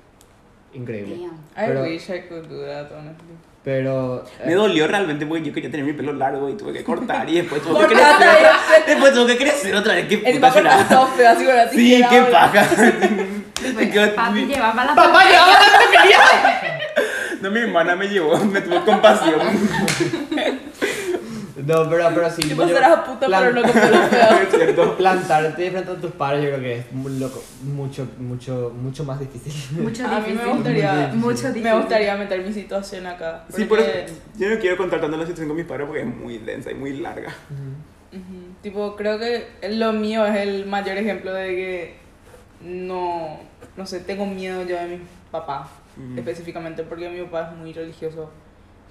[0.73, 1.15] Increíble.
[1.15, 1.33] Damn.
[1.55, 3.33] I Pero- wish I could do that, honestly.
[3.67, 4.23] Pero...
[4.45, 7.29] Me eh, dolió realmente porque yo quería tener mi pelo largo y tuve que cortar
[7.29, 8.29] y después tuve que crecer.
[8.29, 8.45] ahí,
[8.87, 10.07] Después tuve que crecer otra vez.
[10.07, 12.65] Qué El puta así con la Sí, qué paja.
[13.61, 15.47] Después, Qué- papi llevaba la ¡Papá, ya!
[17.41, 19.41] No, mi hermana me llevó, me tuvo compasión.
[21.67, 22.41] No, pero, pero sí.
[22.43, 23.67] Tipo, yo- serás puta, plan- pero no
[24.51, 24.97] cierto.
[24.97, 29.19] Plantarte frente a tus padres yo creo que es muy loco, mucho, mucho, mucho más
[29.19, 29.53] difícil.
[29.83, 30.37] Mucho A mí difícil.
[30.47, 31.63] me gustaría, Mucho difícil.
[31.63, 33.43] me gustaría meter mi situación acá.
[33.53, 36.07] Sí, por eso yo no quiero contar tanto la situación con mis padres porque es
[36.07, 37.33] muy densa y muy larga.
[38.11, 41.95] ujú, tipo, creo que lo mío es el mayor ejemplo de que
[42.61, 43.39] no,
[43.75, 44.99] no sé, tengo miedo yo de mi
[45.31, 46.17] papá, Mm.
[46.19, 48.29] específicamente, porque mi papá es muy religioso,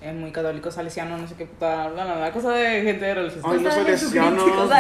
[0.07, 3.49] es muy católico, salesiano, no sé qué puta, bla, bla, bla, cosa de gente religiosa.
[3.49, 4.71] Ay, los de salesianos.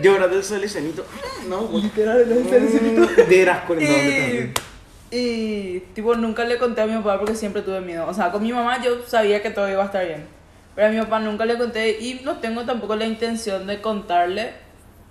[0.00, 1.04] De era del salesianito.
[1.48, 3.16] No, Literal, los salesianitos.
[3.16, 4.52] De Erasco, Y, ¿dónde
[5.14, 8.06] y, tipo, nunca le conté a mi papá porque siempre tuve miedo.
[8.06, 10.24] O sea, con mi mamá yo sabía que todo iba a estar bien.
[10.74, 14.52] Pero a mi papá nunca le conté y no tengo tampoco la intención de contarle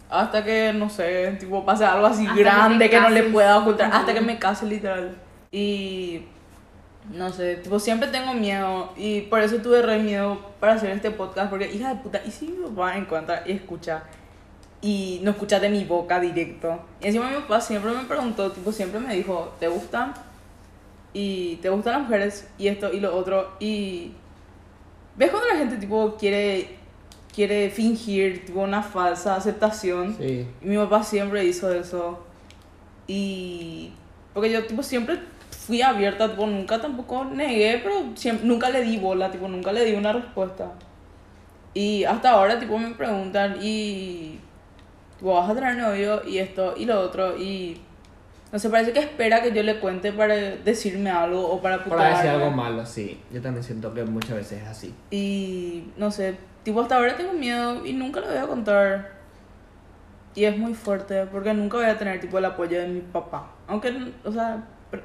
[0.10, 3.23] hasta que, no sé, tipo, pase algo así Hasta que grande te que, no le
[3.23, 3.91] pueda ocultar.
[3.93, 5.15] Hasta que me case, literal.
[5.52, 6.23] Y,
[7.11, 11.11] no sé, tipo, siempre tengo miedo y por eso tuve re miedo para hacer este
[11.11, 14.03] podcast porque, hija de puta, ¿y si mi papá encuentra y escucha?
[14.81, 16.79] y no escucha de mi boca directo.
[17.01, 20.13] Y encima mi papá siempre me preguntó, tipo, siempre me dijo, ¿te gustan?
[21.13, 23.51] Y te gustan las mujeres y esto y lo otro.
[23.59, 24.11] Y
[25.15, 26.79] ves cuando la gente tipo quiere
[27.33, 30.15] quiere fingir tipo una falsa aceptación.
[30.17, 30.47] Sí.
[30.61, 32.25] Y mi papá siempre hizo eso.
[33.07, 33.91] Y
[34.33, 35.19] porque yo tipo siempre
[35.61, 39.85] fui abierta, tipo nunca tampoco negué, pero siempre, nunca le di bola, tipo nunca le
[39.85, 40.71] di una respuesta.
[41.73, 44.39] Y hasta ahora tipo me preguntan y
[45.17, 47.79] tipo vas a tener novio y esto y lo otro y
[48.51, 52.09] no sé, parece que espera que yo le cuente para decirme algo o para Para
[52.09, 53.21] decir algo malo, sí.
[53.31, 54.93] Yo también siento que muchas veces es así.
[55.11, 59.11] Y no sé, tipo hasta ahora tengo miedo y nunca lo voy a contar.
[60.33, 63.51] Y es muy fuerte porque nunca voy a tener tipo el apoyo de mi papá.
[63.67, 64.61] Aunque, o sea,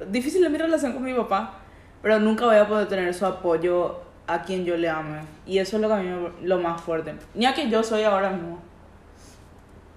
[0.09, 1.59] difícil es mi relación con mi papá,
[2.01, 5.21] pero nunca voy a poder tener su apoyo a quien yo le ame.
[5.45, 7.15] Y eso es lo que a mí me, lo más fuerte.
[7.33, 8.59] Ni a quien yo soy ahora mismo.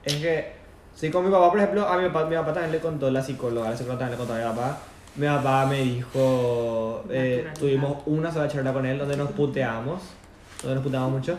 [0.05, 0.53] Es que,
[0.95, 3.23] sí, con mi papá, por ejemplo, a mi papá, mi papá también le contó la
[3.23, 4.79] psicóloga, la psicóloga también le contó a mi papá.
[5.17, 10.03] Mi papá me dijo, eh, tuvimos una sola charla con él donde nos puteamos,
[10.63, 11.37] donde nos puteamos mucho.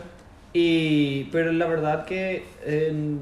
[0.52, 3.16] Y, pero la verdad que, eh,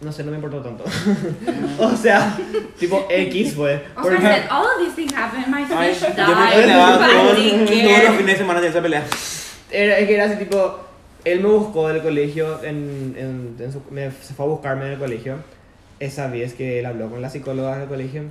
[0.00, 0.84] no sé, no me importó tanto.
[1.78, 2.36] o sea,
[2.78, 3.74] tipo X fue.
[3.96, 5.44] Oscar Porque- said, all of these things happen.
[5.50, 6.60] My Ay, fish yo me died.
[6.60, 9.04] peleaba I todos, los fines de semana de esa pelea.
[9.70, 10.80] Era, es que era así tipo,
[11.24, 14.92] él me buscó del colegio, en, en, en su- me, se fue a buscarme en
[14.92, 15.36] el colegio,
[16.00, 18.22] esa vez que él habló con la psicóloga del colegio,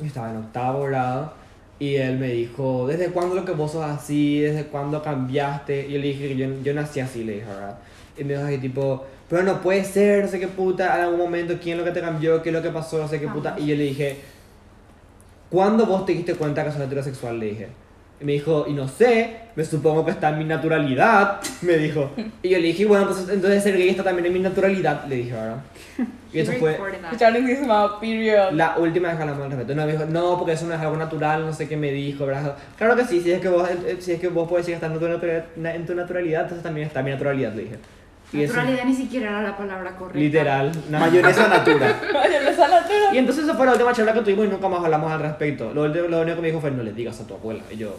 [0.00, 1.32] yo estaba en octavo grado,
[1.78, 4.40] y él me dijo, ¿desde cuándo lo que vos sos así?
[4.40, 5.86] ¿Desde cuándo cambiaste?
[5.88, 7.78] Y yo le dije que yo, yo nací así, le dije, ¿verdad?
[8.16, 11.18] Y me dijo así tipo, pero no puede ser, no sé qué puta, en algún
[11.18, 12.42] momento, ¿quién es lo que te cambió?
[12.42, 12.98] ¿Qué es lo que pasó?
[12.98, 13.54] No sé qué puta.
[13.58, 14.18] Y yo le dije,
[15.54, 17.38] ¿Cuándo vos te diste cuenta que sos heterosexual?
[17.38, 17.68] Le dije.
[18.20, 22.10] Y me dijo, y no sé, me supongo que está en mi naturalidad, me dijo.
[22.42, 25.14] Y yo le dije, bueno, pues entonces ser gay está también en mi naturalidad, le
[25.14, 25.58] dije, ¿verdad?
[26.32, 26.72] Y eso fue.
[27.04, 28.50] Escucharon que se llamaba Period.
[28.50, 29.74] la última vez que hablamos al respecto.
[29.76, 32.26] No, me dijo, no, porque eso no es algo natural, no sé qué me dijo,
[32.26, 32.56] ¿verdad?
[32.76, 34.86] Claro que sí, si es que vos, eh, si es que vos puedes decir que
[34.86, 37.76] en tu naturalidad, entonces también está en mi naturalidad, le dije.
[38.34, 40.18] Y eso, Naturalidad ni siquiera era la palabra correcta.
[40.18, 40.72] literal.
[40.90, 42.00] Mayonesa natura.
[42.12, 43.12] Mayonesa natura.
[43.14, 45.72] Y entonces esa fue la última charla que tuvimos y nunca más hablamos al respecto.
[45.72, 47.62] Lo, lo único que me dijo fue, no le digas a tu abuela.
[47.70, 47.96] Y yo,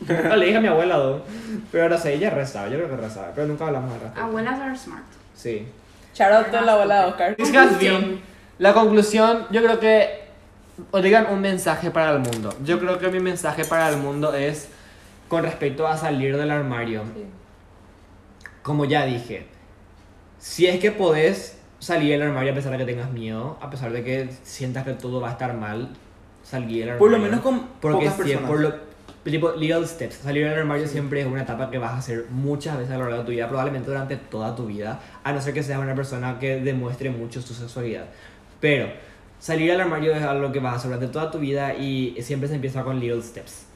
[0.00, 1.20] nunca le dije a mi abuela, ¿no?
[1.70, 4.22] Pero ahora sé, ella rezaba, yo creo que rezaba, pero nunca hablamos al respecto.
[4.22, 5.04] Abuelas are smart.
[5.34, 5.66] Sí.
[6.14, 7.36] Shout out a la abuela de Oscar.
[7.80, 8.20] Been-
[8.58, 10.22] La conclusión, yo creo que,
[10.90, 12.54] o digan un mensaje para el mundo.
[12.64, 14.68] Yo creo que mi mensaje para el mundo es
[15.28, 17.02] con respecto a salir del armario.
[18.62, 19.46] Como ya dije,
[20.42, 23.92] si es que podés salir del armario a pesar de que tengas miedo, a pesar
[23.92, 25.90] de que sientas que todo va a estar mal,
[26.42, 26.98] salir del armario.
[26.98, 28.50] Por lo menos con Porque pocas sí, personas.
[28.50, 28.74] por lo,
[29.22, 30.16] tipo, little steps.
[30.16, 33.04] Salir del armario siempre es una etapa que vas a hacer muchas veces a lo
[33.04, 35.94] largo de tu vida, probablemente durante toda tu vida, a no ser que seas una
[35.94, 38.06] persona que demuestre mucho su sexualidad.
[38.58, 38.88] Pero
[39.38, 42.48] salir del armario es algo que vas a hacer durante toda tu vida y siempre
[42.48, 43.66] se empieza con little steps.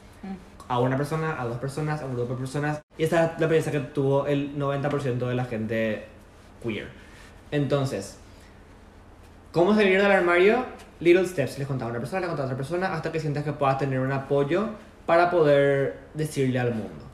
[0.67, 2.81] A una persona, a dos personas, a un grupo de personas.
[2.97, 6.16] Y esa es la experiencia que tuvo el 90% de la gente
[6.63, 6.87] queer.
[7.51, 8.17] Entonces,
[9.51, 10.65] ¿Cómo salir del armario?
[10.99, 11.57] Little steps.
[11.57, 13.79] Les contaba a una persona, le contaba a otra persona, hasta que sientas que puedas
[13.79, 14.69] tener un apoyo
[15.07, 17.05] para poder decirle al mundo.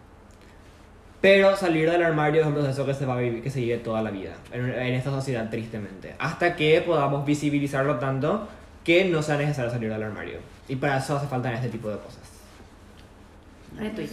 [1.22, 3.78] Pero salir del armario es un proceso que se va a vivir, que se vive
[3.78, 6.16] toda la vida, en, en esta sociedad tristemente.
[6.20, 8.46] Hasta que podamos visibilizarlo tanto
[8.84, 10.40] que no sea necesario salir del armario.
[10.68, 12.24] Y para eso hace falta este tipo de cosas.
[13.78, 14.10] Retweet.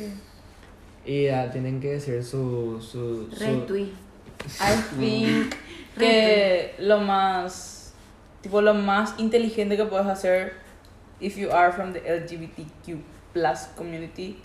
[1.05, 2.81] Y ah, tienen que decir su...
[2.81, 3.89] su, su- Retweet.
[4.61, 5.55] I think
[5.99, 7.95] que lo más
[8.41, 10.55] tipo lo más inteligente que puedes hacer
[11.21, 12.99] if you are from the LGBTQ
[13.33, 14.39] plus community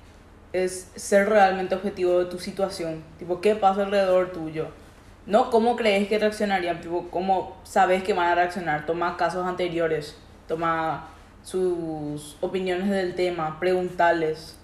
[0.53, 3.03] es ser realmente objetivo de tu situación.
[3.19, 4.67] Tipo qué pasa alrededor tuyo
[5.25, 8.85] no cómo crees que reaccionarían tipo cómo sabes que van a reaccionar.
[8.85, 10.15] Toma casos anteriores
[10.47, 11.07] toma
[11.43, 14.57] sus opiniones del tema preguntarles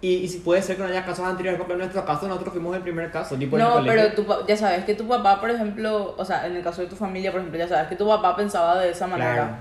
[0.00, 2.52] Y, y si puede ser que no haya casos anteriores, porque en nuestro caso nosotros
[2.52, 3.34] fuimos el primer caso.
[3.36, 4.00] Tipo en el No, colegio.
[4.02, 6.82] pero tu, pa- ya sabes que tu papá, por ejemplo, o sea, en el caso
[6.82, 9.34] de tu familia, por ejemplo, ya sabes que tu papá pensaba de esa manera.
[9.34, 9.56] Claro.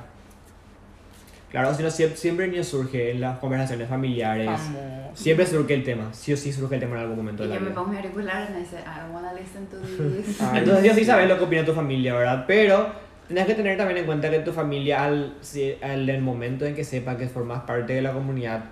[1.50, 4.46] Claro, si no, siempre, siempre ni surge en las conversaciones familiares.
[4.46, 5.18] Vamos.
[5.18, 6.14] Siempre surge el tema.
[6.14, 7.76] Sí o sí surge el tema en algún momento Y de yo la me vida.
[7.80, 10.40] pongo mi auricular y me dice, I wanna listen to this.
[10.54, 12.44] Entonces yo sí sabes lo que opina tu familia, ¿verdad?
[12.46, 12.90] Pero
[13.28, 16.76] tienes que tener también en cuenta que tu familia, al, si- al el momento en
[16.76, 18.66] que sepa que formas parte de la comunidad,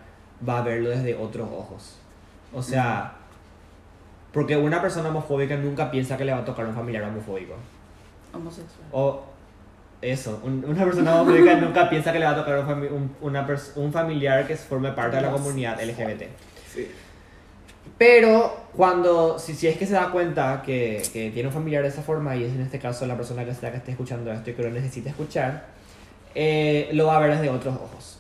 [0.47, 1.95] va a verlo desde otros ojos.
[2.53, 3.13] O sea,
[4.33, 7.53] porque una persona homofóbica nunca piensa que le va a tocar un familiar homofóbico.
[8.33, 8.87] Homosexual.
[8.91, 9.23] O
[10.01, 13.15] eso, un- una persona homofóbica nunca piensa que le va a tocar un, fami- un-
[13.21, 16.23] una un familiar que forme parte de la comunidad LGBT.
[16.73, 16.87] Sí.
[17.97, 21.89] Pero cuando, si, si es que se da cuenta que, que tiene un familiar de
[21.89, 24.49] esa forma, y es en este caso la persona que sea que esté escuchando esto
[24.49, 25.65] y que lo necesite escuchar,
[26.33, 28.19] eh, lo va a ver desde otros ojos.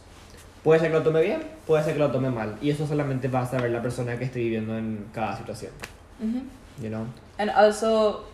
[0.65, 2.57] Puede ser que lo tome bien, puede ser que lo tome mal.
[2.59, 5.71] Y eso solamente va a saber la persona que esté viviendo en cada situación.
[6.19, 6.41] Ujú.
[6.81, 7.05] You know?
[7.37, 8.25] And also,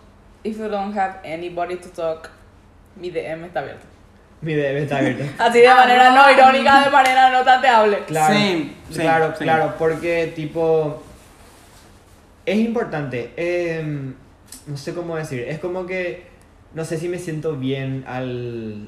[0.45, 2.29] if you don't have anybody to talk,
[2.95, 3.85] mi DM está abierto.
[4.41, 5.25] Mi DM está abierto.
[5.43, 7.99] Así de manera no irónica, de manera no tanteable.
[8.07, 9.37] Claro, Same, same, claro, same.
[9.43, 11.03] claro, porque tipo
[12.45, 13.33] es importante.
[13.35, 14.13] em,
[14.67, 16.27] no sé cómo decir, es como que
[16.73, 18.87] no sé si me siento bien al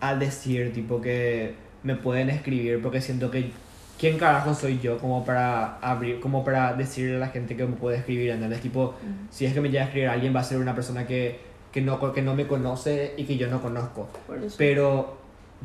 [0.00, 3.52] al decir tipo que me pueden escribir porque siento que
[3.98, 7.76] quién carajo soy yo como para abrir como para decirle a la gente que me
[7.76, 8.60] puede escribir, ¿entendés?
[8.60, 8.94] Tipo,
[9.30, 11.40] si es que me llega a escribir alguien va a ser una persona que
[11.72, 14.08] que no que no me conoce y que yo no conozco.
[14.56, 15.18] Pero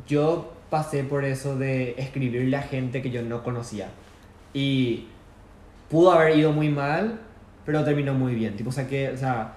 [0.07, 3.89] yo pasé por eso de escribirle a gente que yo no conocía.
[4.53, 5.07] Y
[5.89, 7.19] pudo haber ido muy mal,
[7.65, 8.55] pero terminó muy bien.
[8.55, 9.53] Tipo, o sea, que, o sea,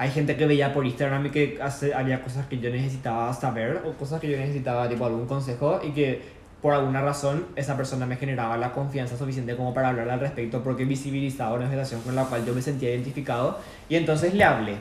[0.00, 3.82] hay gente que veía por Instagram y que hace, haría cosas que yo necesitaba saber
[3.84, 6.22] o cosas que yo necesitaba, tipo, algún consejo y que
[6.62, 10.62] por alguna razón esa persona me generaba la confianza suficiente como para hablar al respecto
[10.62, 13.58] porque visibilizaba una situación con la cual yo me sentía identificado
[13.90, 14.76] y entonces le hablé.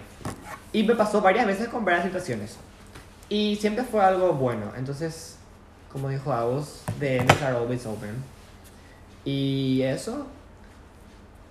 [0.71, 2.55] Y me pasó varias veces con varias situaciones.
[3.27, 4.71] Y siempre fue algo bueno.
[4.77, 5.37] Entonces,
[5.91, 8.15] como dijo Agus, the DMs are always open.
[9.25, 10.27] Y eso.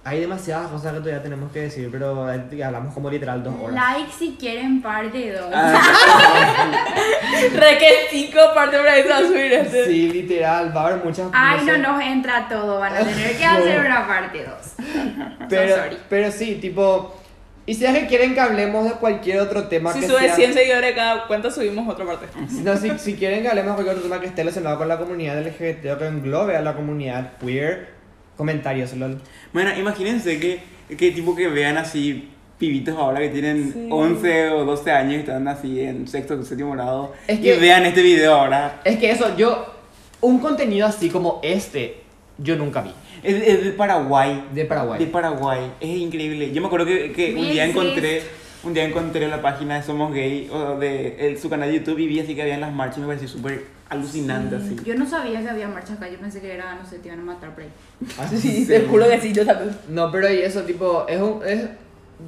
[0.08, 3.74] Hay demasiadas cosas que todavía tenemos que decir, pero hablamos como literal dos horas.
[3.74, 5.50] Like si quieren parte 2.
[5.52, 5.80] Ah,
[7.54, 9.84] Re que cinco partes para eso a subir este.
[9.84, 11.78] Sí, literal, va a haber muchas Ay, no sé.
[11.78, 12.78] nos entra todo.
[12.80, 14.86] Van a tener que hacer una parte 2.
[15.48, 15.96] Pero, So sorry.
[16.08, 17.14] pero sí, tipo.
[17.66, 20.36] Y si es que quieren que hablemos de cualquier otro tema Si que sube sea.
[20.36, 22.26] 100 seguidores cada cuenta, subimos otra parte.
[22.64, 24.96] No, si, si quieren que hablemos de cualquier otro tema que esté relacionado con la
[24.96, 27.97] comunidad LGBT o que englobe a la comunidad queer,
[28.38, 29.20] comentarios, lol.
[29.52, 30.60] Bueno, imagínense que,
[30.96, 33.88] que tipo que vean así pibitos ahora que tienen Sí.
[33.90, 37.84] 11 o 12 años y están así en sexto o séptimo grado Es y vean
[37.84, 38.80] este video ahora.
[38.84, 39.74] Es que eso, yo.
[40.20, 42.00] Un contenido así como este,
[42.38, 42.90] yo nunca vi.
[43.22, 44.44] Es, es de Paraguay.
[44.52, 44.98] De Paraguay.
[44.98, 45.60] De Paraguay.
[45.80, 46.50] Es increíble.
[46.52, 48.22] Yo me acuerdo que, que un día encontré
[48.64, 51.98] un día encontré la página de Somos Gay o de el- su canal de YouTube
[51.98, 54.76] y vi así que habían las marchas y me pareció súper alucinante así.
[54.84, 56.08] Yo no sabía que había marcha acá.
[56.08, 57.70] Yo pensé que era, no sé, te iban a matar por ahí.
[58.36, 59.76] Sí, te juro que sí, yo también.
[59.88, 61.40] No, pero y eso, tipo, es un.
[61.46, 61.66] Es,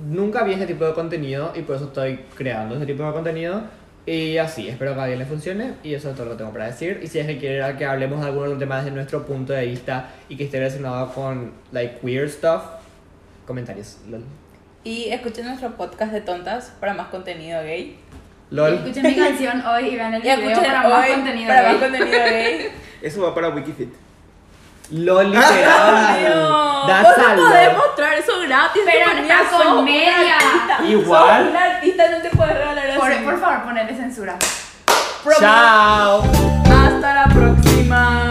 [0.09, 3.63] nunca vi ese tipo de contenido y por eso estoy creando ese tipo de contenido.
[4.07, 6.53] Y así, espero que a alguien le funcione y eso es todo lo que tengo
[6.53, 7.01] para decir.
[7.03, 9.67] Y si es que quieren que hablemos de algún otro tema desde nuestro punto de
[9.67, 12.63] vista y que esté relacionado con, like, queer stuff,
[13.47, 13.99] comentarios.
[14.85, 17.99] Y escuchen nuestro podcast de tontas para más contenido gay.
[18.51, 18.75] LOL.
[18.75, 21.49] Escuchen mi canción hoy y vean el Y video escuchen para más hoy contenido.
[21.49, 21.73] para gay.
[21.73, 22.73] más contenido gay.
[23.03, 23.93] Eso va para Wikifit.
[24.93, 26.35] LOL, literal.
[26.35, 28.83] No, That's a no podés mostrar eso gratis.
[28.85, 30.37] Pero está con media.
[30.89, 31.43] Igual.
[31.45, 32.99] Sos una artista, no te puedes regalar así.
[32.99, 34.37] Por, por favor, ponele censura.
[35.23, 35.39] Promo.
[35.39, 36.23] Chao.
[36.65, 38.29] Hasta la próxima.